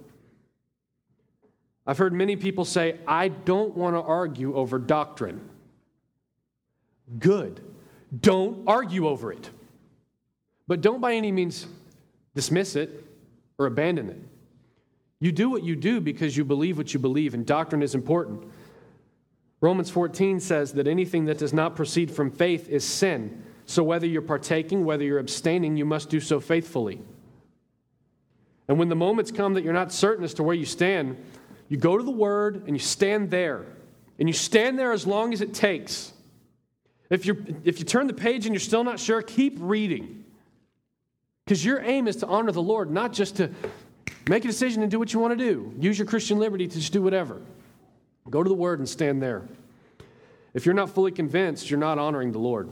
I've 1.85 1.97
heard 1.97 2.13
many 2.13 2.35
people 2.35 2.65
say, 2.65 2.99
I 3.07 3.29
don't 3.29 3.75
want 3.75 3.95
to 3.95 4.01
argue 4.01 4.55
over 4.55 4.77
doctrine. 4.77 5.41
Good. 7.17 7.61
Don't 8.17 8.67
argue 8.67 9.07
over 9.07 9.31
it. 9.31 9.49
But 10.67 10.81
don't 10.81 11.01
by 11.01 11.15
any 11.15 11.31
means 11.31 11.65
dismiss 12.35 12.75
it 12.75 13.05
or 13.57 13.65
abandon 13.65 14.09
it. 14.09 14.21
You 15.19 15.31
do 15.31 15.49
what 15.49 15.63
you 15.63 15.75
do 15.75 15.99
because 15.99 16.37
you 16.37 16.45
believe 16.45 16.77
what 16.77 16.93
you 16.93 16.99
believe, 16.99 17.33
and 17.33 17.45
doctrine 17.45 17.83
is 17.83 17.93
important. 17.93 18.43
Romans 19.61 19.89
14 19.89 20.39
says 20.39 20.73
that 20.73 20.87
anything 20.87 21.25
that 21.25 21.37
does 21.37 21.53
not 21.53 21.75
proceed 21.75 22.09
from 22.09 22.31
faith 22.31 22.69
is 22.69 22.85
sin. 22.85 23.43
So 23.65 23.83
whether 23.83 24.07
you're 24.07 24.21
partaking, 24.21 24.85
whether 24.85 25.03
you're 25.03 25.19
abstaining, 25.19 25.75
you 25.75 25.85
must 25.85 26.09
do 26.09 26.19
so 26.19 26.39
faithfully. 26.39 27.01
And 28.67 28.79
when 28.79 28.87
the 28.87 28.95
moments 28.95 29.31
come 29.31 29.55
that 29.55 29.63
you're 29.63 29.73
not 29.73 29.91
certain 29.91 30.23
as 30.23 30.33
to 30.35 30.43
where 30.43 30.55
you 30.55 30.65
stand, 30.65 31.17
you 31.67 31.77
go 31.77 31.97
to 31.97 32.03
the 32.03 32.11
Word 32.11 32.63
and 32.67 32.75
you 32.75 32.79
stand 32.79 33.29
there. 33.29 33.65
And 34.17 34.29
you 34.29 34.33
stand 34.33 34.79
there 34.79 34.91
as 34.91 35.05
long 35.05 35.33
as 35.33 35.41
it 35.41 35.53
takes. 35.53 36.13
If, 37.09 37.25
you 37.25 37.45
if 37.63 37.79
you 37.79 37.85
turn 37.85 38.07
the 38.07 38.13
page 38.13 38.45
and 38.45 38.53
you're 38.53 38.59
still 38.59 38.83
not 38.83 38.99
sure, 38.99 39.21
keep 39.21 39.57
reading. 39.59 40.18
Because 41.49 41.65
your 41.65 41.81
aim 41.81 42.07
is 42.07 42.17
to 42.17 42.27
honor 42.27 42.51
the 42.51 42.61
Lord, 42.61 42.91
not 42.91 43.11
just 43.11 43.37
to 43.37 43.49
make 44.27 44.45
a 44.45 44.47
decision 44.47 44.83
and 44.83 44.91
do 44.91 44.99
what 44.99 45.11
you 45.13 45.19
want 45.19 45.35
to 45.35 45.43
do. 45.43 45.73
Use 45.79 45.97
your 45.97 46.05
Christian 46.05 46.37
liberty 46.37 46.67
to 46.67 46.75
just 46.75 46.93
do 46.93 47.01
whatever. 47.01 47.41
Go 48.29 48.43
to 48.43 48.47
the 48.47 48.53
Word 48.53 48.77
and 48.77 48.87
stand 48.87 49.19
there. 49.19 49.41
If 50.53 50.67
you're 50.67 50.75
not 50.75 50.91
fully 50.91 51.11
convinced, 51.11 51.71
you're 51.71 51.79
not 51.79 51.97
honoring 51.97 52.33
the 52.33 52.37
Lord. 52.37 52.69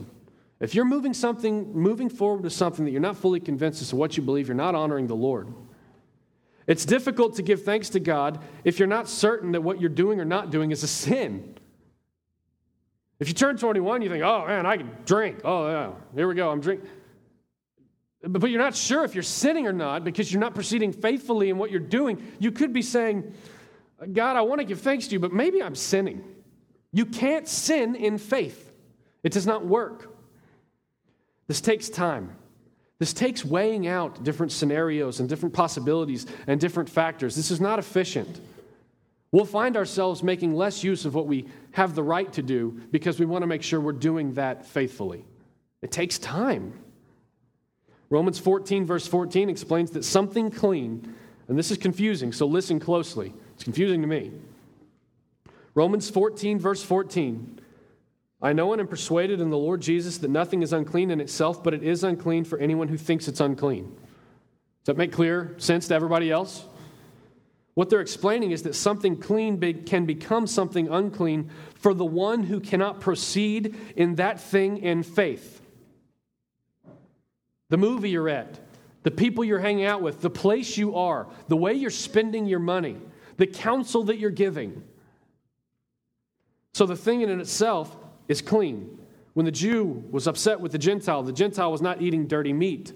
If 0.60 0.76
you're 0.76 0.86
moving 0.86 1.16
something, 1.16 1.74
moving 1.74 2.08
forward 2.08 2.44
with 2.44 2.54
something 2.54 2.86
that 2.86 2.92
you're 2.92 3.02
not 3.02 3.18
fully 3.18 3.40
convinced 3.40 3.82
as 3.82 3.90
to 3.90 3.96
what 3.96 4.16
you 4.16 4.22
believe, 4.22 4.48
you're 4.48 4.54
not 4.54 4.76
honoring 4.76 5.08
the 5.08 5.16
Lord. 5.16 5.52
It's 6.68 6.86
difficult 6.86 7.34
to 7.38 7.42
give 7.42 7.64
thanks 7.64 7.90
to 7.90 8.00
God 8.00 8.44
if 8.64 8.78
you're 8.78 8.88
not 8.88 9.10
certain 9.10 9.54
that 9.54 9.62
what 9.62 9.82
you're 9.82 9.90
doing 9.90 10.20
or 10.20 10.26
not 10.26 10.52
doing 10.52 10.70
is 10.70 10.84
a 10.84 10.88
sin. 10.88 11.56
If 13.20 13.28
you 13.28 13.34
turn 13.34 13.58
21, 13.58 14.04
you 14.04 14.10
think, 14.10 14.24
oh 14.24 14.46
man, 14.46 14.68
I 14.68 14.78
can 14.78 14.92
drink. 15.04 15.40
Oh, 15.44 15.68
yeah, 15.68 15.92
here 16.14 16.28
we 16.28 16.36
go, 16.36 16.52
I'm 16.52 16.62
drinking. 16.62 16.88
But 18.22 18.50
you're 18.50 18.62
not 18.62 18.76
sure 18.76 19.04
if 19.04 19.14
you're 19.14 19.24
sinning 19.24 19.68
or 19.68 19.74
not 19.74 20.04
because 20.04 20.32
you're 20.32 20.42
not 20.42 20.56
proceeding 20.56 20.92
faithfully 20.92 21.50
in 21.50 21.58
what 21.58 21.70
you're 21.72 21.80
doing. 21.80 22.22
You 22.40 22.52
could 22.52 22.74
be 22.74 22.82
saying, 22.82 23.34
God, 24.14 24.36
I 24.36 24.42
want 24.42 24.60
to 24.60 24.66
give 24.66 24.82
thanks 24.82 25.08
to 25.08 25.14
you, 25.14 25.20
but 25.20 25.34
maybe 25.34 25.62
I'm 25.62 25.76
sinning. 25.76 26.24
You 26.92 27.06
can't 27.06 27.48
sin 27.48 27.96
in 27.96 28.18
faith, 28.18 28.72
it 29.24 29.32
does 29.32 29.46
not 29.46 29.66
work. 29.66 30.14
This 31.48 31.62
takes 31.62 31.90
time. 31.90 32.36
This 33.00 33.14
takes 33.14 33.46
weighing 33.46 33.88
out 33.88 34.24
different 34.24 34.52
scenarios 34.52 35.20
and 35.20 35.30
different 35.30 35.54
possibilities 35.54 36.26
and 36.48 36.60
different 36.60 36.90
factors. 36.90 37.36
This 37.36 37.52
is 37.52 37.62
not 37.62 37.78
efficient. 37.78 38.42
We'll 39.32 39.46
find 39.46 39.78
ourselves 39.78 40.24
making 40.24 40.56
less 40.56 40.84
use 40.84 41.06
of 41.06 41.14
what 41.14 41.28
we 41.28 41.46
have 41.72 41.94
the 41.94 42.04
right 42.04 42.32
to 42.34 42.42
do 42.42 42.82
because 42.92 43.20
we 43.20 43.26
want 43.26 43.44
to 43.44 43.48
make 43.48 43.62
sure 43.62 43.80
we're 43.80 43.92
doing 43.92 44.34
that 44.34 44.66
faithfully. 44.66 45.26
It 45.82 45.92
takes 45.92 46.18
time. 46.18 46.74
Romans 48.10 48.40
14, 48.40 48.86
verse 48.86 49.08
14, 49.08 49.50
explains 49.50 49.92
that 49.92 50.04
something 50.04 50.50
clean, 50.50 51.14
and 51.48 51.58
this 51.58 51.72
is 51.72 51.78
confusing, 51.78 52.32
so 52.32 52.46
listen 52.46 52.80
closely. 52.80 53.34
It's 53.56 53.64
confusing 53.64 54.02
to 54.02 54.08
me. 54.08 54.32
Romans 55.74 56.10
14, 56.10 56.60
verse 56.60 56.84
14 56.84 57.62
I 58.40 58.54
know 58.54 58.72
and 58.72 58.80
am 58.80 58.88
persuaded 58.88 59.42
in 59.42 59.50
the 59.50 59.58
Lord 59.58 59.82
Jesus 59.82 60.20
that 60.20 60.30
nothing 60.30 60.62
is 60.62 60.72
unclean 60.72 61.10
in 61.10 61.20
itself, 61.20 61.64
but 61.64 61.74
it 61.74 61.82
is 61.82 62.04
unclean 62.04 62.44
for 62.44 62.60
anyone 62.60 62.88
who 62.88 62.98
thinks 62.98 63.28
it's 63.28 63.40
unclean. 63.40 63.86
Does 63.86 64.86
that 64.86 64.98
make 64.98 65.12
clear 65.12 65.56
sense 65.58 65.88
to 65.88 65.96
everybody 65.96 66.30
else? 66.30 66.64
What 67.74 67.90
they're 67.90 68.02
explaining 68.02 68.52
is 68.52 68.64
that 68.64 68.76
something 68.76 69.18
clean 69.18 69.60
can 69.86 70.06
become 70.06 70.48
something 70.48 70.88
unclean 70.88 71.50
for 71.76 71.94
the 71.94 72.06
one 72.06 72.44
who 72.44 72.60
cannot 72.60 73.02
proceed 73.02 73.76
in 73.96 74.16
that 74.16 74.40
thing 74.40 74.78
in 74.78 75.04
faith. 75.04 75.62
The 77.70 77.78
movie 77.78 78.10
you're 78.10 78.30
at, 78.30 78.60
the 79.04 79.12
people 79.12 79.44
you're 79.44 79.60
hanging 79.60 79.86
out 79.86 80.02
with, 80.02 80.22
the 80.22 80.30
place 80.30 80.78
you 80.78 80.96
are, 80.96 81.28
the 81.48 81.58
way 81.58 81.74
you're 81.74 81.90
spending 81.90 82.46
your 82.46 82.60
money, 82.60 82.98
the 83.38 83.48
counsel 83.48 84.04
that 84.06 84.18
you're 84.18 84.30
giving. 84.30 84.84
So 86.74 86.86
the 86.86 86.96
thing 86.96 87.22
in 87.22 87.40
itself 87.40 87.96
is 88.28 88.42
clean. 88.42 88.98
When 89.34 89.46
the 89.46 89.52
Jew 89.52 90.04
was 90.12 90.28
upset 90.28 90.60
with 90.60 90.72
the 90.72 90.78
Gentile, 90.78 91.24
the 91.24 91.32
Gentile 91.32 91.72
was 91.72 91.82
not 91.82 92.02
eating 92.02 92.28
dirty 92.28 92.54
meat. 92.54 92.94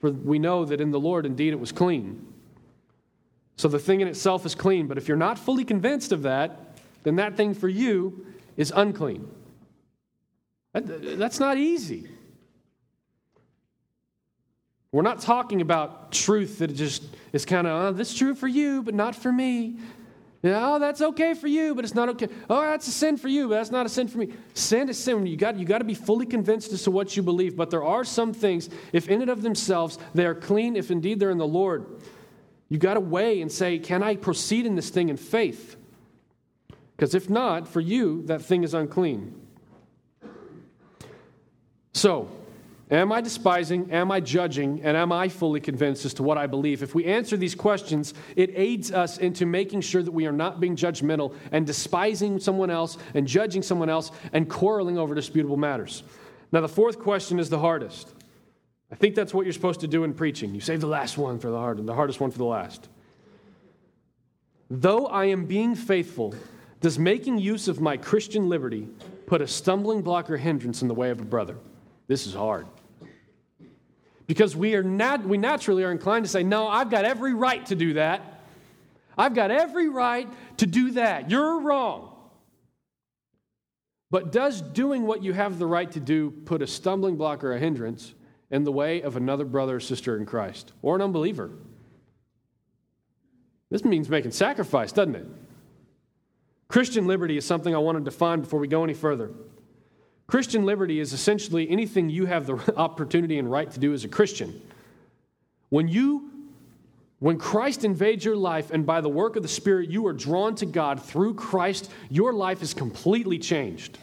For 0.00 0.10
we 0.10 0.38
know 0.38 0.64
that 0.64 0.80
in 0.80 0.90
the 0.90 1.00
Lord, 1.00 1.24
indeed, 1.24 1.52
it 1.52 1.60
was 1.60 1.72
clean. 1.72 2.26
So 3.56 3.68
the 3.68 3.78
thing 3.78 4.00
in 4.00 4.08
itself 4.08 4.44
is 4.44 4.54
clean, 4.54 4.88
but 4.88 4.98
if 4.98 5.08
you're 5.08 5.16
not 5.16 5.38
fully 5.38 5.64
convinced 5.64 6.12
of 6.12 6.22
that, 6.22 6.76
then 7.04 7.16
that 7.16 7.36
thing 7.36 7.54
for 7.54 7.68
you 7.68 8.26
is 8.56 8.72
unclean. 8.74 9.28
That, 10.72 11.18
that's 11.18 11.38
not 11.38 11.58
easy. 11.58 12.08
We're 14.92 15.02
not 15.02 15.20
talking 15.20 15.62
about 15.62 16.12
truth 16.12 16.58
that 16.58 16.74
just 16.74 17.02
is 17.32 17.46
kind 17.46 17.66
of, 17.66 17.72
oh, 17.72 17.92
this 17.96 18.12
is 18.12 18.18
true 18.18 18.34
for 18.34 18.46
you, 18.46 18.82
but 18.82 18.94
not 18.94 19.16
for 19.16 19.32
me. 19.32 19.78
Yeah, 20.42 20.74
oh, 20.74 20.78
that's 20.78 21.00
okay 21.00 21.34
for 21.34 21.46
you, 21.46 21.74
but 21.74 21.84
it's 21.84 21.94
not 21.94 22.10
okay. 22.10 22.28
Oh, 22.50 22.60
that's 22.60 22.86
a 22.88 22.90
sin 22.90 23.16
for 23.16 23.28
you, 23.28 23.48
but 23.48 23.54
that's 23.54 23.70
not 23.70 23.86
a 23.86 23.88
sin 23.88 24.08
for 24.08 24.18
me. 24.18 24.34
Sin 24.54 24.88
is 24.88 24.98
sin. 24.98 25.24
You 25.24 25.36
got, 25.36 25.56
you 25.56 25.64
got 25.64 25.78
to 25.78 25.84
be 25.84 25.94
fully 25.94 26.26
convinced 26.26 26.72
as 26.72 26.82
to 26.82 26.90
what 26.90 27.16
you 27.16 27.22
believe. 27.22 27.56
But 27.56 27.70
there 27.70 27.84
are 27.84 28.04
some 28.04 28.34
things, 28.34 28.68
if 28.92 29.08
in 29.08 29.22
and 29.22 29.30
of 29.30 29.40
themselves 29.40 29.98
they 30.14 30.26
are 30.26 30.34
clean, 30.34 30.76
if 30.76 30.90
indeed 30.90 31.20
they're 31.20 31.30
in 31.30 31.38
the 31.38 31.46
Lord, 31.46 31.86
you 32.68 32.76
got 32.76 32.94
to 32.94 33.00
weigh 33.00 33.40
and 33.40 33.50
say, 33.50 33.78
can 33.78 34.02
I 34.02 34.16
proceed 34.16 34.66
in 34.66 34.74
this 34.74 34.90
thing 34.90 35.08
in 35.08 35.16
faith? 35.16 35.76
Because 36.96 37.14
if 37.14 37.30
not, 37.30 37.66
for 37.68 37.80
you, 37.80 38.22
that 38.26 38.42
thing 38.42 38.62
is 38.64 38.74
unclean. 38.74 39.40
So, 41.94 42.28
Am 42.92 43.10
I 43.10 43.22
despising? 43.22 43.90
Am 43.90 44.10
I 44.10 44.20
judging? 44.20 44.82
And 44.82 44.98
am 44.98 45.12
I 45.12 45.30
fully 45.30 45.60
convinced 45.60 46.04
as 46.04 46.12
to 46.14 46.22
what 46.22 46.36
I 46.36 46.46
believe? 46.46 46.82
If 46.82 46.94
we 46.94 47.06
answer 47.06 47.38
these 47.38 47.54
questions, 47.54 48.12
it 48.36 48.50
aids 48.54 48.92
us 48.92 49.16
into 49.16 49.46
making 49.46 49.80
sure 49.80 50.02
that 50.02 50.12
we 50.12 50.26
are 50.26 50.32
not 50.32 50.60
being 50.60 50.76
judgmental 50.76 51.34
and 51.52 51.66
despising 51.66 52.38
someone 52.38 52.68
else 52.68 52.98
and 53.14 53.26
judging 53.26 53.62
someone 53.62 53.88
else 53.88 54.10
and 54.34 54.46
quarreling 54.46 54.98
over 54.98 55.14
disputable 55.14 55.56
matters. 55.56 56.02
Now, 56.52 56.60
the 56.60 56.68
fourth 56.68 56.98
question 56.98 57.38
is 57.38 57.48
the 57.48 57.58
hardest. 57.58 58.12
I 58.90 58.94
think 58.94 59.14
that's 59.14 59.32
what 59.32 59.46
you're 59.46 59.54
supposed 59.54 59.80
to 59.80 59.88
do 59.88 60.04
in 60.04 60.12
preaching. 60.12 60.54
You 60.54 60.60
save 60.60 60.82
the 60.82 60.86
last 60.86 61.16
one 61.16 61.38
for 61.38 61.50
the 61.50 61.56
hard, 61.56 61.78
and 61.78 61.88
the 61.88 61.94
hardest 61.94 62.20
one 62.20 62.30
for 62.30 62.36
the 62.36 62.44
last. 62.44 62.90
Though 64.68 65.06
I 65.06 65.24
am 65.26 65.46
being 65.46 65.74
faithful, 65.74 66.34
does 66.82 66.98
making 66.98 67.38
use 67.38 67.68
of 67.68 67.80
my 67.80 67.96
Christian 67.96 68.50
liberty 68.50 68.86
put 69.24 69.40
a 69.40 69.48
stumbling 69.48 70.02
block 70.02 70.28
or 70.30 70.36
hindrance 70.36 70.82
in 70.82 70.88
the 70.88 70.94
way 70.94 71.08
of 71.08 71.22
a 71.22 71.24
brother? 71.24 71.56
This 72.06 72.26
is 72.26 72.34
hard. 72.34 72.66
Because 74.32 74.56
we, 74.56 74.74
are 74.76 74.82
nat- 74.82 75.26
we 75.26 75.36
naturally 75.36 75.84
are 75.84 75.90
inclined 75.90 76.24
to 76.24 76.30
say, 76.30 76.42
No, 76.42 76.66
I've 76.66 76.88
got 76.88 77.04
every 77.04 77.34
right 77.34 77.66
to 77.66 77.74
do 77.74 77.92
that. 77.92 78.40
I've 79.18 79.34
got 79.34 79.50
every 79.50 79.90
right 79.90 80.26
to 80.56 80.66
do 80.66 80.92
that. 80.92 81.30
You're 81.30 81.60
wrong. 81.60 82.14
But 84.10 84.32
does 84.32 84.62
doing 84.62 85.02
what 85.02 85.22
you 85.22 85.34
have 85.34 85.58
the 85.58 85.66
right 85.66 85.92
to 85.92 86.00
do 86.00 86.30
put 86.30 86.62
a 86.62 86.66
stumbling 86.66 87.16
block 87.16 87.44
or 87.44 87.52
a 87.52 87.58
hindrance 87.58 88.14
in 88.50 88.64
the 88.64 88.72
way 88.72 89.02
of 89.02 89.16
another 89.16 89.44
brother 89.44 89.76
or 89.76 89.80
sister 89.80 90.16
in 90.16 90.24
Christ 90.24 90.72
or 90.80 90.96
an 90.96 91.02
unbeliever? 91.02 91.50
This 93.68 93.84
means 93.84 94.08
making 94.08 94.30
sacrifice, 94.30 94.92
doesn't 94.92 95.14
it? 95.14 95.26
Christian 96.68 97.06
liberty 97.06 97.36
is 97.36 97.44
something 97.44 97.74
I 97.74 97.78
want 97.78 97.98
to 97.98 98.04
define 98.04 98.40
before 98.40 98.60
we 98.60 98.66
go 98.66 98.82
any 98.82 98.94
further. 98.94 99.30
Christian 100.26 100.64
liberty 100.64 101.00
is 101.00 101.12
essentially 101.12 101.68
anything 101.68 102.08
you 102.08 102.26
have 102.26 102.46
the 102.46 102.74
opportunity 102.76 103.38
and 103.38 103.50
right 103.50 103.70
to 103.70 103.80
do 103.80 103.92
as 103.92 104.04
a 104.04 104.08
Christian. 104.08 104.60
When 105.68 105.88
you 105.88 106.30
when 107.18 107.38
Christ 107.38 107.84
invades 107.84 108.24
your 108.24 108.34
life 108.34 108.72
and 108.72 108.84
by 108.84 109.00
the 109.00 109.08
work 109.08 109.36
of 109.36 109.42
the 109.42 109.48
Spirit 109.48 109.88
you 109.88 110.08
are 110.08 110.12
drawn 110.12 110.56
to 110.56 110.66
God 110.66 111.00
through 111.00 111.34
Christ, 111.34 111.88
your 112.10 112.32
life 112.32 112.62
is 112.62 112.74
completely 112.74 113.38
changed. 113.38 113.96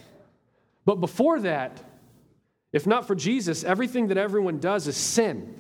But 0.85 1.01
before 1.01 1.41
that, 1.41 1.83
if 2.71 2.87
not 2.87 3.05
for 3.05 3.15
Jesus, 3.15 3.65
everything 3.65 4.07
that 4.07 4.17
everyone 4.17 4.59
does 4.59 4.87
is 4.87 4.95
sin 4.95 5.53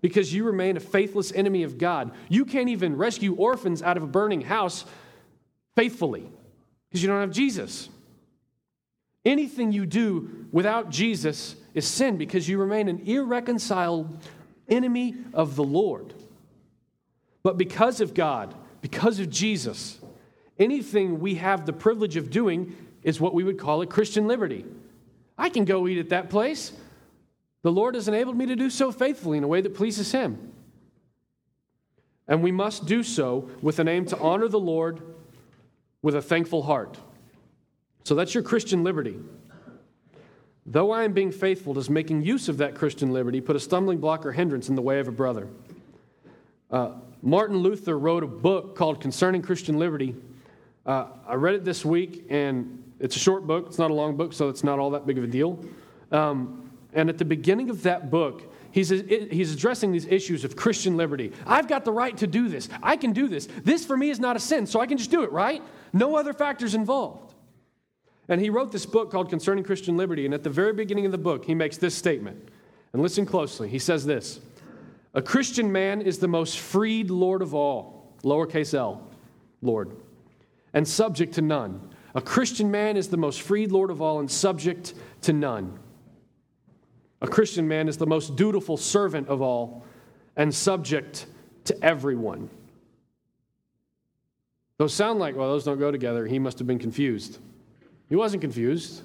because 0.00 0.34
you 0.34 0.44
remain 0.44 0.76
a 0.76 0.80
faithless 0.80 1.32
enemy 1.32 1.62
of 1.62 1.78
God. 1.78 2.12
You 2.28 2.44
can't 2.44 2.68
even 2.68 2.96
rescue 2.96 3.34
orphans 3.34 3.82
out 3.82 3.96
of 3.96 4.02
a 4.02 4.06
burning 4.06 4.42
house 4.42 4.84
faithfully 5.76 6.30
because 6.88 7.02
you 7.02 7.08
don't 7.08 7.20
have 7.20 7.32
Jesus. 7.32 7.88
Anything 9.28 9.72
you 9.72 9.84
do 9.84 10.46
without 10.50 10.88
Jesus 10.88 11.54
is 11.74 11.86
sin 11.86 12.16
because 12.16 12.48
you 12.48 12.56
remain 12.56 12.88
an 12.88 13.02
irreconciled 13.04 14.18
enemy 14.70 15.16
of 15.34 15.54
the 15.54 15.62
Lord. 15.62 16.14
But 17.42 17.58
because 17.58 18.00
of 18.00 18.14
God, 18.14 18.54
because 18.80 19.20
of 19.20 19.28
Jesus, 19.28 19.98
anything 20.58 21.20
we 21.20 21.34
have 21.34 21.66
the 21.66 21.74
privilege 21.74 22.16
of 22.16 22.30
doing 22.30 22.74
is 23.02 23.20
what 23.20 23.34
we 23.34 23.44
would 23.44 23.58
call 23.58 23.82
a 23.82 23.86
Christian 23.86 24.26
liberty. 24.26 24.64
I 25.36 25.50
can 25.50 25.66
go 25.66 25.86
eat 25.86 25.98
at 25.98 26.08
that 26.08 26.30
place. 26.30 26.72
The 27.60 27.70
Lord 27.70 27.96
has 27.96 28.08
enabled 28.08 28.38
me 28.38 28.46
to 28.46 28.56
do 28.56 28.70
so 28.70 28.90
faithfully 28.90 29.36
in 29.36 29.44
a 29.44 29.48
way 29.48 29.60
that 29.60 29.74
pleases 29.74 30.10
Him. 30.10 30.54
And 32.26 32.42
we 32.42 32.50
must 32.50 32.86
do 32.86 33.02
so 33.02 33.50
with 33.60 33.78
an 33.78 33.88
aim 33.88 34.06
to 34.06 34.18
honor 34.18 34.48
the 34.48 34.58
Lord 34.58 35.02
with 36.00 36.14
a 36.14 36.22
thankful 36.22 36.62
heart. 36.62 36.96
So 38.08 38.14
that's 38.14 38.32
your 38.32 38.42
Christian 38.42 38.84
liberty. 38.84 39.18
Though 40.64 40.92
I 40.92 41.04
am 41.04 41.12
being 41.12 41.30
faithful, 41.30 41.74
does 41.74 41.90
making 41.90 42.22
use 42.22 42.48
of 42.48 42.56
that 42.56 42.74
Christian 42.74 43.12
liberty 43.12 43.42
put 43.42 43.54
a 43.54 43.60
stumbling 43.60 43.98
block 43.98 44.24
or 44.24 44.32
hindrance 44.32 44.70
in 44.70 44.76
the 44.76 44.80
way 44.80 44.98
of 44.98 45.08
a 45.08 45.12
brother? 45.12 45.46
Uh, 46.70 46.92
Martin 47.20 47.58
Luther 47.58 47.98
wrote 47.98 48.22
a 48.22 48.26
book 48.26 48.74
called 48.74 49.02
Concerning 49.02 49.42
Christian 49.42 49.78
Liberty. 49.78 50.16
Uh, 50.86 51.08
I 51.26 51.34
read 51.34 51.54
it 51.54 51.66
this 51.66 51.84
week, 51.84 52.24
and 52.30 52.82
it's 52.98 53.14
a 53.14 53.18
short 53.18 53.46
book. 53.46 53.66
It's 53.66 53.76
not 53.76 53.90
a 53.90 53.94
long 53.94 54.16
book, 54.16 54.32
so 54.32 54.48
it's 54.48 54.64
not 54.64 54.78
all 54.78 54.88
that 54.92 55.06
big 55.06 55.18
of 55.18 55.24
a 55.24 55.26
deal. 55.26 55.62
Um, 56.10 56.70
and 56.94 57.10
at 57.10 57.18
the 57.18 57.26
beginning 57.26 57.68
of 57.68 57.82
that 57.82 58.10
book, 58.10 58.54
he's, 58.70 58.88
he's 58.88 59.52
addressing 59.52 59.92
these 59.92 60.06
issues 60.06 60.44
of 60.44 60.56
Christian 60.56 60.96
liberty. 60.96 61.30
I've 61.46 61.68
got 61.68 61.84
the 61.84 61.92
right 61.92 62.16
to 62.16 62.26
do 62.26 62.48
this. 62.48 62.70
I 62.82 62.96
can 62.96 63.12
do 63.12 63.28
this. 63.28 63.48
This 63.64 63.84
for 63.84 63.98
me 63.98 64.08
is 64.08 64.18
not 64.18 64.34
a 64.34 64.40
sin, 64.40 64.66
so 64.66 64.80
I 64.80 64.86
can 64.86 64.96
just 64.96 65.10
do 65.10 65.24
it, 65.24 65.30
right? 65.30 65.62
No 65.92 66.16
other 66.16 66.32
factors 66.32 66.74
involved. 66.74 67.27
And 68.28 68.40
he 68.40 68.50
wrote 68.50 68.72
this 68.72 68.86
book 68.86 69.10
called 69.10 69.30
Concerning 69.30 69.64
Christian 69.64 69.96
Liberty. 69.96 70.24
And 70.24 70.34
at 70.34 70.42
the 70.42 70.50
very 70.50 70.72
beginning 70.72 71.06
of 71.06 71.12
the 71.12 71.18
book, 71.18 71.44
he 71.44 71.54
makes 71.54 71.78
this 71.78 71.94
statement. 71.94 72.48
And 72.92 73.02
listen 73.02 73.26
closely. 73.26 73.68
He 73.68 73.78
says 73.78 74.04
this 74.04 74.40
A 75.14 75.22
Christian 75.22 75.72
man 75.72 76.02
is 76.02 76.18
the 76.18 76.28
most 76.28 76.58
freed 76.58 77.10
Lord 77.10 77.42
of 77.42 77.54
all, 77.54 78.12
lowercase 78.22 78.74
l, 78.74 79.06
Lord, 79.62 79.96
and 80.74 80.86
subject 80.86 81.34
to 81.34 81.42
none. 81.42 81.80
A 82.14 82.20
Christian 82.20 82.70
man 82.70 82.96
is 82.96 83.08
the 83.08 83.16
most 83.16 83.42
freed 83.42 83.70
Lord 83.70 83.90
of 83.90 84.00
all 84.02 84.20
and 84.20 84.30
subject 84.30 84.94
to 85.22 85.32
none. 85.32 85.78
A 87.20 87.28
Christian 87.28 87.66
man 87.66 87.88
is 87.88 87.96
the 87.96 88.06
most 88.06 88.36
dutiful 88.36 88.76
servant 88.76 89.28
of 89.28 89.42
all 89.42 89.84
and 90.36 90.54
subject 90.54 91.26
to 91.64 91.84
everyone. 91.84 92.48
Those 94.78 94.94
sound 94.94 95.18
like, 95.18 95.36
well, 95.36 95.48
those 95.48 95.64
don't 95.64 95.80
go 95.80 95.90
together. 95.90 96.26
He 96.26 96.38
must 96.38 96.58
have 96.58 96.66
been 96.66 96.78
confused. 96.78 97.38
He 98.08 98.16
wasn't 98.16 98.40
confused. 98.40 99.02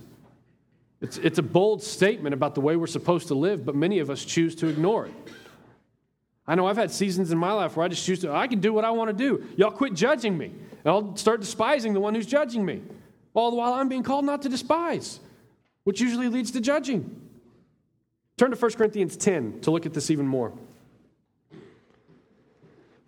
It's, 1.02 1.18
it's 1.18 1.38
a 1.38 1.44
bold 1.44 1.84
statement 1.84 2.34
about 2.34 2.56
the 2.56 2.62
way 2.62 2.76
we're 2.76 2.88
supposed 2.88 3.28
to 3.28 3.36
live, 3.36 3.66
but 3.66 3.76
many 3.76 4.00
of 4.00 4.10
us 4.10 4.24
choose 4.24 4.56
to 4.56 4.68
ignore 4.68 5.06
it. 5.06 5.14
I 6.48 6.56
know 6.56 6.68
I've 6.68 6.78
had 6.78 6.92
seasons 6.92 7.32
in 7.32 7.38
my 7.38 7.52
life 7.52 7.76
where 7.76 7.86
I 7.86 7.90
just 7.90 8.06
choose 8.06 8.20
to, 8.22 8.32
I 8.32 8.48
can 8.48 8.60
do 8.60 8.74
what 8.74 8.86
I 8.86 8.92
want 8.92 9.10
to 9.10 9.14
do. 9.14 9.46
Y'all 9.56 9.72
quit 9.72 9.94
judging 9.94 10.38
me. 10.38 10.46
And 10.46 10.86
I'll 10.86 11.16
start 11.16 11.40
despising 11.40 11.94
the 11.94 12.00
one 12.00 12.16
who's 12.16 12.26
judging 12.26 12.66
me. 12.66 12.82
All 13.34 13.50
the 13.50 13.58
while 13.58 13.74
I'm 13.74 13.90
being 13.90 14.04
called 14.04 14.26
not 14.26 14.42
to 14.44 14.50
despise, 14.50 15.20
which 15.86 16.02
usually 16.02 16.28
leads 16.28 16.52
to 16.52 16.62
judging. 16.62 17.22
Turn 18.38 18.52
to 18.52 18.58
1 18.58 18.72
Corinthians 18.72 19.16
10 19.16 19.62
to 19.62 19.72
look 19.72 19.86
at 19.86 19.94
this 19.94 20.12
even 20.12 20.28
more. 20.28 20.52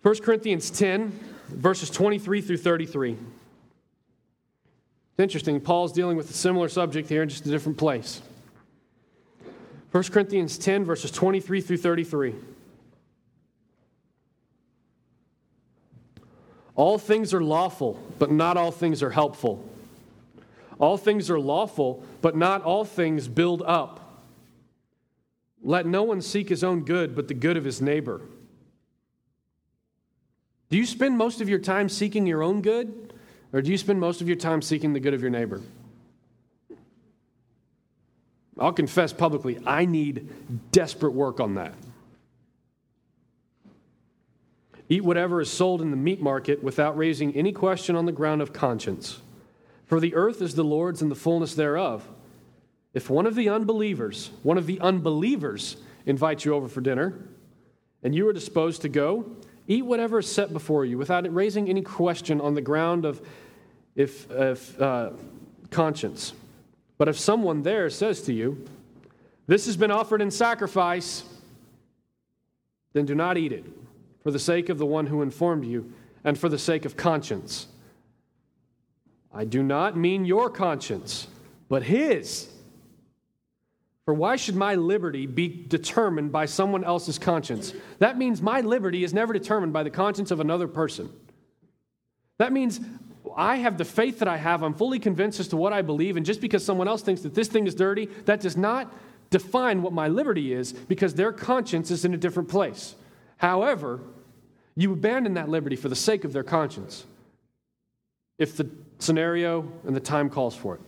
1 0.02 0.16
Corinthians 0.18 0.70
10, 0.70 1.18
verses 1.48 1.90
23 1.90 2.40
through 2.40 2.56
33. 2.56 3.16
It's 5.16 5.22
interesting. 5.22 5.62
Paul's 5.62 5.92
dealing 5.92 6.18
with 6.18 6.28
a 6.28 6.34
similar 6.34 6.68
subject 6.68 7.08
here 7.08 7.22
in 7.22 7.30
just 7.30 7.46
a 7.46 7.48
different 7.48 7.78
place. 7.78 8.20
1 9.90 10.04
Corinthians 10.04 10.58
10, 10.58 10.84
verses 10.84 11.10
23 11.10 11.62
through 11.62 11.78
33. 11.78 12.34
All 16.74 16.98
things 16.98 17.32
are 17.32 17.42
lawful, 17.42 17.98
but 18.18 18.30
not 18.30 18.58
all 18.58 18.70
things 18.70 19.02
are 19.02 19.08
helpful. 19.08 19.66
All 20.78 20.98
things 20.98 21.30
are 21.30 21.40
lawful, 21.40 22.04
but 22.20 22.36
not 22.36 22.60
all 22.60 22.84
things 22.84 23.26
build 23.26 23.62
up. 23.62 24.22
Let 25.62 25.86
no 25.86 26.02
one 26.02 26.20
seek 26.20 26.50
his 26.50 26.62
own 26.62 26.84
good, 26.84 27.16
but 27.16 27.28
the 27.28 27.34
good 27.34 27.56
of 27.56 27.64
his 27.64 27.80
neighbor. 27.80 28.20
Do 30.68 30.76
you 30.76 30.84
spend 30.84 31.16
most 31.16 31.40
of 31.40 31.48
your 31.48 31.58
time 31.58 31.88
seeking 31.88 32.26
your 32.26 32.42
own 32.42 32.60
good, 32.60 33.05
or 33.52 33.62
do 33.62 33.70
you 33.70 33.78
spend 33.78 34.00
most 34.00 34.20
of 34.20 34.28
your 34.28 34.36
time 34.36 34.62
seeking 34.62 34.92
the 34.92 35.00
good 35.00 35.14
of 35.14 35.20
your 35.20 35.30
neighbor? 35.30 35.60
I'll 38.58 38.72
confess 38.72 39.12
publicly, 39.12 39.58
I 39.66 39.84
need 39.84 40.28
desperate 40.72 41.12
work 41.12 41.40
on 41.40 41.56
that. 41.56 41.74
Eat 44.88 45.04
whatever 45.04 45.40
is 45.40 45.50
sold 45.50 45.82
in 45.82 45.90
the 45.90 45.96
meat 45.96 46.20
market 46.20 46.62
without 46.62 46.96
raising 46.96 47.34
any 47.34 47.52
question 47.52 47.96
on 47.96 48.06
the 48.06 48.12
ground 48.12 48.40
of 48.40 48.52
conscience. 48.52 49.20
For 49.84 50.00
the 50.00 50.14
earth 50.14 50.40
is 50.40 50.54
the 50.54 50.64
Lord's 50.64 51.02
and 51.02 51.10
the 51.10 51.16
fullness 51.16 51.54
thereof. 51.54 52.08
If 52.94 53.10
one 53.10 53.26
of 53.26 53.34
the 53.34 53.48
unbelievers, 53.48 54.30
one 54.42 54.56
of 54.56 54.66
the 54.66 54.80
unbelievers, 54.80 55.76
invites 56.06 56.44
you 56.44 56.54
over 56.54 56.68
for 56.68 56.80
dinner, 56.80 57.14
and 58.02 58.14
you 58.14 58.28
are 58.28 58.32
disposed 58.32 58.82
to 58.82 58.88
go, 58.88 59.36
eat 59.68 59.84
whatever 59.84 60.18
is 60.20 60.30
set 60.30 60.52
before 60.52 60.84
you 60.84 60.98
without 60.98 61.32
raising 61.34 61.68
any 61.68 61.82
question 61.82 62.40
on 62.40 62.54
the 62.54 62.60
ground 62.60 63.04
of 63.04 63.20
if, 63.94 64.30
if 64.30 64.80
uh, 64.80 65.10
conscience. 65.70 66.32
But 66.98 67.08
if 67.08 67.18
someone 67.18 67.62
there 67.62 67.90
says 67.90 68.22
to 68.22 68.32
you, 68.32 68.66
This 69.46 69.66
has 69.66 69.76
been 69.76 69.90
offered 69.90 70.20
in 70.20 70.30
sacrifice, 70.30 71.22
then 72.92 73.06
do 73.06 73.14
not 73.14 73.36
eat 73.36 73.52
it 73.52 73.64
for 74.22 74.30
the 74.30 74.38
sake 74.38 74.68
of 74.68 74.78
the 74.78 74.86
one 74.86 75.06
who 75.06 75.22
informed 75.22 75.64
you, 75.64 75.92
and 76.24 76.36
for 76.36 76.48
the 76.48 76.58
sake 76.58 76.84
of 76.84 76.96
conscience. 76.96 77.68
I 79.32 79.44
do 79.44 79.62
not 79.62 79.96
mean 79.96 80.24
your 80.24 80.50
conscience, 80.50 81.28
but 81.68 81.84
his. 81.84 82.48
For 84.06 84.14
why 84.14 84.36
should 84.36 84.54
my 84.54 84.76
liberty 84.76 85.26
be 85.26 85.48
determined 85.48 86.30
by 86.30 86.46
someone 86.46 86.84
else's 86.84 87.18
conscience? 87.18 87.74
That 87.98 88.16
means 88.16 88.40
my 88.40 88.60
liberty 88.60 89.02
is 89.02 89.12
never 89.12 89.32
determined 89.32 89.72
by 89.72 89.82
the 89.82 89.90
conscience 89.90 90.30
of 90.30 90.38
another 90.38 90.68
person. 90.68 91.10
That 92.38 92.52
means 92.52 92.80
I 93.36 93.56
have 93.56 93.78
the 93.78 93.84
faith 93.84 94.20
that 94.20 94.28
I 94.28 94.36
have. 94.36 94.62
I'm 94.62 94.74
fully 94.74 95.00
convinced 95.00 95.40
as 95.40 95.48
to 95.48 95.56
what 95.56 95.72
I 95.72 95.82
believe. 95.82 96.16
And 96.16 96.24
just 96.24 96.40
because 96.40 96.64
someone 96.64 96.86
else 96.86 97.02
thinks 97.02 97.22
that 97.22 97.34
this 97.34 97.48
thing 97.48 97.66
is 97.66 97.74
dirty, 97.74 98.06
that 98.26 98.40
does 98.40 98.56
not 98.56 98.94
define 99.30 99.82
what 99.82 99.92
my 99.92 100.06
liberty 100.06 100.52
is 100.52 100.72
because 100.72 101.14
their 101.14 101.32
conscience 101.32 101.90
is 101.90 102.04
in 102.04 102.14
a 102.14 102.16
different 102.16 102.48
place. 102.48 102.94
However, 103.38 104.00
you 104.76 104.92
abandon 104.92 105.34
that 105.34 105.48
liberty 105.48 105.74
for 105.74 105.88
the 105.88 105.96
sake 105.96 106.22
of 106.22 106.32
their 106.32 106.44
conscience 106.44 107.04
if 108.38 108.56
the 108.56 108.70
scenario 109.00 109.70
and 109.84 109.96
the 109.96 110.00
time 110.00 110.30
calls 110.30 110.54
for 110.54 110.76
it. 110.76 110.80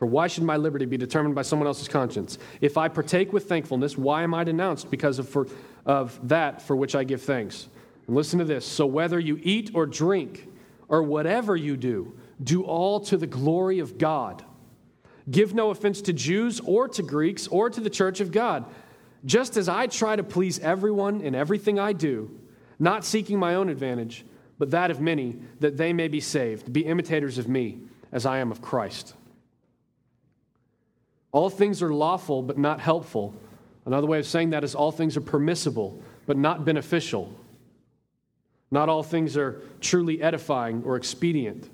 For 0.00 0.06
why 0.06 0.26
should 0.26 0.42
my 0.42 0.56
liberty 0.56 0.86
be 0.86 0.96
determined 0.96 1.36
by 1.36 1.42
someone 1.42 1.68
else's 1.68 1.86
conscience? 1.86 2.38
If 2.60 2.76
I 2.76 2.88
partake 2.88 3.32
with 3.32 3.48
thankfulness, 3.48 3.96
why 3.96 4.24
am 4.24 4.34
I 4.34 4.42
denounced 4.42 4.90
because 4.90 5.20
of, 5.20 5.28
for, 5.28 5.46
of 5.86 6.18
that 6.26 6.60
for 6.60 6.74
which 6.74 6.96
I 6.96 7.04
give 7.04 7.22
thanks? 7.22 7.68
And 8.08 8.16
listen 8.16 8.40
to 8.40 8.44
this. 8.44 8.66
So 8.66 8.86
whether 8.86 9.20
you 9.20 9.38
eat 9.42 9.70
or 9.72 9.86
drink 9.86 10.48
or 10.88 11.04
whatever 11.04 11.54
you 11.54 11.76
do, 11.76 12.18
do 12.42 12.64
all 12.64 12.98
to 13.00 13.16
the 13.16 13.28
glory 13.28 13.78
of 13.78 13.98
God. 13.98 14.42
Give 15.30 15.54
no 15.54 15.70
offense 15.70 16.00
to 16.02 16.12
Jews 16.12 16.60
or 16.64 16.88
to 16.88 17.02
Greeks 17.02 17.46
or 17.46 17.70
to 17.70 17.80
the 17.80 17.90
church 17.90 18.20
of 18.20 18.32
God 18.32 18.64
just 19.24 19.56
as 19.56 19.68
I 19.68 19.86
try 19.86 20.16
to 20.16 20.22
please 20.22 20.58
everyone 20.60 21.20
in 21.20 21.34
everything 21.34 21.78
I 21.78 21.92
do, 21.92 22.30
not 22.78 23.04
seeking 23.04 23.38
my 23.38 23.54
own 23.54 23.68
advantage, 23.68 24.24
but 24.58 24.70
that 24.70 24.90
of 24.90 25.00
many, 25.00 25.38
that 25.60 25.76
they 25.76 25.92
may 25.92 26.08
be 26.08 26.20
saved, 26.20 26.72
be 26.72 26.86
imitators 26.86 27.38
of 27.38 27.48
me, 27.48 27.80
as 28.12 28.26
I 28.26 28.38
am 28.38 28.50
of 28.50 28.62
Christ. 28.62 29.14
All 31.32 31.50
things 31.50 31.82
are 31.82 31.92
lawful, 31.92 32.42
but 32.42 32.58
not 32.58 32.80
helpful. 32.80 33.34
Another 33.86 34.06
way 34.06 34.18
of 34.18 34.26
saying 34.26 34.50
that 34.50 34.64
is 34.64 34.74
all 34.74 34.92
things 34.92 35.16
are 35.16 35.22
permissible, 35.22 36.02
but 36.26 36.36
not 36.36 36.64
beneficial. 36.64 37.32
Not 38.70 38.88
all 38.88 39.02
things 39.02 39.36
are 39.36 39.60
truly 39.80 40.22
edifying 40.22 40.82
or 40.84 40.96
expedient. 40.96 41.68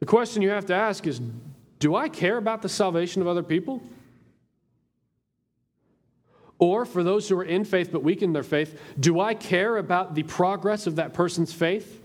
The 0.00 0.06
question 0.06 0.42
you 0.42 0.50
have 0.50 0.66
to 0.66 0.74
ask 0.74 1.06
is 1.06 1.20
Do 1.78 1.94
I 1.94 2.08
care 2.08 2.36
about 2.36 2.62
the 2.62 2.68
salvation 2.68 3.22
of 3.22 3.28
other 3.28 3.42
people? 3.42 3.82
Or 6.58 6.84
for 6.84 7.02
those 7.02 7.28
who 7.28 7.38
are 7.38 7.44
in 7.44 7.64
faith 7.64 7.90
but 7.90 8.02
weak 8.02 8.22
in 8.22 8.34
their 8.34 8.42
faith, 8.42 8.78
do 8.98 9.18
I 9.18 9.34
care 9.34 9.78
about 9.78 10.14
the 10.14 10.24
progress 10.24 10.86
of 10.86 10.96
that 10.96 11.14
person's 11.14 11.54
faith? 11.54 11.99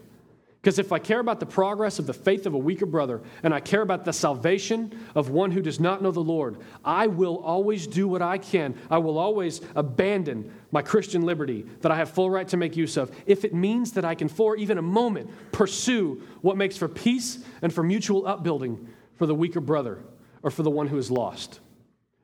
Because 0.66 0.80
if 0.80 0.92
I 0.92 0.98
care 0.98 1.20
about 1.20 1.40
the 1.40 1.46
progress 1.46 2.00
of 2.00 2.08
the 2.08 2.14
faith 2.14 2.48
of 2.48 2.56
a 2.56 2.58
weaker 2.58 2.88
brother 2.88 3.22
and 3.44 3.54
I 3.54 3.60
care 3.60 3.84
about 3.84 4.04
the 4.04 4.12
salvation 4.12 5.00
of 5.14 5.30
one 5.30 5.52
who 5.52 5.62
does 5.62 5.80
not 5.80 6.02
know 6.02 6.10
the 6.10 6.22
Lord, 6.22 6.58
I 6.84 7.06
will 7.06 7.38
always 7.38 7.86
do 7.86 8.08
what 8.08 8.24
I 8.24 8.40
can. 8.40 8.74
I 8.90 8.98
will 8.98 9.20
always 9.20 9.62
abandon 9.76 10.52
my 10.72 10.82
Christian 10.82 11.22
liberty 11.22 11.68
that 11.82 11.92
I 11.92 11.96
have 11.98 12.10
full 12.10 12.32
right 12.32 12.48
to 12.48 12.58
make 12.58 12.76
use 12.76 12.98
of 12.98 13.16
if 13.28 13.46
it 13.46 13.54
means 13.54 13.92
that 13.92 14.06
I 14.06 14.16
can, 14.16 14.28
for 14.28 14.56
even 14.56 14.80
a 14.80 14.82
moment, 14.82 15.30
pursue 15.52 16.24
what 16.42 16.58
makes 16.58 16.76
for 16.76 16.88
peace 16.88 17.46
and 17.62 17.72
for 17.72 17.84
mutual 17.84 18.26
upbuilding 18.26 18.88
for 19.18 19.28
the 19.28 19.36
weaker 19.36 19.62
brother 19.62 20.00
or 20.42 20.50
for 20.50 20.64
the 20.64 20.72
one 20.72 20.88
who 20.88 20.98
is 20.98 21.12
lost. 21.12 21.60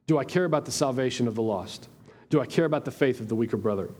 Do 0.08 0.18
I 0.18 0.24
care 0.24 0.46
about 0.46 0.66
the 0.66 0.72
salvation 0.72 1.28
of 1.28 1.36
the 1.36 1.44
lost? 1.44 1.89
Do 2.32 2.42
I 2.42 2.48
care 2.48 2.66
about 2.66 2.86
the 2.86 2.92
faith 2.92 3.20
of 3.20 3.28
the 3.28 3.36
weaker 3.36 3.58
brother? 3.58 3.92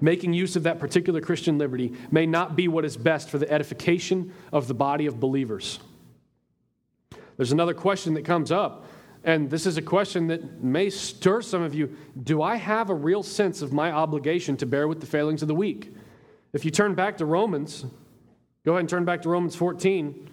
Making 0.00 0.32
use 0.32 0.56
of 0.56 0.64
that 0.64 0.78
particular 0.78 1.20
Christian 1.20 1.58
liberty 1.58 1.92
may 2.10 2.26
not 2.26 2.56
be 2.56 2.68
what 2.68 2.84
is 2.84 2.96
best 2.96 3.30
for 3.30 3.38
the 3.38 3.50
edification 3.50 4.32
of 4.52 4.68
the 4.68 4.74
body 4.74 5.06
of 5.06 5.18
believers. 5.18 5.78
There's 7.36 7.52
another 7.52 7.74
question 7.74 8.14
that 8.14 8.24
comes 8.24 8.50
up, 8.50 8.86
and 9.24 9.50
this 9.50 9.66
is 9.66 9.76
a 9.76 9.82
question 9.82 10.28
that 10.28 10.62
may 10.62 10.90
stir 10.90 11.42
some 11.42 11.62
of 11.62 11.74
you. 11.74 11.96
Do 12.22 12.42
I 12.42 12.56
have 12.56 12.90
a 12.90 12.94
real 12.94 13.22
sense 13.22 13.62
of 13.62 13.72
my 13.72 13.90
obligation 13.90 14.56
to 14.58 14.66
bear 14.66 14.88
with 14.88 15.00
the 15.00 15.06
failings 15.06 15.42
of 15.42 15.48
the 15.48 15.54
weak? 15.54 15.94
If 16.52 16.64
you 16.64 16.70
turn 16.70 16.94
back 16.94 17.18
to 17.18 17.26
Romans, 17.26 17.84
go 18.64 18.72
ahead 18.72 18.80
and 18.80 18.88
turn 18.88 19.04
back 19.04 19.22
to 19.22 19.28
Romans 19.28 19.54
14 19.56 20.30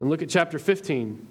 and 0.00 0.10
look 0.10 0.22
at 0.22 0.28
chapter 0.28 0.58
15. 0.58 1.26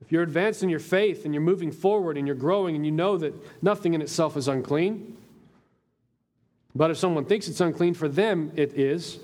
If 0.00 0.10
you're 0.10 0.22
advanced 0.22 0.64
in 0.64 0.68
your 0.68 0.80
faith 0.80 1.24
and 1.24 1.32
you're 1.32 1.42
moving 1.42 1.70
forward 1.70 2.18
and 2.18 2.26
you're 2.26 2.34
growing 2.34 2.74
and 2.74 2.84
you 2.84 2.90
know 2.90 3.16
that 3.18 3.34
nothing 3.62 3.94
in 3.94 4.02
itself 4.02 4.36
is 4.36 4.48
unclean, 4.48 5.16
but 6.74 6.90
if 6.90 6.96
someone 6.96 7.24
thinks 7.24 7.48
it's 7.48 7.60
unclean, 7.60 7.94
for 7.94 8.08
them 8.08 8.52
it 8.56 8.78
is, 8.78 9.18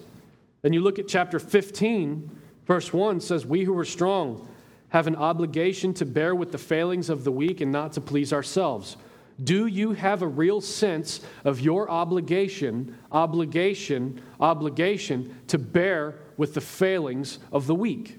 Then 0.63 0.73
you 0.73 0.81
look 0.81 0.99
at 0.99 1.09
chapter 1.09 1.39
15, 1.39 2.31
verse 2.67 2.93
1 2.93 3.21
says, 3.21 3.47
We 3.47 3.65
who 3.65 3.79
are 3.79 3.85
strong 3.85 4.49
have 4.89 5.07
an 5.07 5.17
obligation 5.17 5.95
to 5.95 6.07
bear 6.07 6.35
with 6.35 6.53
the 6.53 6.59
failings 6.59 7.11
of 7.11 7.25
the 7.25 7.33
weak 7.33 7.61
and 7.61 7.71
not 7.71 7.93
to 7.93 8.01
please 8.01 8.33
ourselves. 8.33 8.97
Do 9.43 9.67
you 9.67 9.93
have 9.93 10.23
a 10.23 10.27
real 10.27 10.61
sense 10.61 11.21
of 11.45 11.61
your 11.61 11.89
obligation, 11.89 12.97
obligation, 13.13 14.21
obligation 14.41 15.37
to 15.47 15.59
bear 15.59 16.17
with 16.37 16.55
the 16.55 16.61
failings 16.61 17.39
of 17.53 17.67
the 17.67 17.75
weak? 17.75 18.19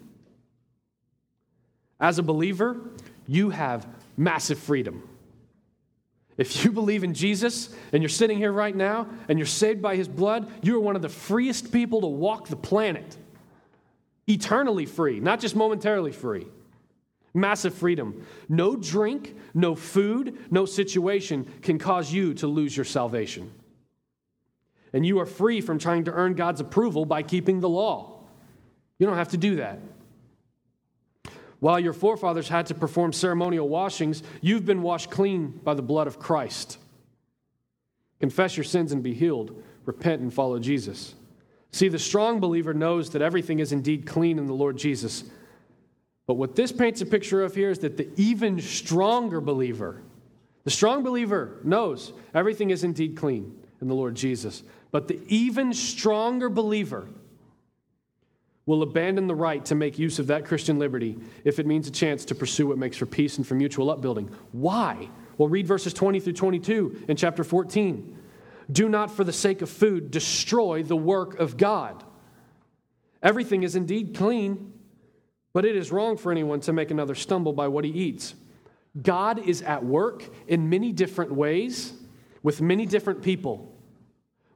As 1.99 2.19
a 2.19 2.23
believer, 2.23 2.79
you 3.27 3.49
have 3.49 3.85
massive 4.15 4.59
freedom. 4.59 5.08
If 6.39 6.63
you 6.63 6.71
believe 6.71 7.03
in 7.03 7.13
Jesus 7.13 7.67
and 7.91 8.01
you're 8.01 8.07
sitting 8.07 8.37
here 8.37 8.53
right 8.53 8.73
now 8.73 9.07
and 9.27 9.37
you're 9.37 9.45
saved 9.45 9.81
by 9.81 9.97
his 9.97 10.07
blood, 10.07 10.49
you 10.63 10.77
are 10.77 10.79
one 10.79 10.95
of 10.95 11.01
the 11.01 11.09
freest 11.09 11.73
people 11.73 11.99
to 11.99 12.07
walk 12.07 12.47
the 12.47 12.55
planet. 12.55 13.17
Eternally 14.25 14.85
free, 14.85 15.19
not 15.19 15.41
just 15.41 15.53
momentarily 15.53 16.13
free. 16.13 16.47
Massive 17.33 17.73
freedom. 17.73 18.25
No 18.47 18.77
drink, 18.77 19.35
no 19.53 19.75
food, 19.75 20.37
no 20.49 20.65
situation 20.65 21.45
can 21.61 21.77
cause 21.77 22.11
you 22.13 22.33
to 22.35 22.47
lose 22.47 22.75
your 22.75 22.85
salvation. 22.85 23.51
And 24.93 25.05
you 25.05 25.19
are 25.19 25.25
free 25.25 25.59
from 25.59 25.77
trying 25.77 26.05
to 26.05 26.13
earn 26.13 26.35
God's 26.35 26.61
approval 26.61 27.03
by 27.03 27.21
keeping 27.21 27.59
the 27.59 27.69
law. 27.69 28.21
You 28.97 29.07
don't 29.07 29.17
have 29.17 29.29
to 29.29 29.37
do 29.37 29.57
that. 29.57 29.79
While 31.59 31.79
your 31.79 31.93
forefathers 31.93 32.47
had 32.47 32.67
to 32.67 32.73
perform 32.73 33.11
ceremonial 33.11 33.67
washings, 33.67 34.23
you've 34.41 34.65
been 34.65 34.81
washed 34.81 35.09
clean 35.09 35.59
by 35.63 35.73
the 35.73 35.81
blood 35.81 36.07
of 36.07 36.19
Christ. 36.19 36.77
Confess 38.19 38.55
your 38.57 38.63
sins 38.63 38.91
and 38.91 39.03
be 39.03 39.13
healed. 39.13 39.61
Repent 39.85 40.21
and 40.21 40.33
follow 40.33 40.59
Jesus. 40.59 41.15
See, 41.71 41.87
the 41.87 41.99
strong 41.99 42.39
believer 42.39 42.73
knows 42.73 43.11
that 43.11 43.21
everything 43.21 43.59
is 43.59 43.71
indeed 43.71 44.05
clean 44.05 44.39
in 44.39 44.45
the 44.45 44.53
Lord 44.53 44.77
Jesus. 44.77 45.23
But 46.25 46.35
what 46.35 46.55
this 46.55 46.71
paints 46.71 47.01
a 47.01 47.05
picture 47.05 47.43
of 47.43 47.55
here 47.55 47.69
is 47.69 47.79
that 47.79 47.97
the 47.97 48.09
even 48.15 48.61
stronger 48.61 49.41
believer, 49.41 50.01
the 50.63 50.71
strong 50.71 51.03
believer 51.03 51.59
knows 51.63 52.13
everything 52.33 52.69
is 52.69 52.83
indeed 52.83 53.17
clean 53.17 53.55
in 53.81 53.87
the 53.87 53.95
Lord 53.95 54.15
Jesus. 54.15 54.63
But 54.91 55.07
the 55.07 55.21
even 55.27 55.73
stronger 55.73 56.49
believer 56.49 57.07
will 58.69 58.83
abandon 58.83 59.25
the 59.25 59.33
right 59.33 59.65
to 59.65 59.73
make 59.73 59.97
use 59.97 60.19
of 60.19 60.27
that 60.27 60.45
Christian 60.45 60.77
liberty 60.77 61.17
if 61.43 61.57
it 61.57 61.65
means 61.65 61.87
a 61.87 61.91
chance 61.91 62.23
to 62.25 62.35
pursue 62.35 62.67
what 62.67 62.77
makes 62.77 62.97
for 62.97 63.07
peace 63.07 63.37
and 63.37 63.47
for 63.47 63.55
mutual 63.55 63.89
upbuilding. 63.89 64.29
Why? 64.51 65.09
Well, 65.39 65.49
read 65.49 65.65
verses 65.65 65.91
20 65.91 66.19
through 66.19 66.33
22 66.33 67.05
in 67.07 67.17
chapter 67.17 67.43
14. 67.43 68.15
Do 68.71 68.87
not, 68.87 69.09
for 69.09 69.23
the 69.23 69.33
sake 69.33 69.63
of 69.63 69.71
food, 69.71 70.11
destroy 70.11 70.83
the 70.83 70.95
work 70.95 71.39
of 71.39 71.57
God. 71.57 72.03
Everything 73.23 73.63
is 73.63 73.75
indeed 73.75 74.15
clean, 74.15 74.71
but 75.51 75.65
it 75.65 75.75
is 75.75 75.91
wrong 75.91 76.15
for 76.15 76.31
anyone 76.31 76.59
to 76.59 76.71
make 76.71 76.91
another 76.91 77.15
stumble 77.15 77.53
by 77.53 77.67
what 77.67 77.85
he 77.85 77.89
eats. 77.89 78.35
God 79.01 79.39
is 79.39 79.63
at 79.63 79.83
work 79.83 80.23
in 80.47 80.69
many 80.69 80.91
different 80.91 81.31
ways 81.31 81.93
with 82.43 82.61
many 82.61 82.85
different 82.85 83.23
people. 83.23 83.75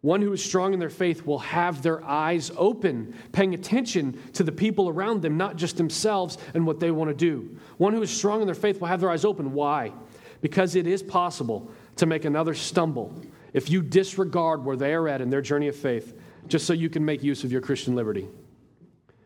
One 0.03 0.21
who 0.21 0.33
is 0.33 0.43
strong 0.43 0.73
in 0.73 0.79
their 0.79 0.89
faith 0.89 1.25
will 1.25 1.39
have 1.39 1.81
their 1.81 2.03
eyes 2.03 2.51
open, 2.57 3.15
paying 3.31 3.53
attention 3.53 4.19
to 4.33 4.43
the 4.43 4.51
people 4.51 4.89
around 4.89 5.21
them, 5.21 5.37
not 5.37 5.55
just 5.55 5.77
themselves 5.77 6.37
and 6.53 6.67
what 6.67 6.81
they 6.81 6.91
want 6.91 7.09
to 7.09 7.13
do. 7.15 7.57
One 7.77 7.93
who 7.93 8.01
is 8.01 8.11
strong 8.11 8.41
in 8.41 8.45
their 8.45 8.53
faith 8.53 8.81
will 8.81 8.89
have 8.89 8.99
their 8.99 9.09
eyes 9.09 9.23
open. 9.23 9.53
Why? 9.53 9.93
Because 10.41 10.75
it 10.75 10.87
is 10.87 11.01
possible 11.01 11.71
to 11.95 12.05
make 12.05 12.25
another 12.25 12.53
stumble 12.53 13.15
if 13.53 13.69
you 13.69 13.81
disregard 13.81 14.65
where 14.65 14.75
they 14.75 14.93
are 14.93 15.07
at 15.07 15.21
in 15.21 15.29
their 15.29 15.41
journey 15.41 15.69
of 15.69 15.75
faith, 15.77 16.19
just 16.47 16.67
so 16.67 16.73
you 16.73 16.89
can 16.89 17.05
make 17.05 17.23
use 17.23 17.45
of 17.45 17.51
your 17.53 17.61
Christian 17.61 17.95
liberty. 17.95 18.27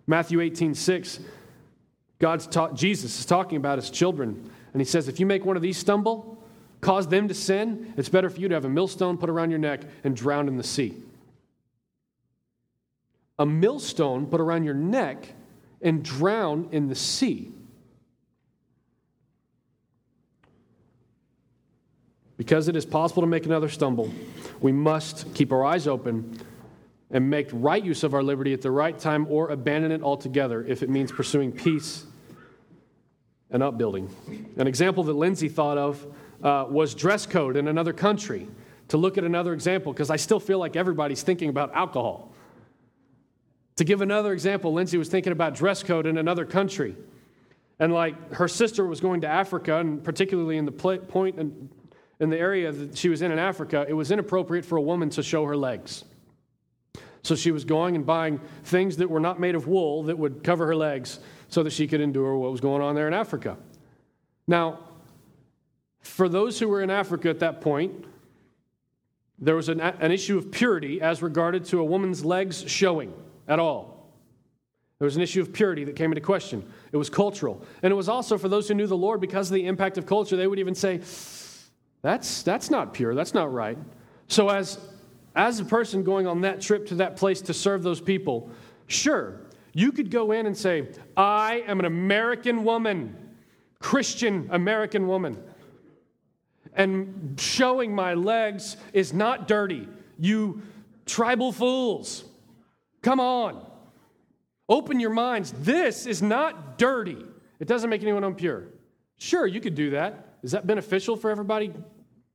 Matthew 0.05 0.41
18, 0.41 0.75
6, 0.75 1.19
God's 2.19 2.47
Jesus 2.75 3.17
is 3.17 3.25
talking 3.25 3.57
about 3.57 3.79
his 3.79 3.89
children, 3.89 4.51
and 4.73 4.79
he 4.79 4.85
says, 4.85 5.07
If 5.07 5.19
you 5.19 5.25
make 5.25 5.43
one 5.43 5.55
of 5.55 5.63
these 5.63 5.77
stumble, 5.79 6.36
cause 6.81 7.07
them 7.07 7.27
to 7.27 7.33
sin, 7.33 7.93
it's 7.97 8.09
better 8.09 8.29
for 8.29 8.39
you 8.39 8.47
to 8.47 8.55
have 8.55 8.65
a 8.65 8.69
millstone 8.69 9.17
put 9.17 9.29
around 9.29 9.49
your 9.49 9.59
neck 9.59 9.81
and 10.03 10.15
drown 10.15 10.47
in 10.47 10.57
the 10.57 10.63
sea. 10.63 10.95
A 13.39 13.45
millstone 13.45 14.25
put 14.25 14.41
around 14.41 14.63
your 14.63 14.73
neck 14.73 15.33
and 15.81 16.03
drown 16.03 16.69
in 16.71 16.87
the 16.87 16.95
sea. 16.95 17.51
Because 22.37 22.67
it 22.67 22.75
is 22.75 22.85
possible 22.85 23.23
to 23.23 23.27
make 23.27 23.45
another 23.45 23.69
stumble, 23.69 24.13
we 24.61 24.71
must 24.71 25.33
keep 25.33 25.51
our 25.51 25.65
eyes 25.65 25.87
open 25.87 26.39
and 27.09 27.29
make 27.29 27.49
right 27.51 27.83
use 27.83 28.03
of 28.03 28.13
our 28.13 28.21
liberty 28.21 28.53
at 28.53 28.61
the 28.61 28.69
right 28.69 28.97
time 28.97 29.25
or 29.29 29.49
abandon 29.49 29.91
it 29.91 30.03
altogether 30.03 30.63
if 30.63 30.83
it 30.83 30.89
means 30.89 31.11
pursuing 31.11 31.51
peace 31.51 32.05
and 33.49 33.63
upbuilding. 33.63 34.09
An 34.57 34.67
example 34.67 35.03
that 35.05 35.13
Lindsay 35.13 35.49
thought 35.49 35.77
of 35.77 36.05
uh, 36.43 36.65
was 36.69 36.93
dress 36.93 37.25
code 37.25 37.57
in 37.57 37.67
another 37.67 37.93
country. 37.93 38.47
To 38.89 38.97
look 38.97 39.17
at 39.17 39.25
another 39.25 39.53
example, 39.53 39.91
because 39.91 40.09
I 40.09 40.15
still 40.15 40.39
feel 40.39 40.59
like 40.59 40.77
everybody's 40.77 41.21
thinking 41.21 41.49
about 41.49 41.73
alcohol. 41.73 42.31
To 43.75 43.83
give 43.83 44.01
another 44.01 44.31
example, 44.33 44.73
Lindsay 44.73 44.97
was 44.97 45.09
thinking 45.09 45.33
about 45.33 45.55
dress 45.55 45.83
code 45.83 46.05
in 46.05 46.17
another 46.17 46.45
country. 46.45 46.95
And 47.79 47.93
like 47.93 48.33
her 48.33 48.47
sister 48.47 48.85
was 48.85 49.01
going 49.01 49.21
to 49.21 49.27
Africa, 49.27 49.77
and 49.77 50.03
particularly 50.03 50.57
in 50.57 50.65
the 50.65 50.71
point 50.71 51.37
in, 51.37 51.69
in 52.19 52.29
the 52.29 52.37
area 52.37 52.71
that 52.71 52.97
she 52.97 53.09
was 53.09 53.21
in 53.21 53.31
in 53.31 53.39
Africa, 53.39 53.85
it 53.87 53.93
was 53.93 54.09
inappropriate 54.09 54.65
for 54.65 54.77
a 54.77 54.81
woman 54.81 55.09
to 55.11 55.21
show 55.21 55.45
her 55.45 55.55
legs. 55.55 56.03
So 57.21 57.35
she 57.35 57.51
was 57.51 57.65
going 57.65 57.95
and 57.95 58.05
buying 58.05 58.39
things 58.63 58.97
that 58.97 59.09
were 59.09 59.19
not 59.19 59.39
made 59.39 59.53
of 59.53 59.67
wool 59.67 60.03
that 60.03 60.17
would 60.17 60.43
cover 60.43 60.65
her 60.65 60.75
legs 60.75 61.19
so 61.49 61.61
that 61.63 61.71
she 61.71 61.85
could 61.85 62.01
endure 62.01 62.37
what 62.37 62.51
was 62.51 62.61
going 62.61 62.81
on 62.81 62.95
there 62.95 63.07
in 63.07 63.13
Africa. 63.13 63.57
Now, 64.47 64.79
for 66.01 66.29
those 66.29 66.59
who 66.59 66.67
were 66.67 66.81
in 66.81 66.89
Africa 66.89 67.29
at 67.29 67.39
that 67.39 67.61
point, 67.61 68.05
there 69.39 69.55
was 69.55 69.69
an, 69.69 69.79
an 69.79 70.11
issue 70.11 70.37
of 70.37 70.51
purity 70.51 71.01
as 71.01 71.21
regarded 71.21 71.65
to 71.65 71.79
a 71.79 71.83
woman's 71.83 72.25
legs 72.25 72.63
showing 72.67 73.13
at 73.47 73.59
all. 73.59 73.97
There 74.99 75.05
was 75.05 75.15
an 75.15 75.21
issue 75.21 75.41
of 75.41 75.53
purity 75.53 75.83
that 75.83 75.95
came 75.95 76.11
into 76.11 76.21
question. 76.21 76.67
It 76.91 76.97
was 76.97 77.09
cultural. 77.09 77.63
And 77.83 77.91
it 77.91 77.95
was 77.95 78.09
also 78.09 78.37
for 78.37 78.49
those 78.49 78.67
who 78.67 78.73
knew 78.73 78.87
the 78.87 78.97
Lord, 78.97 79.21
because 79.21 79.49
of 79.51 79.53
the 79.53 79.67
impact 79.67 79.99
of 79.99 80.07
culture, 80.07 80.35
they 80.35 80.47
would 80.47 80.57
even 80.57 80.73
say, 80.73 81.01
that's, 82.01 82.41
that's 82.41 82.71
not 82.71 82.93
pure, 82.93 83.13
that's 83.13 83.35
not 83.35 83.53
right. 83.53 83.77
So, 84.27 84.49
as, 84.49 84.79
as 85.35 85.59
a 85.59 85.65
person 85.65 86.03
going 86.03 86.25
on 86.25 86.41
that 86.41 86.61
trip 86.61 86.87
to 86.87 86.95
that 86.95 87.15
place 87.15 87.41
to 87.41 87.53
serve 87.53 87.83
those 87.83 88.01
people, 88.01 88.49
sure, 88.87 89.41
you 89.73 89.91
could 89.91 90.09
go 90.09 90.31
in 90.31 90.47
and 90.47 90.57
say, 90.57 90.87
I 91.15 91.63
am 91.67 91.79
an 91.79 91.85
American 91.85 92.63
woman, 92.63 93.15
Christian 93.79 94.49
American 94.51 95.07
woman 95.07 95.37
and 96.77 97.35
showing 97.39 97.93
my 97.93 98.13
legs 98.13 98.77
is 98.93 99.11
not 99.11 99.47
dirty. 99.47 99.89
You 100.17 100.61
tribal 101.05 101.51
fools. 101.51 102.23
Come 103.01 103.19
on. 103.19 103.65
Open 104.69 104.99
your 104.99 105.09
minds. 105.09 105.51
This 105.51 106.05
is 106.05 106.21
not 106.21 106.77
dirty. 106.77 107.17
It 107.59 107.67
doesn't 107.67 107.89
make 107.89 108.03
anyone 108.03 108.23
impure. 108.23 108.65
Sure, 109.17 109.47
you 109.47 109.59
could 109.59 109.75
do 109.75 109.89
that. 109.91 110.35
Is 110.43 110.51
that 110.51 110.67
beneficial 110.67 111.17
for 111.17 111.31
everybody 111.31 111.73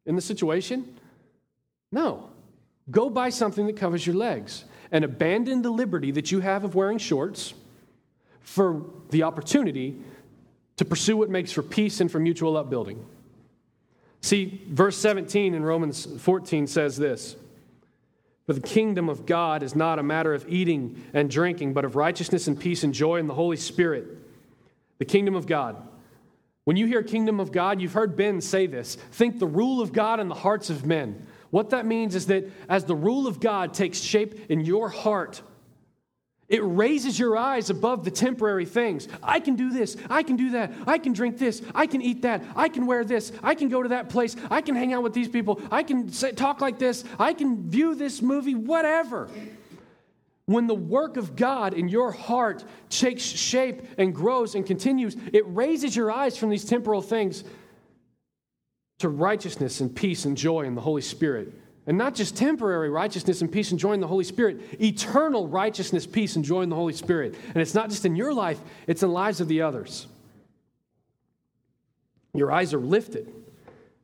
in 0.06 0.16
the 0.16 0.22
situation? 0.22 0.96
No. 1.92 2.30
Go 2.90 3.08
buy 3.08 3.28
something 3.28 3.66
that 3.68 3.76
covers 3.76 4.04
your 4.04 4.16
legs 4.16 4.64
and 4.90 5.04
abandon 5.04 5.62
the 5.62 5.70
liberty 5.70 6.10
that 6.10 6.32
you 6.32 6.40
have 6.40 6.64
of 6.64 6.74
wearing 6.74 6.98
shorts 6.98 7.54
for 8.40 8.84
the 9.10 9.22
opportunity 9.22 10.00
to 10.78 10.84
pursue 10.84 11.16
what 11.16 11.30
makes 11.30 11.52
for 11.52 11.62
peace 11.62 12.00
and 12.00 12.10
for 12.10 12.18
mutual 12.18 12.56
upbuilding. 12.56 13.04
See, 14.22 14.62
verse 14.68 14.96
17 14.98 15.52
in 15.52 15.64
Romans 15.64 16.06
14 16.06 16.66
says 16.68 16.96
this 16.96 17.36
For 18.46 18.52
the 18.52 18.60
kingdom 18.60 19.08
of 19.08 19.26
God 19.26 19.62
is 19.62 19.74
not 19.74 19.98
a 19.98 20.02
matter 20.02 20.32
of 20.32 20.48
eating 20.48 21.04
and 21.12 21.28
drinking, 21.28 21.74
but 21.74 21.84
of 21.84 21.96
righteousness 21.96 22.46
and 22.46 22.58
peace 22.58 22.84
and 22.84 22.94
joy 22.94 23.18
in 23.18 23.26
the 23.26 23.34
Holy 23.34 23.56
Spirit. 23.56 24.06
The 24.98 25.04
kingdom 25.04 25.34
of 25.34 25.46
God. 25.46 25.76
When 26.64 26.76
you 26.76 26.86
hear 26.86 27.02
kingdom 27.02 27.40
of 27.40 27.50
God, 27.50 27.80
you've 27.80 27.92
heard 27.92 28.16
Ben 28.16 28.40
say 28.40 28.66
this 28.68 28.94
think 29.10 29.40
the 29.40 29.46
rule 29.46 29.80
of 29.80 29.92
God 29.92 30.20
in 30.20 30.28
the 30.28 30.34
hearts 30.34 30.70
of 30.70 30.86
men. 30.86 31.26
What 31.50 31.70
that 31.70 31.84
means 31.84 32.14
is 32.14 32.26
that 32.26 32.48
as 32.68 32.84
the 32.84 32.94
rule 32.94 33.26
of 33.26 33.40
God 33.40 33.74
takes 33.74 34.00
shape 34.00 34.50
in 34.50 34.60
your 34.60 34.88
heart, 34.88 35.42
it 36.52 36.60
raises 36.62 37.18
your 37.18 37.34
eyes 37.34 37.70
above 37.70 38.04
the 38.04 38.10
temporary 38.10 38.66
things. 38.66 39.08
I 39.22 39.40
can 39.40 39.56
do 39.56 39.72
this. 39.72 39.96
I 40.10 40.22
can 40.22 40.36
do 40.36 40.50
that. 40.50 40.70
I 40.86 40.98
can 40.98 41.14
drink 41.14 41.38
this. 41.38 41.62
I 41.74 41.86
can 41.86 42.02
eat 42.02 42.22
that. 42.22 42.44
I 42.54 42.68
can 42.68 42.84
wear 42.84 43.06
this. 43.06 43.32
I 43.42 43.54
can 43.54 43.70
go 43.70 43.82
to 43.82 43.88
that 43.88 44.10
place. 44.10 44.36
I 44.50 44.60
can 44.60 44.74
hang 44.74 44.92
out 44.92 45.02
with 45.02 45.14
these 45.14 45.30
people. 45.30 45.62
I 45.70 45.82
can 45.82 46.12
say, 46.12 46.32
talk 46.32 46.60
like 46.60 46.78
this. 46.78 47.04
I 47.18 47.32
can 47.32 47.70
view 47.70 47.94
this 47.94 48.20
movie, 48.20 48.54
whatever. 48.54 49.30
When 50.44 50.66
the 50.66 50.74
work 50.74 51.16
of 51.16 51.36
God 51.36 51.72
in 51.72 51.88
your 51.88 52.12
heart 52.12 52.62
takes 52.90 53.22
shape 53.22 53.80
and 53.96 54.14
grows 54.14 54.54
and 54.54 54.66
continues, 54.66 55.16
it 55.32 55.44
raises 55.46 55.96
your 55.96 56.12
eyes 56.12 56.36
from 56.36 56.50
these 56.50 56.66
temporal 56.66 57.00
things 57.00 57.44
to 58.98 59.08
righteousness 59.08 59.80
and 59.80 59.96
peace 59.96 60.26
and 60.26 60.36
joy 60.36 60.64
in 60.64 60.74
the 60.74 60.82
Holy 60.82 61.00
Spirit 61.00 61.54
And 61.86 61.98
not 61.98 62.14
just 62.14 62.36
temporary 62.36 62.90
righteousness 62.90 63.40
and 63.40 63.50
peace 63.50 63.72
and 63.72 63.80
joy 63.80 63.92
in 63.92 64.00
the 64.00 64.06
Holy 64.06 64.24
Spirit, 64.24 64.80
eternal 64.80 65.48
righteousness, 65.48 66.06
peace, 66.06 66.36
and 66.36 66.44
joy 66.44 66.62
in 66.62 66.68
the 66.68 66.76
Holy 66.76 66.92
Spirit. 66.92 67.34
And 67.48 67.56
it's 67.56 67.74
not 67.74 67.90
just 67.90 68.04
in 68.04 68.14
your 68.14 68.32
life, 68.32 68.60
it's 68.86 69.02
in 69.02 69.08
the 69.08 69.14
lives 69.14 69.40
of 69.40 69.48
the 69.48 69.62
others. 69.62 70.06
Your 72.34 72.52
eyes 72.52 72.72
are 72.72 72.80
lifted. 72.80 73.26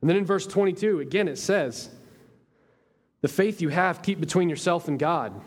And 0.00 0.10
then 0.10 0.16
in 0.16 0.24
verse 0.24 0.46
22, 0.46 1.00
again, 1.00 1.28
it 1.28 1.38
says, 1.38 1.90
The 3.20 3.28
faith 3.28 3.60
you 3.60 3.68
have, 3.68 4.02
keep 4.02 4.20
between 4.20 4.48
yourself 4.48 4.88
and 4.88 4.98
God. 4.98 5.40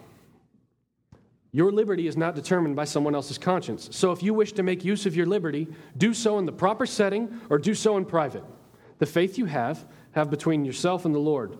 Your 1.53 1.71
liberty 1.71 2.07
is 2.07 2.15
not 2.15 2.35
determined 2.35 2.77
by 2.77 2.85
someone 2.85 3.13
else's 3.13 3.37
conscience. 3.37 3.89
So 3.91 4.13
if 4.13 4.23
you 4.23 4.33
wish 4.33 4.53
to 4.53 4.63
make 4.63 4.85
use 4.85 5.05
of 5.05 5.17
your 5.17 5.25
liberty, 5.25 5.67
do 5.97 6.13
so 6.13 6.39
in 6.39 6.45
the 6.45 6.51
proper 6.51 6.85
setting 6.85 7.41
or 7.49 7.57
do 7.57 7.75
so 7.75 7.97
in 7.97 8.05
private. 8.05 8.43
The 8.99 9.05
faith 9.05 9.37
you 9.37 9.45
have, 9.45 9.85
have 10.13 10.29
between 10.29 10.63
yourself 10.63 11.03
and 11.03 11.13
the 11.13 11.19
Lord. 11.19 11.57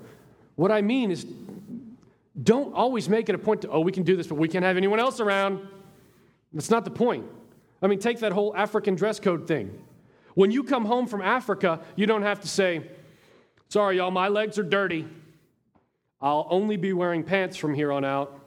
What 0.61 0.71
I 0.71 0.83
mean 0.83 1.09
is, 1.09 1.25
don't 2.43 2.75
always 2.75 3.09
make 3.09 3.29
it 3.29 3.33
a 3.33 3.39
point 3.39 3.63
to, 3.63 3.69
oh, 3.69 3.79
we 3.79 3.91
can 3.91 4.03
do 4.03 4.15
this, 4.15 4.27
but 4.27 4.35
we 4.35 4.47
can't 4.47 4.63
have 4.63 4.77
anyone 4.77 4.99
else 4.99 5.19
around. 5.19 5.67
That's 6.53 6.69
not 6.69 6.85
the 6.85 6.91
point. 6.91 7.25
I 7.81 7.87
mean, 7.87 7.97
take 7.97 8.19
that 8.19 8.31
whole 8.31 8.55
African 8.55 8.93
dress 8.93 9.19
code 9.19 9.47
thing. 9.47 9.75
When 10.35 10.51
you 10.51 10.63
come 10.63 10.85
home 10.85 11.07
from 11.07 11.23
Africa, 11.23 11.79
you 11.95 12.05
don't 12.05 12.21
have 12.21 12.41
to 12.41 12.47
say, 12.47 12.91
sorry, 13.69 13.97
y'all, 13.97 14.11
my 14.11 14.27
legs 14.27 14.59
are 14.59 14.63
dirty. 14.63 15.07
I'll 16.21 16.45
only 16.51 16.77
be 16.77 16.93
wearing 16.93 17.23
pants 17.23 17.57
from 17.57 17.73
here 17.73 17.91
on 17.91 18.05
out. 18.05 18.39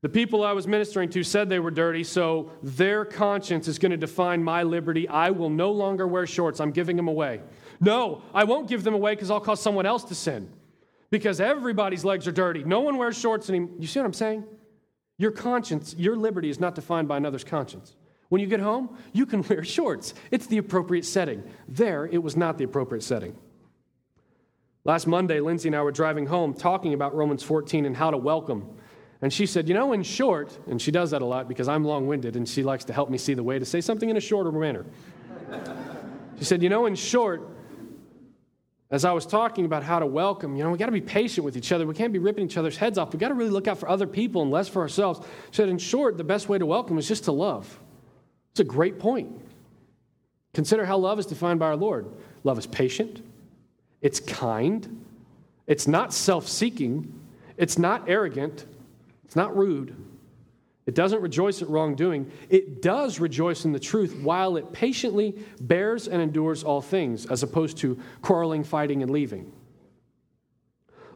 The 0.00 0.08
people 0.08 0.42
I 0.42 0.52
was 0.52 0.66
ministering 0.66 1.10
to 1.10 1.22
said 1.22 1.50
they 1.50 1.60
were 1.60 1.70
dirty, 1.70 2.02
so 2.02 2.50
their 2.62 3.04
conscience 3.04 3.68
is 3.68 3.78
going 3.78 3.92
to 3.92 3.98
define 3.98 4.42
my 4.42 4.62
liberty. 4.62 5.06
I 5.06 5.32
will 5.32 5.50
no 5.50 5.70
longer 5.70 6.08
wear 6.08 6.26
shorts. 6.26 6.60
I'm 6.60 6.72
giving 6.72 6.96
them 6.96 7.08
away. 7.08 7.42
No, 7.78 8.22
I 8.32 8.44
won't 8.44 8.68
give 8.68 8.84
them 8.84 8.94
away 8.94 9.14
because 9.14 9.30
I'll 9.30 9.38
cause 9.38 9.60
someone 9.60 9.84
else 9.84 10.04
to 10.04 10.14
sin. 10.14 10.48
Because 11.12 11.42
everybody's 11.42 12.06
legs 12.06 12.26
are 12.26 12.32
dirty. 12.32 12.64
No 12.64 12.80
one 12.80 12.96
wears 12.96 13.18
shorts 13.18 13.50
anymore. 13.50 13.74
You 13.78 13.86
see 13.86 14.00
what 14.00 14.06
I'm 14.06 14.14
saying? 14.14 14.44
Your 15.18 15.30
conscience, 15.30 15.94
your 15.98 16.16
liberty 16.16 16.48
is 16.48 16.58
not 16.58 16.74
defined 16.74 17.06
by 17.06 17.18
another's 17.18 17.44
conscience. 17.44 17.94
When 18.30 18.40
you 18.40 18.46
get 18.46 18.60
home, 18.60 18.96
you 19.12 19.26
can 19.26 19.42
wear 19.48 19.62
shorts. 19.62 20.14
It's 20.30 20.46
the 20.46 20.56
appropriate 20.56 21.04
setting. 21.04 21.44
There, 21.68 22.06
it 22.06 22.22
was 22.22 22.34
not 22.34 22.56
the 22.56 22.64
appropriate 22.64 23.02
setting. 23.02 23.36
Last 24.84 25.06
Monday, 25.06 25.38
Lindsay 25.40 25.68
and 25.68 25.76
I 25.76 25.82
were 25.82 25.92
driving 25.92 26.24
home 26.24 26.54
talking 26.54 26.94
about 26.94 27.14
Romans 27.14 27.42
14 27.42 27.84
and 27.84 27.94
how 27.94 28.10
to 28.10 28.16
welcome. 28.16 28.74
And 29.20 29.30
she 29.30 29.44
said, 29.44 29.68
You 29.68 29.74
know, 29.74 29.92
in 29.92 30.02
short, 30.02 30.58
and 30.66 30.80
she 30.80 30.90
does 30.90 31.10
that 31.10 31.20
a 31.20 31.26
lot 31.26 31.46
because 31.46 31.68
I'm 31.68 31.84
long 31.84 32.06
winded 32.06 32.36
and 32.36 32.48
she 32.48 32.62
likes 32.62 32.86
to 32.86 32.94
help 32.94 33.10
me 33.10 33.18
see 33.18 33.34
the 33.34 33.42
way 33.42 33.58
to 33.58 33.66
say 33.66 33.82
something 33.82 34.08
in 34.08 34.16
a 34.16 34.20
shorter 34.20 34.50
manner. 34.50 34.86
she 36.38 36.44
said, 36.44 36.62
You 36.62 36.70
know, 36.70 36.86
in 36.86 36.94
short, 36.94 37.46
as 38.92 39.06
I 39.06 39.12
was 39.12 39.24
talking 39.24 39.64
about 39.64 39.82
how 39.82 39.98
to 39.98 40.06
welcome, 40.06 40.54
you 40.54 40.62
know, 40.62 40.70
we 40.70 40.76
got 40.76 40.86
to 40.86 40.92
be 40.92 41.00
patient 41.00 41.46
with 41.46 41.56
each 41.56 41.72
other. 41.72 41.86
We 41.86 41.94
can't 41.94 42.12
be 42.12 42.18
ripping 42.18 42.44
each 42.44 42.58
other's 42.58 42.76
heads 42.76 42.98
off. 42.98 43.10
We 43.14 43.18
got 43.18 43.28
to 43.28 43.34
really 43.34 43.50
look 43.50 43.66
out 43.66 43.78
for 43.78 43.88
other 43.88 44.06
people 44.06 44.42
and 44.42 44.50
less 44.50 44.68
for 44.68 44.82
ourselves. 44.82 45.26
Said, 45.50 45.70
in 45.70 45.78
short, 45.78 46.18
the 46.18 46.24
best 46.24 46.50
way 46.50 46.58
to 46.58 46.66
welcome 46.66 46.98
is 46.98 47.08
just 47.08 47.24
to 47.24 47.32
love. 47.32 47.80
It's 48.50 48.60
a 48.60 48.64
great 48.64 48.98
point. 48.98 49.32
Consider 50.52 50.84
how 50.84 50.98
love 50.98 51.18
is 51.18 51.24
defined 51.24 51.58
by 51.58 51.68
our 51.68 51.76
Lord. 51.76 52.06
Love 52.44 52.58
is 52.58 52.66
patient, 52.66 53.22
it's 54.02 54.20
kind, 54.20 55.06
it's 55.66 55.88
not 55.88 56.12
self 56.12 56.46
seeking, 56.46 57.18
it's 57.56 57.78
not 57.78 58.10
arrogant, 58.10 58.66
it's 59.24 59.36
not 59.36 59.56
rude, 59.56 59.96
it 60.84 60.94
doesn't 60.94 61.22
rejoice 61.22 61.62
at 61.62 61.68
wrongdoing. 61.68 62.30
It 62.48 62.82
does 62.82 63.20
rejoice 63.20 63.64
in 63.64 63.72
the 63.72 63.78
truth 63.78 64.16
while 64.16 64.56
it 64.56 64.72
patiently 64.72 65.38
bears 65.60 66.08
and 66.08 66.20
endures 66.20 66.64
all 66.64 66.80
things, 66.80 67.26
as 67.26 67.42
opposed 67.42 67.76
to 67.78 67.98
quarreling, 68.20 68.64
fighting, 68.64 69.02
and 69.02 69.10
leaving. 69.10 69.52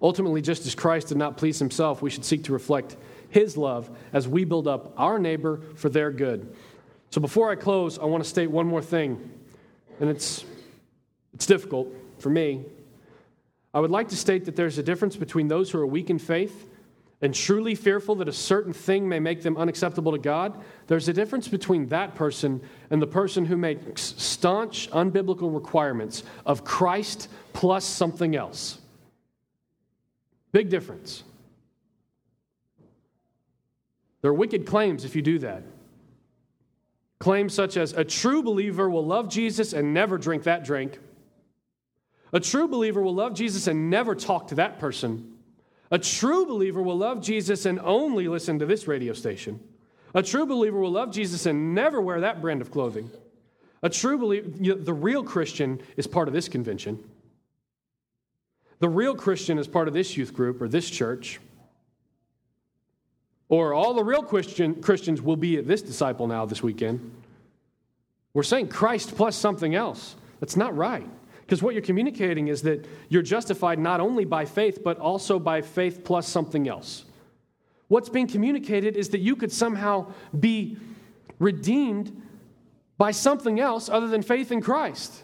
Ultimately, 0.00 0.40
just 0.40 0.66
as 0.66 0.74
Christ 0.74 1.08
did 1.08 1.16
not 1.16 1.36
please 1.36 1.58
himself, 1.58 2.00
we 2.00 2.10
should 2.10 2.24
seek 2.24 2.44
to 2.44 2.52
reflect 2.52 2.96
his 3.28 3.56
love 3.56 3.90
as 4.12 4.28
we 4.28 4.44
build 4.44 4.68
up 4.68 4.94
our 4.96 5.18
neighbor 5.18 5.60
for 5.74 5.88
their 5.88 6.12
good. 6.12 6.54
So 7.10 7.20
before 7.20 7.50
I 7.50 7.56
close, 7.56 7.98
I 7.98 8.04
want 8.04 8.22
to 8.22 8.28
state 8.28 8.50
one 8.50 8.66
more 8.66 8.82
thing, 8.82 9.30
and 9.98 10.08
it's, 10.08 10.44
it's 11.34 11.46
difficult 11.46 11.88
for 12.18 12.30
me. 12.30 12.64
I 13.74 13.80
would 13.80 13.90
like 13.90 14.08
to 14.10 14.16
state 14.16 14.44
that 14.44 14.54
there's 14.54 14.78
a 14.78 14.82
difference 14.82 15.16
between 15.16 15.48
those 15.48 15.70
who 15.70 15.78
are 15.78 15.86
weak 15.86 16.08
in 16.08 16.18
faith 16.18 16.68
and 17.22 17.34
truly 17.34 17.74
fearful 17.74 18.14
that 18.16 18.28
a 18.28 18.32
certain 18.32 18.72
thing 18.72 19.08
may 19.08 19.18
make 19.18 19.42
them 19.42 19.56
unacceptable 19.56 20.12
to 20.12 20.18
God, 20.18 20.62
there's 20.86 21.08
a 21.08 21.12
difference 21.12 21.48
between 21.48 21.86
that 21.88 22.14
person 22.14 22.60
and 22.90 23.00
the 23.00 23.06
person 23.06 23.46
who 23.46 23.56
makes 23.56 24.14
staunch, 24.18 24.90
unbiblical 24.90 25.54
requirements 25.54 26.24
of 26.44 26.64
Christ 26.64 27.28
plus 27.52 27.84
something 27.84 28.36
else. 28.36 28.78
Big 30.52 30.68
difference. 30.68 31.24
There 34.20 34.30
are 34.30 34.34
wicked 34.34 34.66
claims 34.66 35.04
if 35.04 35.16
you 35.16 35.22
do 35.22 35.38
that. 35.38 35.62
Claims 37.18 37.54
such 37.54 37.76
as 37.76 37.92
a 37.92 38.04
true 38.04 38.42
believer 38.42 38.90
will 38.90 39.06
love 39.06 39.30
Jesus 39.30 39.72
and 39.72 39.94
never 39.94 40.18
drink 40.18 40.42
that 40.42 40.64
drink. 40.64 40.98
A 42.32 42.40
true 42.40 42.68
believer 42.68 43.00
will 43.00 43.14
love 43.14 43.34
Jesus 43.34 43.66
and 43.66 43.88
never 43.88 44.14
talk 44.14 44.48
to 44.48 44.56
that 44.56 44.78
person. 44.78 45.35
A 45.90 45.98
true 45.98 46.46
believer 46.46 46.82
will 46.82 46.98
love 46.98 47.22
Jesus 47.22 47.66
and 47.66 47.78
only 47.80 48.28
listen 48.28 48.58
to 48.58 48.66
this 48.66 48.88
radio 48.88 49.12
station. 49.12 49.60
A 50.14 50.22
true 50.22 50.46
believer 50.46 50.80
will 50.80 50.90
love 50.90 51.12
Jesus 51.12 51.46
and 51.46 51.74
never 51.74 52.00
wear 52.00 52.20
that 52.20 52.40
brand 52.40 52.60
of 52.60 52.70
clothing. 52.70 53.10
A 53.82 53.88
true 53.88 54.18
believer, 54.18 54.74
the 54.74 54.94
real 54.94 55.22
Christian 55.22 55.80
is 55.96 56.06
part 56.06 56.28
of 56.28 56.34
this 56.34 56.48
convention. 56.48 56.98
The 58.78 58.88
real 58.88 59.14
Christian 59.14 59.58
is 59.58 59.68
part 59.68 59.88
of 59.88 59.94
this 59.94 60.16
youth 60.16 60.34
group 60.34 60.60
or 60.60 60.68
this 60.68 60.90
church. 60.90 61.40
Or 63.48 63.74
all 63.74 63.94
the 63.94 64.02
real 64.02 64.22
Christian, 64.22 64.82
Christians 64.82 65.22
will 65.22 65.36
be 65.36 65.56
at 65.58 65.66
this 65.66 65.82
disciple 65.82 66.26
now 66.26 66.46
this 66.46 66.62
weekend. 66.62 67.12
We're 68.34 68.42
saying 68.42 68.68
Christ 68.68 69.16
plus 69.16 69.36
something 69.36 69.74
else. 69.74 70.16
That's 70.40 70.56
not 70.56 70.76
right. 70.76 71.08
Because 71.46 71.62
what 71.62 71.74
you're 71.74 71.82
communicating 71.82 72.48
is 72.48 72.62
that 72.62 72.88
you're 73.08 73.22
justified 73.22 73.78
not 73.78 74.00
only 74.00 74.24
by 74.24 74.44
faith, 74.44 74.82
but 74.82 74.98
also 74.98 75.38
by 75.38 75.62
faith 75.62 76.02
plus 76.02 76.26
something 76.26 76.66
else. 76.66 77.04
What's 77.86 78.08
being 78.08 78.26
communicated 78.26 78.96
is 78.96 79.10
that 79.10 79.20
you 79.20 79.36
could 79.36 79.52
somehow 79.52 80.12
be 80.38 80.76
redeemed 81.38 82.20
by 82.98 83.12
something 83.12 83.60
else 83.60 83.88
other 83.88 84.08
than 84.08 84.22
faith 84.22 84.50
in 84.50 84.60
Christ. 84.60 85.22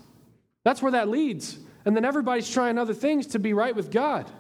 That's 0.63 0.81
where 0.81 0.93
that 0.93 1.09
leads. 1.09 1.59
And 1.85 1.97
then 1.97 2.05
everybody's 2.05 2.49
trying 2.49 2.79
other 2.79 2.95
things 2.95 3.27
to 3.29 3.41
be 3.41 3.53
right 3.53 3.75
with 3.75 3.91
God. 3.91 4.31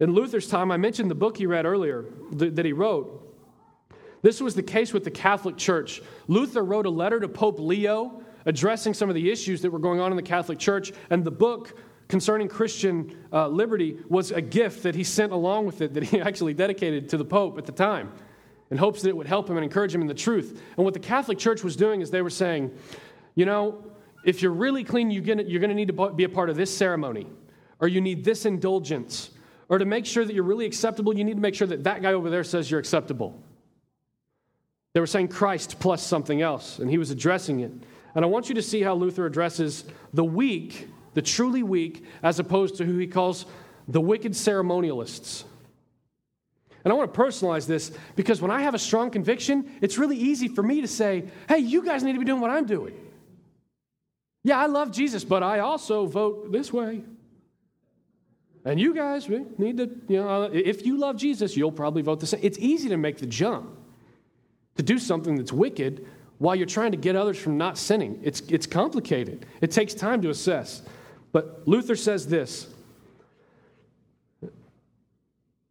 In 0.00 0.10
Luther's 0.10 0.48
time, 0.48 0.72
I 0.72 0.78
mentioned 0.78 1.12
the 1.12 1.14
book 1.14 1.36
he 1.36 1.46
read 1.46 1.64
earlier 1.64 2.06
that 2.32 2.64
he 2.64 2.72
wrote. 2.72 3.20
This 4.22 4.40
was 4.40 4.56
the 4.56 4.62
case 4.64 4.92
with 4.92 5.04
the 5.04 5.12
Catholic 5.12 5.56
Church. 5.56 6.02
Luther 6.26 6.64
wrote 6.64 6.86
a 6.86 6.90
letter 6.90 7.20
to 7.20 7.28
Pope 7.28 7.60
Leo 7.60 8.23
addressing 8.46 8.94
some 8.94 9.08
of 9.08 9.14
the 9.14 9.30
issues 9.30 9.62
that 9.62 9.70
were 9.70 9.78
going 9.78 10.00
on 10.00 10.10
in 10.10 10.16
the 10.16 10.22
Catholic 10.22 10.58
Church, 10.58 10.92
and 11.10 11.24
the 11.24 11.30
book 11.30 11.78
concerning 12.08 12.48
Christian 12.48 13.16
uh, 13.32 13.48
liberty 13.48 13.98
was 14.08 14.30
a 14.30 14.40
gift 14.40 14.82
that 14.82 14.94
he 14.94 15.04
sent 15.04 15.32
along 15.32 15.66
with 15.66 15.80
it 15.80 15.94
that 15.94 16.04
he 16.04 16.20
actually 16.22 16.54
dedicated 16.54 17.08
to 17.10 17.16
the 17.16 17.24
Pope 17.24 17.58
at 17.58 17.66
the 17.66 17.72
time 17.72 18.12
in 18.70 18.78
hopes 18.78 19.02
that 19.02 19.08
it 19.08 19.16
would 19.16 19.26
help 19.26 19.48
him 19.48 19.56
and 19.56 19.64
encourage 19.64 19.94
him 19.94 20.00
in 20.00 20.06
the 20.06 20.14
truth. 20.14 20.60
And 20.76 20.84
what 20.84 20.94
the 20.94 21.00
Catholic 21.00 21.38
Church 21.38 21.62
was 21.62 21.76
doing 21.76 22.00
is 22.00 22.10
they 22.10 22.22
were 22.22 22.30
saying, 22.30 22.70
you 23.34 23.44
know, 23.44 23.84
if 24.24 24.42
you're 24.42 24.52
really 24.52 24.84
clean, 24.84 25.10
you're 25.10 25.22
going 25.22 25.38
to 25.38 25.74
need 25.74 25.88
to 25.88 26.10
be 26.10 26.24
a 26.24 26.28
part 26.28 26.50
of 26.50 26.56
this 26.56 26.74
ceremony, 26.74 27.26
or 27.78 27.88
you 27.88 28.00
need 28.00 28.24
this 28.24 28.46
indulgence, 28.46 29.30
or 29.68 29.78
to 29.78 29.84
make 29.84 30.06
sure 30.06 30.24
that 30.24 30.34
you're 30.34 30.44
really 30.44 30.66
acceptable, 30.66 31.16
you 31.16 31.24
need 31.24 31.34
to 31.34 31.40
make 31.40 31.54
sure 31.54 31.66
that 31.66 31.84
that 31.84 32.00
guy 32.00 32.14
over 32.14 32.30
there 32.30 32.44
says 32.44 32.70
you're 32.70 32.80
acceptable. 32.80 33.42
They 34.94 35.00
were 35.00 35.06
saying 35.06 35.28
Christ 35.28 35.78
plus 35.78 36.02
something 36.02 36.40
else, 36.40 36.78
and 36.78 36.90
he 36.90 36.96
was 36.96 37.10
addressing 37.10 37.60
it. 37.60 37.72
And 38.14 38.24
I 38.24 38.28
want 38.28 38.48
you 38.48 38.54
to 38.54 38.62
see 38.62 38.82
how 38.82 38.94
Luther 38.94 39.26
addresses 39.26 39.84
the 40.12 40.24
weak, 40.24 40.88
the 41.14 41.22
truly 41.22 41.62
weak, 41.62 42.04
as 42.22 42.38
opposed 42.38 42.76
to 42.76 42.84
who 42.84 42.96
he 42.98 43.06
calls 43.06 43.46
the 43.88 44.00
wicked 44.00 44.32
ceremonialists. 44.32 45.44
And 46.84 46.92
I 46.92 46.96
want 46.96 47.12
to 47.12 47.18
personalize 47.18 47.66
this 47.66 47.92
because 48.14 48.42
when 48.42 48.50
I 48.50 48.60
have 48.62 48.74
a 48.74 48.78
strong 48.78 49.10
conviction, 49.10 49.70
it's 49.80 49.96
really 49.96 50.16
easy 50.16 50.48
for 50.48 50.62
me 50.62 50.82
to 50.82 50.88
say, 50.88 51.24
hey, 51.48 51.58
you 51.58 51.82
guys 51.82 52.02
need 52.02 52.12
to 52.12 52.18
be 52.18 52.26
doing 52.26 52.42
what 52.42 52.50
I'm 52.50 52.66
doing. 52.66 52.94
Yeah, 54.42 54.58
I 54.58 54.66
love 54.66 54.92
Jesus, 54.92 55.24
but 55.24 55.42
I 55.42 55.60
also 55.60 56.06
vote 56.06 56.52
this 56.52 56.72
way. 56.72 57.02
And 58.66 58.78
you 58.78 58.94
guys 58.94 59.28
need 59.28 59.78
to, 59.78 59.90
you 60.08 60.20
know, 60.20 60.44
uh, 60.44 60.50
if 60.52 60.86
you 60.86 60.98
love 60.98 61.16
Jesus, 61.16 61.56
you'll 61.56 61.72
probably 61.72 62.02
vote 62.02 62.20
the 62.20 62.26
same. 62.26 62.40
It's 62.42 62.58
easy 62.58 62.90
to 62.90 62.96
make 62.96 63.18
the 63.18 63.26
jump 63.26 63.70
to 64.76 64.82
do 64.82 64.98
something 64.98 65.36
that's 65.36 65.52
wicked 65.52 66.06
while 66.38 66.54
you're 66.54 66.66
trying 66.66 66.92
to 66.92 66.98
get 66.98 67.16
others 67.16 67.38
from 67.38 67.56
not 67.56 67.78
sinning. 67.78 68.20
It's, 68.22 68.40
it's 68.48 68.66
complicated, 68.66 69.46
it 69.60 69.70
takes 69.70 69.94
time 69.94 70.22
to 70.22 70.30
assess. 70.30 70.82
But 71.32 71.66
Luther 71.66 71.96
says 71.96 72.28
this 72.28 72.68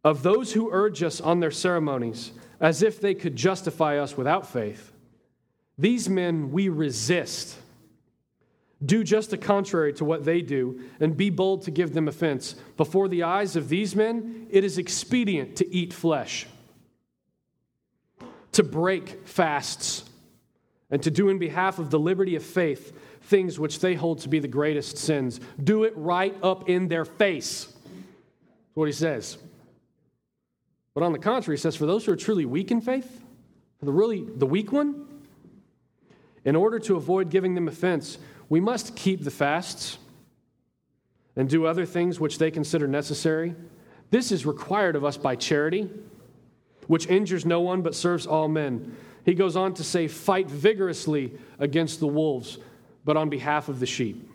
of 0.04 0.22
those 0.22 0.52
who 0.52 0.70
urge 0.70 1.02
us 1.02 1.20
on 1.20 1.40
their 1.40 1.50
ceremonies 1.50 2.32
as 2.60 2.82
if 2.82 3.00
they 3.00 3.14
could 3.14 3.34
justify 3.34 3.98
us 3.98 4.16
without 4.16 4.46
faith, 4.46 4.92
these 5.78 6.08
men 6.08 6.52
we 6.52 6.68
resist, 6.68 7.56
Do 8.84 9.02
just 9.02 9.30
the 9.30 9.38
contrary 9.38 9.92
to 9.94 10.04
what 10.04 10.24
they 10.24 10.42
do, 10.42 10.82
and 11.00 11.16
be 11.16 11.30
bold 11.30 11.62
to 11.62 11.70
give 11.70 11.94
them 11.94 12.06
offense. 12.06 12.54
Before 12.76 13.08
the 13.08 13.22
eyes 13.22 13.56
of 13.56 13.68
these 13.68 13.96
men, 13.96 14.46
it 14.50 14.62
is 14.62 14.78
expedient 14.78 15.56
to 15.56 15.74
eat 15.74 15.92
flesh, 15.92 16.46
to 18.52 18.62
break 18.62 19.26
fasts, 19.26 20.04
and 20.94 21.02
to 21.02 21.10
do 21.10 21.28
in 21.28 21.40
behalf 21.40 21.80
of 21.80 21.90
the 21.90 21.98
liberty 21.98 22.36
of 22.36 22.44
faith 22.44 22.96
things 23.22 23.58
which 23.58 23.80
they 23.80 23.96
hold 23.96 24.20
to 24.20 24.28
be 24.28 24.38
the 24.38 24.46
greatest 24.46 24.96
sins. 24.96 25.40
Do 25.62 25.82
it 25.82 25.92
right 25.96 26.36
up 26.40 26.68
in 26.68 26.86
their 26.86 27.04
face. 27.04 27.64
That's 27.64 28.74
what 28.74 28.84
he 28.84 28.92
says. 28.92 29.36
But 30.94 31.02
on 31.02 31.10
the 31.10 31.18
contrary, 31.18 31.56
he 31.56 31.60
says, 31.60 31.74
for 31.74 31.86
those 31.86 32.06
who 32.06 32.12
are 32.12 32.16
truly 32.16 32.44
weak 32.44 32.70
in 32.70 32.80
faith, 32.80 33.24
for 33.80 33.86
the 33.86 33.92
really 33.92 34.24
the 34.36 34.46
weak 34.46 34.70
one, 34.70 35.04
in 36.44 36.54
order 36.54 36.78
to 36.78 36.94
avoid 36.94 37.28
giving 37.28 37.56
them 37.56 37.66
offense, 37.66 38.18
we 38.48 38.60
must 38.60 38.94
keep 38.94 39.24
the 39.24 39.32
fasts 39.32 39.98
and 41.34 41.48
do 41.48 41.66
other 41.66 41.86
things 41.86 42.20
which 42.20 42.38
they 42.38 42.52
consider 42.52 42.86
necessary. 42.86 43.56
This 44.12 44.30
is 44.30 44.46
required 44.46 44.94
of 44.94 45.04
us 45.04 45.16
by 45.16 45.34
charity, 45.34 45.90
which 46.86 47.08
injures 47.08 47.44
no 47.44 47.62
one 47.62 47.82
but 47.82 47.96
serves 47.96 48.28
all 48.28 48.46
men. 48.46 48.96
He 49.24 49.34
goes 49.34 49.56
on 49.56 49.74
to 49.74 49.84
say, 49.84 50.08
Fight 50.08 50.48
vigorously 50.48 51.32
against 51.58 52.00
the 52.00 52.06
wolves, 52.06 52.58
but 53.04 53.16
on 53.16 53.28
behalf 53.28 53.68
of 53.68 53.80
the 53.80 53.86
sheep. 53.86 54.30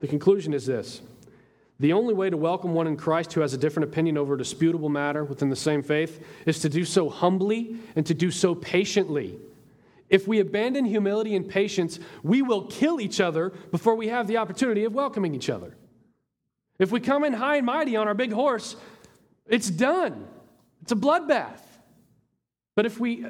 The 0.00 0.08
conclusion 0.08 0.52
is 0.52 0.66
this 0.66 1.00
the 1.78 1.92
only 1.92 2.14
way 2.14 2.30
to 2.30 2.36
welcome 2.36 2.72
one 2.72 2.86
in 2.86 2.96
Christ 2.96 3.32
who 3.32 3.42
has 3.42 3.52
a 3.52 3.58
different 3.58 3.90
opinion 3.90 4.16
over 4.16 4.34
a 4.34 4.38
disputable 4.38 4.88
matter 4.88 5.24
within 5.24 5.50
the 5.50 5.56
same 5.56 5.82
faith 5.82 6.24
is 6.46 6.60
to 6.60 6.68
do 6.68 6.84
so 6.84 7.08
humbly 7.10 7.76
and 7.96 8.06
to 8.06 8.14
do 8.14 8.30
so 8.30 8.54
patiently 8.54 9.38
if 10.08 10.28
we 10.28 10.38
abandon 10.38 10.84
humility 10.84 11.34
and 11.34 11.48
patience, 11.48 11.98
we 12.22 12.42
will 12.42 12.62
kill 12.62 13.00
each 13.00 13.20
other 13.20 13.50
before 13.50 13.96
we 13.96 14.08
have 14.08 14.26
the 14.26 14.36
opportunity 14.36 14.84
of 14.84 14.94
welcoming 14.94 15.34
each 15.34 15.50
other. 15.50 15.74
If 16.78 16.92
we 16.92 17.00
come 17.00 17.24
in 17.24 17.32
high 17.32 17.56
and 17.56 17.66
mighty 17.66 17.96
on 17.96 18.06
our 18.06 18.14
big 18.14 18.32
horse, 18.32 18.76
it's 19.46 19.70
done. 19.70 20.26
It's 20.82 20.92
a 20.92 20.96
bloodbath. 20.96 21.60
But 22.76 22.86
if 22.86 23.00
we 23.00 23.26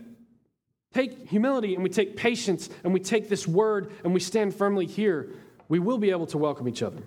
take 0.93 1.29
humility 1.31 1.75
and 1.75 1.83
we 1.83 1.89
take 1.89 2.17
patience 2.17 2.69
and 2.85 2.93
we 2.93 3.01
take 3.01 3.31
this 3.31 3.49
word 3.49 3.93
and 4.05 4.13
we 4.13 4.21
stand 4.21 4.55
firmly 4.55 4.85
here, 4.85 5.31
we 5.69 5.79
will 5.79 5.99
be 5.99 6.11
able 6.11 6.27
to 6.27 6.39
welcome 6.39 6.69
each 6.69 6.83
other. 6.83 7.03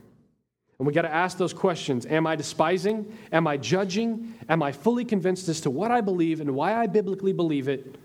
And 0.80 0.88
we 0.88 0.94
got 0.94 1.02
to 1.02 1.14
ask 1.14 1.38
those 1.38 1.54
questions 1.54 2.06
Am 2.06 2.26
I 2.26 2.36
despising? 2.36 3.16
Am 3.32 3.46
I 3.46 3.58
judging? 3.58 4.34
Am 4.48 4.64
I 4.64 4.72
fully 4.72 5.06
convinced 5.06 5.50
as 5.50 5.62
to 5.62 5.70
what 5.70 5.92
I 5.92 6.02
believe 6.02 6.40
and 6.42 6.56
why 6.56 6.74
I 6.74 6.88
biblically 6.88 7.34
believe 7.34 7.68
it? 7.68 7.98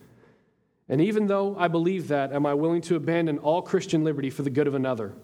And 0.89 1.01
even 1.01 1.28
though 1.28 1.57
I 1.59 1.68
believe 1.68 2.09
that, 2.09 2.32
am 2.32 2.45
I 2.45 2.53
willing 2.55 2.82
to 2.82 2.97
abandon 2.97 3.39
all 3.39 3.62
Christian 3.62 4.05
liberty 4.05 4.28
for 4.28 4.43
the 4.43 4.51
good 4.51 4.66
of 4.66 4.74
another? 4.74 5.14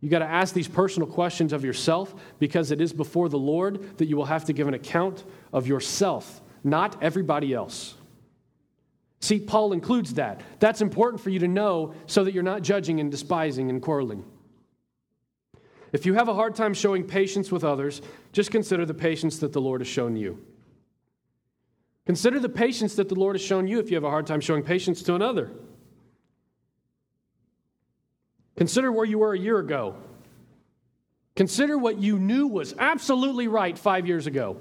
You 0.00 0.10
got 0.10 0.20
to 0.20 0.26
ask 0.26 0.54
these 0.54 0.68
personal 0.68 1.08
questions 1.08 1.52
of 1.52 1.64
yourself 1.64 2.14
because 2.38 2.70
it 2.70 2.80
is 2.80 2.92
before 2.92 3.28
the 3.28 3.38
Lord 3.38 3.98
that 3.98 4.06
you 4.06 4.16
will 4.16 4.26
have 4.26 4.44
to 4.44 4.52
give 4.52 4.68
an 4.68 4.74
account 4.74 5.24
of 5.52 5.66
yourself, 5.66 6.42
not 6.64 7.02
everybody 7.02 7.52
else. 7.52 7.94
See, 9.20 9.40
Paul 9.40 9.72
includes 9.72 10.14
that. 10.14 10.40
That's 10.60 10.80
important 10.80 11.20
for 11.20 11.30
you 11.30 11.38
to 11.40 11.48
know 11.48 11.94
so 12.06 12.24
that 12.24 12.34
you're 12.34 12.42
not 12.42 12.62
judging 12.62 13.00
and 13.00 13.10
despising 13.10 13.70
and 13.70 13.80
quarreling. 13.80 14.24
If 15.92 16.04
you 16.04 16.14
have 16.14 16.28
a 16.28 16.34
hard 16.34 16.54
time 16.54 16.74
showing 16.74 17.04
patience 17.04 17.50
with 17.50 17.64
others, 17.64 18.02
just 18.32 18.50
consider 18.50 18.84
the 18.84 18.94
patience 18.94 19.38
that 19.38 19.52
the 19.52 19.60
Lord 19.60 19.80
has 19.80 19.88
shown 19.88 20.16
you. 20.16 20.44
Consider 22.04 22.38
the 22.38 22.48
patience 22.48 22.94
that 22.96 23.08
the 23.08 23.14
Lord 23.14 23.34
has 23.34 23.42
shown 23.42 23.66
you 23.66 23.78
if 23.78 23.90
you 23.90 23.96
have 23.96 24.04
a 24.04 24.10
hard 24.10 24.26
time 24.26 24.40
showing 24.40 24.62
patience 24.62 25.02
to 25.02 25.14
another. 25.14 25.50
Consider 28.56 28.92
where 28.92 29.04
you 29.04 29.18
were 29.18 29.32
a 29.32 29.38
year 29.38 29.58
ago. 29.58 29.96
Consider 31.34 31.76
what 31.76 31.98
you 31.98 32.18
knew 32.18 32.46
was 32.46 32.74
absolutely 32.78 33.48
right 33.48 33.76
five 33.76 34.06
years 34.06 34.26
ago. 34.26 34.58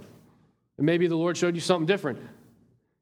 And 0.78 0.86
maybe 0.86 1.08
the 1.08 1.16
Lord 1.16 1.38
showed 1.38 1.56
you 1.56 1.62
something 1.62 1.86
different. 1.86 2.20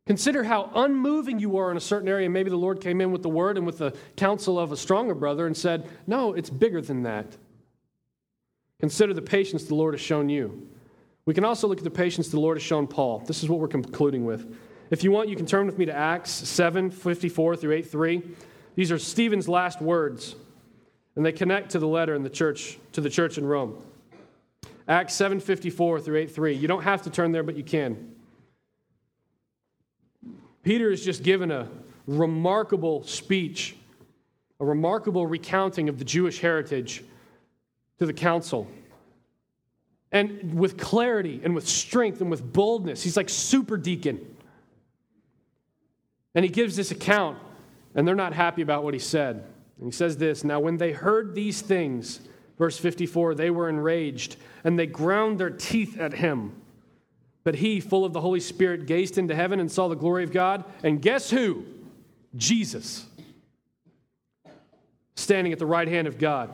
Consider 0.06 0.44
how 0.44 0.70
unmoving 0.76 1.40
you 1.40 1.50
were 1.50 1.72
in 1.72 1.78
a 1.78 1.82
certain 1.82 2.10
area. 2.10 2.30
Maybe 2.30 2.50
the 2.50 2.58
Lord 2.58 2.82
came 2.82 3.00
in 3.00 3.12
with 3.12 3.24
the 3.24 3.30
word 3.30 3.58
and 3.58 3.66
with 3.66 3.78
the 3.78 3.96
counsel 4.18 4.60
of 4.60 4.72
a 4.72 4.78
stronger 4.78 5.16
brother 5.16 5.48
and 5.48 5.56
said, 5.56 5.88
No, 6.08 6.34
it's 6.34 6.50
bigger 6.50 6.82
than 6.82 7.04
that. 7.04 7.38
Consider 8.82 9.14
the 9.14 9.22
patience 9.22 9.64
the 9.64 9.76
Lord 9.76 9.94
has 9.94 10.02
shown 10.02 10.28
you. 10.28 10.68
We 11.26 11.34
can 11.34 11.46
also 11.46 11.70
look 11.70 11.78
at 11.78 11.86
the 11.86 11.90
patience 11.90 12.28
the 12.28 12.40
Lord 12.40 12.58
has 12.58 12.64
shown 12.64 12.86
Paul. 12.86 13.20
This 13.20 13.44
is 13.44 13.50
what 13.50 13.60
we're 13.60 13.70
concluding 13.70 14.26
with. 14.26 14.58
If 14.90 15.06
you 15.06 15.12
want, 15.12 15.30
you 15.30 15.38
can 15.38 15.46
turn 15.46 15.66
with 15.66 15.78
me 15.78 15.86
to 15.86 15.94
Acts 15.94 16.32
7 16.32 16.92
54 16.92 17.56
through 17.56 17.72
8 17.76 17.90
3. 17.90 18.22
These 18.76 18.92
are 18.92 19.00
Stephen's 19.00 19.48
last 19.48 19.82
words, 19.82 20.36
and 21.16 21.26
they 21.26 21.32
connect 21.32 21.72
to 21.72 21.80
the 21.80 21.88
letter 21.88 22.14
in 22.14 22.24
the 22.24 22.30
church, 22.30 22.78
to 22.92 23.00
the 23.00 23.10
church 23.10 23.38
in 23.38 23.46
Rome. 23.46 23.82
Acts 24.88 25.14
7:54 25.16 26.02
through 26.02 26.18
8 26.18 26.32
3. 26.32 26.54
You 26.54 26.68
don't 26.68 26.84
have 26.84 27.04
to 27.04 27.10
turn 27.10 27.32
there, 27.32 27.44
but 27.44 27.56
you 27.56 27.64
can. 27.64 28.16
Peter 30.64 30.92
is 30.92 31.04
just 31.04 31.24
given 31.24 31.52
a 31.52 31.68
remarkable 32.08 33.04
speech, 33.04 33.76
a 34.60 34.66
remarkable 34.66 35.28
recounting 35.28 35.90
of 35.90 36.00
the 36.00 36.06
Jewish 36.06 36.40
heritage 36.40 37.04
to 38.00 38.06
the 38.06 38.14
council 38.14 38.68
and 40.14 40.54
with 40.54 40.78
clarity 40.78 41.42
and 41.44 41.54
with 41.56 41.68
strength 41.68 42.22
and 42.22 42.30
with 42.30 42.54
boldness. 42.54 43.04
He's 43.04 43.18
like 43.18 43.30
super 43.30 43.76
deacon. 43.76 44.36
And 46.36 46.46
he 46.46 46.50
gives 46.50 46.76
this 46.76 46.92
account, 46.92 47.38
and 47.96 48.08
they're 48.08 48.16
not 48.16 48.34
happy 48.34 48.62
about 48.62 48.84
what 48.84 48.94
he 48.94 49.00
said. 49.00 49.44
And 49.78 49.86
he 49.86 49.92
says 49.92 50.18
this 50.18 50.44
Now, 50.44 50.60
when 50.60 50.78
they 50.78 50.92
heard 50.92 51.36
these 51.36 51.62
things, 51.62 52.22
verse 52.58 52.78
54, 52.78 53.36
they 53.36 53.49
were 53.49 53.70
enraged, 53.70 54.38
and 54.64 54.78
they 54.78 54.86
ground 54.86 55.39
their 55.39 55.49
teeth 55.49 55.99
at 55.99 56.14
him. 56.14 56.54
But 57.43 57.56
he, 57.56 57.80
full 57.80 58.06
of 58.06 58.14
the 58.14 58.22
Holy 58.22 58.39
Spirit, 58.39 58.86
gazed 58.86 59.18
into 59.18 59.36
heaven 59.36 59.60
and 59.60 59.72
saw 59.72 59.88
the 59.88 59.95
glory 59.95 60.24
of 60.24 60.32
God. 60.32 60.64
And 60.84 61.01
guess 61.01 61.30
who? 61.30 61.66
Jesus, 62.36 63.06
standing 65.16 65.54
at 65.54 65.60
the 65.60 65.66
right 65.66 65.88
hand 65.88 66.08
of 66.08 66.18
God. 66.18 66.51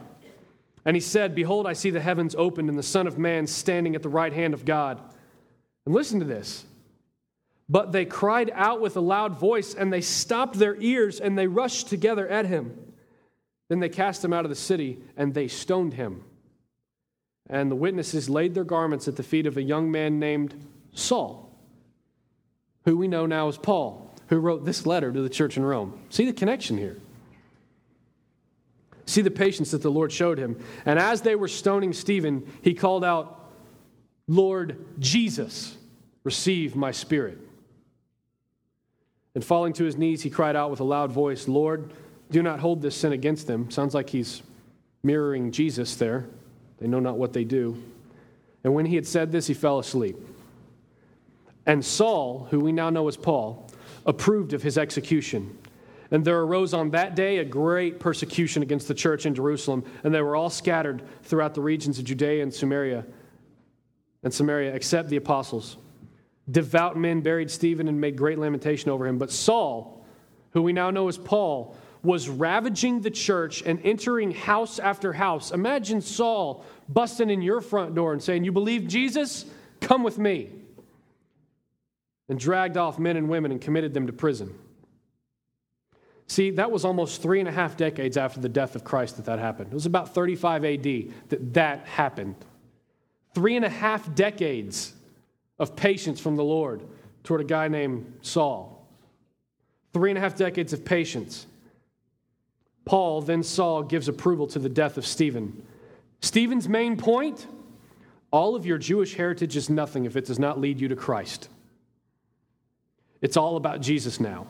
And 0.86 0.95
he 0.95 1.02
said, 1.02 1.36
Behold, 1.36 1.68
I 1.68 1.74
see 1.74 1.89
the 1.89 2.02
heavens 2.02 2.36
opened 2.36 2.70
and 2.70 2.78
the 2.78 2.84
Son 2.84 3.08
of 3.08 3.18
Man 3.18 3.45
standing 3.45 3.95
at 3.95 4.02
the 4.02 4.10
right 4.10 4.34
hand 4.34 4.54
of 4.54 4.66
God. 4.66 5.00
And 5.86 5.93
listen 5.93 6.20
to 6.20 6.26
this. 6.26 6.66
But 7.70 7.91
they 7.91 8.06
cried 8.06 8.52
out 8.56 8.82
with 8.82 8.97
a 8.97 9.02
loud 9.02 9.38
voice, 9.38 9.76
and 9.76 9.93
they 9.93 10.02
stopped 10.02 10.58
their 10.58 10.76
ears, 10.82 11.20
and 11.20 11.38
they 11.38 11.45
rushed 11.45 11.88
together 11.88 12.28
at 12.28 12.47
him. 12.47 12.76
Then 13.70 13.80
they 13.80 13.90
cast 13.90 14.26
him 14.26 14.34
out 14.34 14.46
of 14.46 14.50
the 14.50 14.56
city, 14.56 15.00
and 15.16 15.34
they 15.34 15.48
stoned 15.48 15.94
him. 15.94 16.24
And 17.50 17.72
the 17.72 17.76
witnesses 17.76 18.30
laid 18.30 18.54
their 18.54 18.64
garments 18.64 19.08
at 19.08 19.16
the 19.16 19.24
feet 19.24 19.46
of 19.46 19.58
a 19.58 19.62
young 19.62 19.90
man 19.90 20.20
named 20.20 20.54
Saul, 20.94 21.56
who 22.86 22.98
we 22.98 23.08
know 23.08 23.26
now 23.26 23.48
as 23.48 23.58
Paul, 23.58 24.14
who 24.28 24.40
wrote 24.40 24.66
this 24.66 24.86
letter 24.86 25.12
to 25.12 25.22
the 25.22 25.30
church 25.30 25.56
in 25.56 25.64
Rome. 25.64 26.00
See 26.10 26.26
the 26.26 26.34
connection 26.34 26.78
here. 26.78 26.98
See 29.06 29.22
the 29.22 29.32
patience 29.32 29.72
that 29.72 29.82
the 29.82 29.90
Lord 29.90 30.12
showed 30.12 30.38
him. 30.38 30.60
And 30.86 31.00
as 31.00 31.22
they 31.22 31.36
were 31.36 31.48
stoning 31.48 31.94
Stephen, 31.94 32.52
he 32.62 32.76
called 32.76 33.04
out, 33.04 33.52
Lord 34.28 34.86
Jesus, 35.00 35.76
receive 36.24 36.76
my 36.76 36.92
spirit. 36.92 37.40
And 39.34 39.44
falling 39.44 39.74
to 39.74 39.84
his 39.84 39.98
knees, 39.98 40.22
he 40.22 40.30
cried 40.30 40.56
out 40.56 40.70
with 40.70 40.80
a 40.80 40.84
loud 40.84 41.12
voice, 41.12 41.48
Lord, 41.48 41.92
do 42.32 42.44
not 42.44 42.60
hold 42.60 42.82
this 42.82 42.96
sin 42.96 43.12
against 43.12 43.48
them. 43.48 43.72
Sounds 43.72 43.94
like 43.94 44.10
he's 44.10 44.42
mirroring 45.04 45.52
Jesus 45.52 45.96
there. 45.96 46.26
They 46.78 46.88
know 46.88 47.00
not 47.00 47.18
what 47.18 47.34
they 47.34 47.44
do. 47.44 47.82
And 48.64 48.74
when 48.74 48.86
he 48.86 48.96
had 48.96 49.08
said 49.08 49.32
this, 49.32 49.48
he 49.48 49.54
fell 49.54 49.80
asleep. 49.80 50.18
And 51.66 51.84
Saul, 51.84 52.48
who 52.52 52.60
we 52.60 52.72
now 52.72 52.90
know 52.90 53.08
as 53.08 53.18
Paul, 53.18 53.70
approved 54.06 54.54
of 54.54 54.64
his 54.64 54.78
execution. 54.78 55.58
And 56.12 56.26
there 56.26 56.40
arose 56.40 56.74
on 56.74 56.92
that 56.92 57.16
day 57.16 57.38
a 57.38 57.46
great 57.46 58.00
persecution 58.00 58.64
against 58.64 58.88
the 58.88 58.94
church 58.94 59.26
in 59.26 59.36
Jerusalem, 59.36 59.84
and 60.04 60.14
they 60.14 60.22
were 60.22 60.36
all 60.36 60.50
scattered 60.50 61.04
throughout 61.24 61.54
the 61.54 61.62
regions 61.62 62.00
of 62.00 62.06
Judea 62.06 62.42
and 62.42 62.54
Samaria, 62.54 63.06
and 64.24 64.34
Samaria, 64.34 64.74
except 64.74 65.10
the 65.10 65.18
apostles. 65.18 65.78
Devout 66.50 66.98
men 66.98 67.22
buried 67.22 67.52
Stephen 67.52 67.88
and 67.88 68.02
made 68.02 68.18
great 68.18 68.40
lamentation 68.40 68.90
over 68.90 69.06
him. 69.06 69.20
But 69.20 69.32
Saul, 69.32 70.04
who 70.52 70.64
we 70.64 70.74
now 70.74 70.90
know 70.90 71.08
as 71.08 71.18
Paul, 71.18 71.76
was 72.04 72.30
ravaging 72.30 73.02
the 73.02 73.12
church 73.12 73.62
and 73.62 73.80
entering 73.84 74.32
house 74.32 74.80
after 74.80 75.14
house. 75.14 75.52
Imagine 75.52 76.02
Saul 76.02 76.66
busting 76.88 77.30
in 77.30 77.41
your 77.41 77.62
front 77.62 77.95
door 77.95 78.14
and 78.14 78.24
saying, 78.24 78.45
You 78.45 78.52
believe 78.52 78.88
Jesus? 78.88 79.45
Come 79.82 80.04
with 80.04 80.18
me. 80.18 80.50
And 82.30 82.39
dragged 82.39 82.78
off 82.78 83.00
men 83.00 83.18
and 83.18 83.28
women 83.28 83.52
and 83.52 83.60
committed 83.60 83.93
them 83.93 84.08
to 84.08 84.14
prison. 84.14 84.54
See, 86.28 86.52
that 86.52 86.70
was 86.70 86.86
almost 86.86 87.24
three 87.24 87.39
and 87.39 87.50
a 87.50 87.52
half 87.52 87.76
decades 87.76 88.16
after 88.16 88.39
the 88.39 88.50
death 88.50 88.76
of 88.76 88.84
Christ 88.84 89.16
that 89.16 89.26
that 89.26 89.39
happened. 89.39 89.72
It 89.72 89.74
was 89.74 89.88
about 89.88 90.14
35 90.14 90.64
AD 90.64 90.84
that 91.30 91.54
that 91.56 91.88
happened. 91.88 92.36
Three 93.34 93.56
and 93.56 93.66
a 93.66 93.70
half 93.70 94.14
decades 94.14 94.93
of 95.58 95.76
patience 95.76 96.20
from 96.20 96.36
the 96.36 96.43
Lord 96.43 96.84
toward 97.24 97.41
a 97.41 97.45
guy 97.45 97.68
named 97.68 98.20
Saul. 98.22 98.88
Three 99.91 100.12
and 100.12 100.20
a 100.20 100.22
half 100.22 100.36
decades 100.36 100.72
of 100.72 100.86
patience. 100.86 101.47
Paul, 102.90 103.22
then 103.22 103.44
Saul, 103.44 103.84
gives 103.84 104.08
approval 104.08 104.48
to 104.48 104.58
the 104.58 104.68
death 104.68 104.98
of 104.98 105.06
Stephen. 105.06 105.62
Stephen's 106.22 106.68
main 106.68 106.98
point 106.98 107.46
all 108.32 108.56
of 108.56 108.66
your 108.66 108.80
Jewish 108.80 109.14
heritage 109.14 109.56
is 109.56 109.70
nothing 109.70 110.06
if 110.06 110.16
it 110.16 110.26
does 110.26 110.40
not 110.40 110.60
lead 110.60 110.82
you 110.82 110.88
to 110.88 110.96
Christ. 110.96 111.50
It's 113.22 113.38
all 113.38 113.58
about 113.58 113.82
Jesus 113.82 114.20
now. 114.20 114.48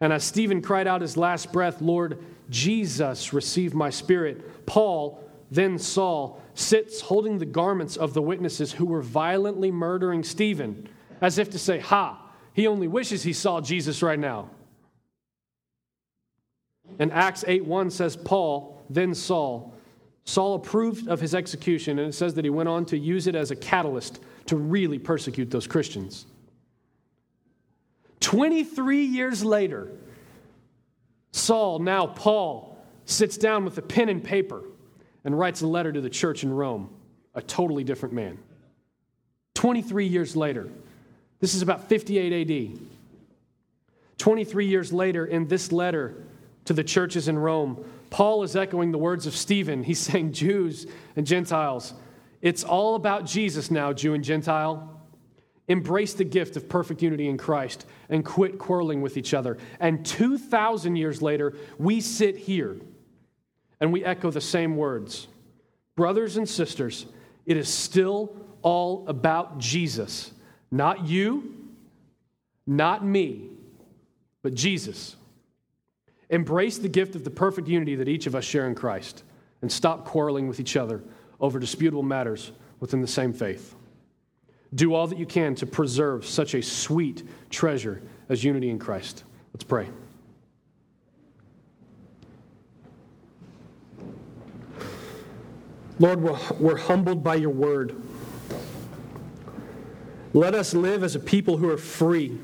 And 0.00 0.10
as 0.10 0.24
Stephen 0.24 0.62
cried 0.62 0.86
out 0.86 1.02
his 1.02 1.18
last 1.18 1.52
breath, 1.52 1.82
Lord 1.82 2.18
Jesus, 2.48 3.34
receive 3.34 3.74
my 3.74 3.90
spirit, 3.90 4.64
Paul, 4.64 5.22
then 5.50 5.78
Saul, 5.78 6.40
sits 6.54 7.02
holding 7.02 7.36
the 7.36 7.44
garments 7.44 7.98
of 7.98 8.14
the 8.14 8.22
witnesses 8.22 8.72
who 8.72 8.86
were 8.86 9.02
violently 9.02 9.70
murdering 9.70 10.24
Stephen, 10.24 10.88
as 11.20 11.36
if 11.36 11.50
to 11.50 11.58
say, 11.58 11.78
Ha, 11.78 12.30
he 12.54 12.66
only 12.66 12.88
wishes 12.88 13.22
he 13.22 13.34
saw 13.34 13.60
Jesus 13.60 14.02
right 14.02 14.18
now. 14.18 14.48
And 16.98 17.12
Acts 17.12 17.44
8 17.46 17.64
1 17.64 17.90
says, 17.90 18.16
Paul, 18.16 18.82
then 18.90 19.14
Saul, 19.14 19.72
Saul 20.24 20.54
approved 20.54 21.08
of 21.08 21.20
his 21.20 21.34
execution, 21.34 21.98
and 21.98 22.08
it 22.08 22.12
says 22.12 22.34
that 22.34 22.44
he 22.44 22.50
went 22.50 22.68
on 22.68 22.84
to 22.86 22.98
use 22.98 23.26
it 23.26 23.34
as 23.34 23.50
a 23.50 23.56
catalyst 23.56 24.20
to 24.46 24.56
really 24.56 24.98
persecute 24.98 25.50
those 25.50 25.66
Christians. 25.66 26.26
23 28.20 29.04
years 29.04 29.44
later, 29.44 29.90
Saul, 31.32 31.80
now 31.80 32.06
Paul, 32.06 32.78
sits 33.04 33.36
down 33.36 33.64
with 33.64 33.76
a 33.78 33.82
pen 33.82 34.08
and 34.08 34.22
paper 34.22 34.62
and 35.24 35.36
writes 35.36 35.62
a 35.62 35.66
letter 35.66 35.92
to 35.92 36.00
the 36.00 36.10
church 36.10 36.44
in 36.44 36.52
Rome, 36.52 36.90
a 37.34 37.42
totally 37.42 37.82
different 37.82 38.14
man. 38.14 38.38
23 39.54 40.06
years 40.06 40.36
later, 40.36 40.68
this 41.40 41.54
is 41.54 41.62
about 41.62 41.88
58 41.88 42.50
AD. 42.50 42.78
23 44.18 44.66
years 44.66 44.92
later, 44.92 45.26
in 45.26 45.48
this 45.48 45.72
letter 45.72 46.14
to 46.64 46.72
the 46.72 46.84
churches 46.84 47.28
in 47.28 47.38
Rome, 47.38 47.84
Paul 48.10 48.42
is 48.42 48.56
echoing 48.56 48.92
the 48.92 48.98
words 48.98 49.26
of 49.26 49.34
Stephen. 49.34 49.82
He's 49.82 49.98
saying, 50.10 50.32
Jews 50.32 50.86
and 51.16 51.26
Gentiles, 51.26 51.94
it's 52.40 52.64
all 52.64 52.94
about 52.94 53.24
Jesus 53.24 53.70
now, 53.70 53.92
Jew 53.92 54.14
and 54.14 54.24
Gentile. 54.24 54.88
Embrace 55.68 56.12
the 56.14 56.24
gift 56.24 56.56
of 56.56 56.68
perfect 56.68 57.02
unity 57.02 57.28
in 57.28 57.38
Christ 57.38 57.86
and 58.08 58.24
quit 58.24 58.58
quarreling 58.58 59.00
with 59.00 59.16
each 59.16 59.32
other. 59.32 59.58
And 59.78 60.04
2,000 60.04 60.96
years 60.96 61.22
later, 61.22 61.54
we 61.78 62.00
sit 62.00 62.36
here 62.36 62.76
and 63.80 63.92
we 63.92 64.04
echo 64.04 64.30
the 64.30 64.40
same 64.40 64.76
words. 64.76 65.28
Brothers 65.94 66.36
and 66.36 66.48
sisters, 66.48 67.06
it 67.46 67.56
is 67.56 67.68
still 67.68 68.34
all 68.62 69.04
about 69.08 69.58
Jesus. 69.58 70.32
Not 70.70 71.06
you, 71.06 71.54
not 72.66 73.04
me, 73.04 73.50
but 74.42 74.54
Jesus. 74.54 75.16
Embrace 76.32 76.78
the 76.78 76.88
gift 76.88 77.14
of 77.14 77.24
the 77.24 77.30
perfect 77.30 77.68
unity 77.68 77.94
that 77.94 78.08
each 78.08 78.26
of 78.26 78.34
us 78.34 78.42
share 78.42 78.66
in 78.66 78.74
Christ 78.74 79.22
and 79.60 79.70
stop 79.70 80.06
quarreling 80.06 80.48
with 80.48 80.58
each 80.58 80.78
other 80.78 81.04
over 81.38 81.58
disputable 81.58 82.02
matters 82.02 82.52
within 82.80 83.02
the 83.02 83.06
same 83.06 83.34
faith. 83.34 83.74
Do 84.74 84.94
all 84.94 85.06
that 85.06 85.18
you 85.18 85.26
can 85.26 85.54
to 85.56 85.66
preserve 85.66 86.24
such 86.24 86.54
a 86.54 86.62
sweet 86.62 87.22
treasure 87.50 88.00
as 88.30 88.42
unity 88.42 88.70
in 88.70 88.78
Christ. 88.78 89.24
Let's 89.52 89.64
pray. 89.64 89.88
Lord, 95.98 96.22
we're, 96.22 96.38
we're 96.58 96.78
humbled 96.78 97.22
by 97.22 97.34
your 97.34 97.50
word. 97.50 97.94
Let 100.32 100.54
us 100.54 100.72
live 100.72 101.04
as 101.04 101.14
a 101.14 101.20
people 101.20 101.58
who 101.58 101.68
are 101.68 101.76
free, 101.76 102.38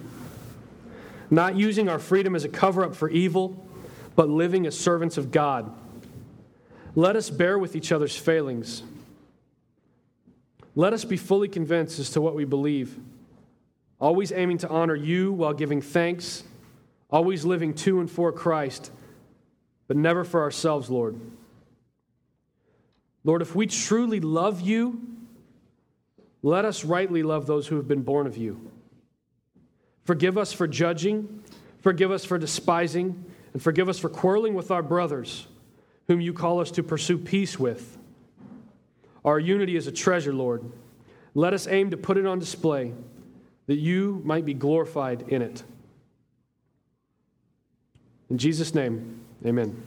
not 1.30 1.56
using 1.56 1.88
our 1.88 1.98
freedom 1.98 2.36
as 2.36 2.44
a 2.44 2.50
cover 2.50 2.84
up 2.84 2.94
for 2.94 3.08
evil 3.08 3.64
but 4.18 4.28
living 4.28 4.66
as 4.66 4.76
servants 4.76 5.16
of 5.16 5.30
God. 5.30 5.72
Let 6.96 7.14
us 7.14 7.30
bear 7.30 7.56
with 7.56 7.76
each 7.76 7.92
other's 7.92 8.16
failings. 8.16 8.82
Let 10.74 10.92
us 10.92 11.04
be 11.04 11.16
fully 11.16 11.46
convinced 11.46 12.00
as 12.00 12.10
to 12.10 12.20
what 12.20 12.34
we 12.34 12.44
believe, 12.44 12.98
always 14.00 14.32
aiming 14.32 14.58
to 14.58 14.68
honor 14.68 14.96
you 14.96 15.32
while 15.32 15.52
giving 15.52 15.80
thanks, 15.80 16.42
always 17.08 17.44
living 17.44 17.74
to 17.74 18.00
and 18.00 18.10
for 18.10 18.32
Christ, 18.32 18.90
but 19.86 19.96
never 19.96 20.24
for 20.24 20.42
ourselves, 20.42 20.90
Lord. 20.90 21.20
Lord, 23.22 23.40
if 23.40 23.54
we 23.54 23.68
truly 23.68 24.18
love 24.18 24.60
you, 24.60 25.00
let 26.42 26.64
us 26.64 26.84
rightly 26.84 27.22
love 27.22 27.46
those 27.46 27.68
who 27.68 27.76
have 27.76 27.86
been 27.86 28.02
born 28.02 28.26
of 28.26 28.36
you. 28.36 28.68
Forgive 30.06 30.36
us 30.36 30.52
for 30.52 30.66
judging, 30.66 31.44
forgive 31.82 32.10
us 32.10 32.24
for 32.24 32.36
despising 32.36 33.24
and 33.58 33.62
forgive 33.64 33.88
us 33.88 33.98
for 33.98 34.08
quarreling 34.08 34.54
with 34.54 34.70
our 34.70 34.84
brothers, 34.84 35.48
whom 36.06 36.20
you 36.20 36.32
call 36.32 36.60
us 36.60 36.70
to 36.70 36.80
pursue 36.84 37.18
peace 37.18 37.58
with. 37.58 37.98
Our 39.24 39.40
unity 39.40 39.74
is 39.74 39.88
a 39.88 39.90
treasure, 39.90 40.32
Lord. 40.32 40.70
Let 41.34 41.52
us 41.52 41.66
aim 41.66 41.90
to 41.90 41.96
put 41.96 42.16
it 42.18 42.24
on 42.24 42.38
display, 42.38 42.92
that 43.66 43.74
you 43.74 44.22
might 44.24 44.44
be 44.44 44.54
glorified 44.54 45.24
in 45.26 45.42
it. 45.42 45.64
In 48.30 48.38
Jesus' 48.38 48.76
name, 48.76 49.22
amen. 49.44 49.82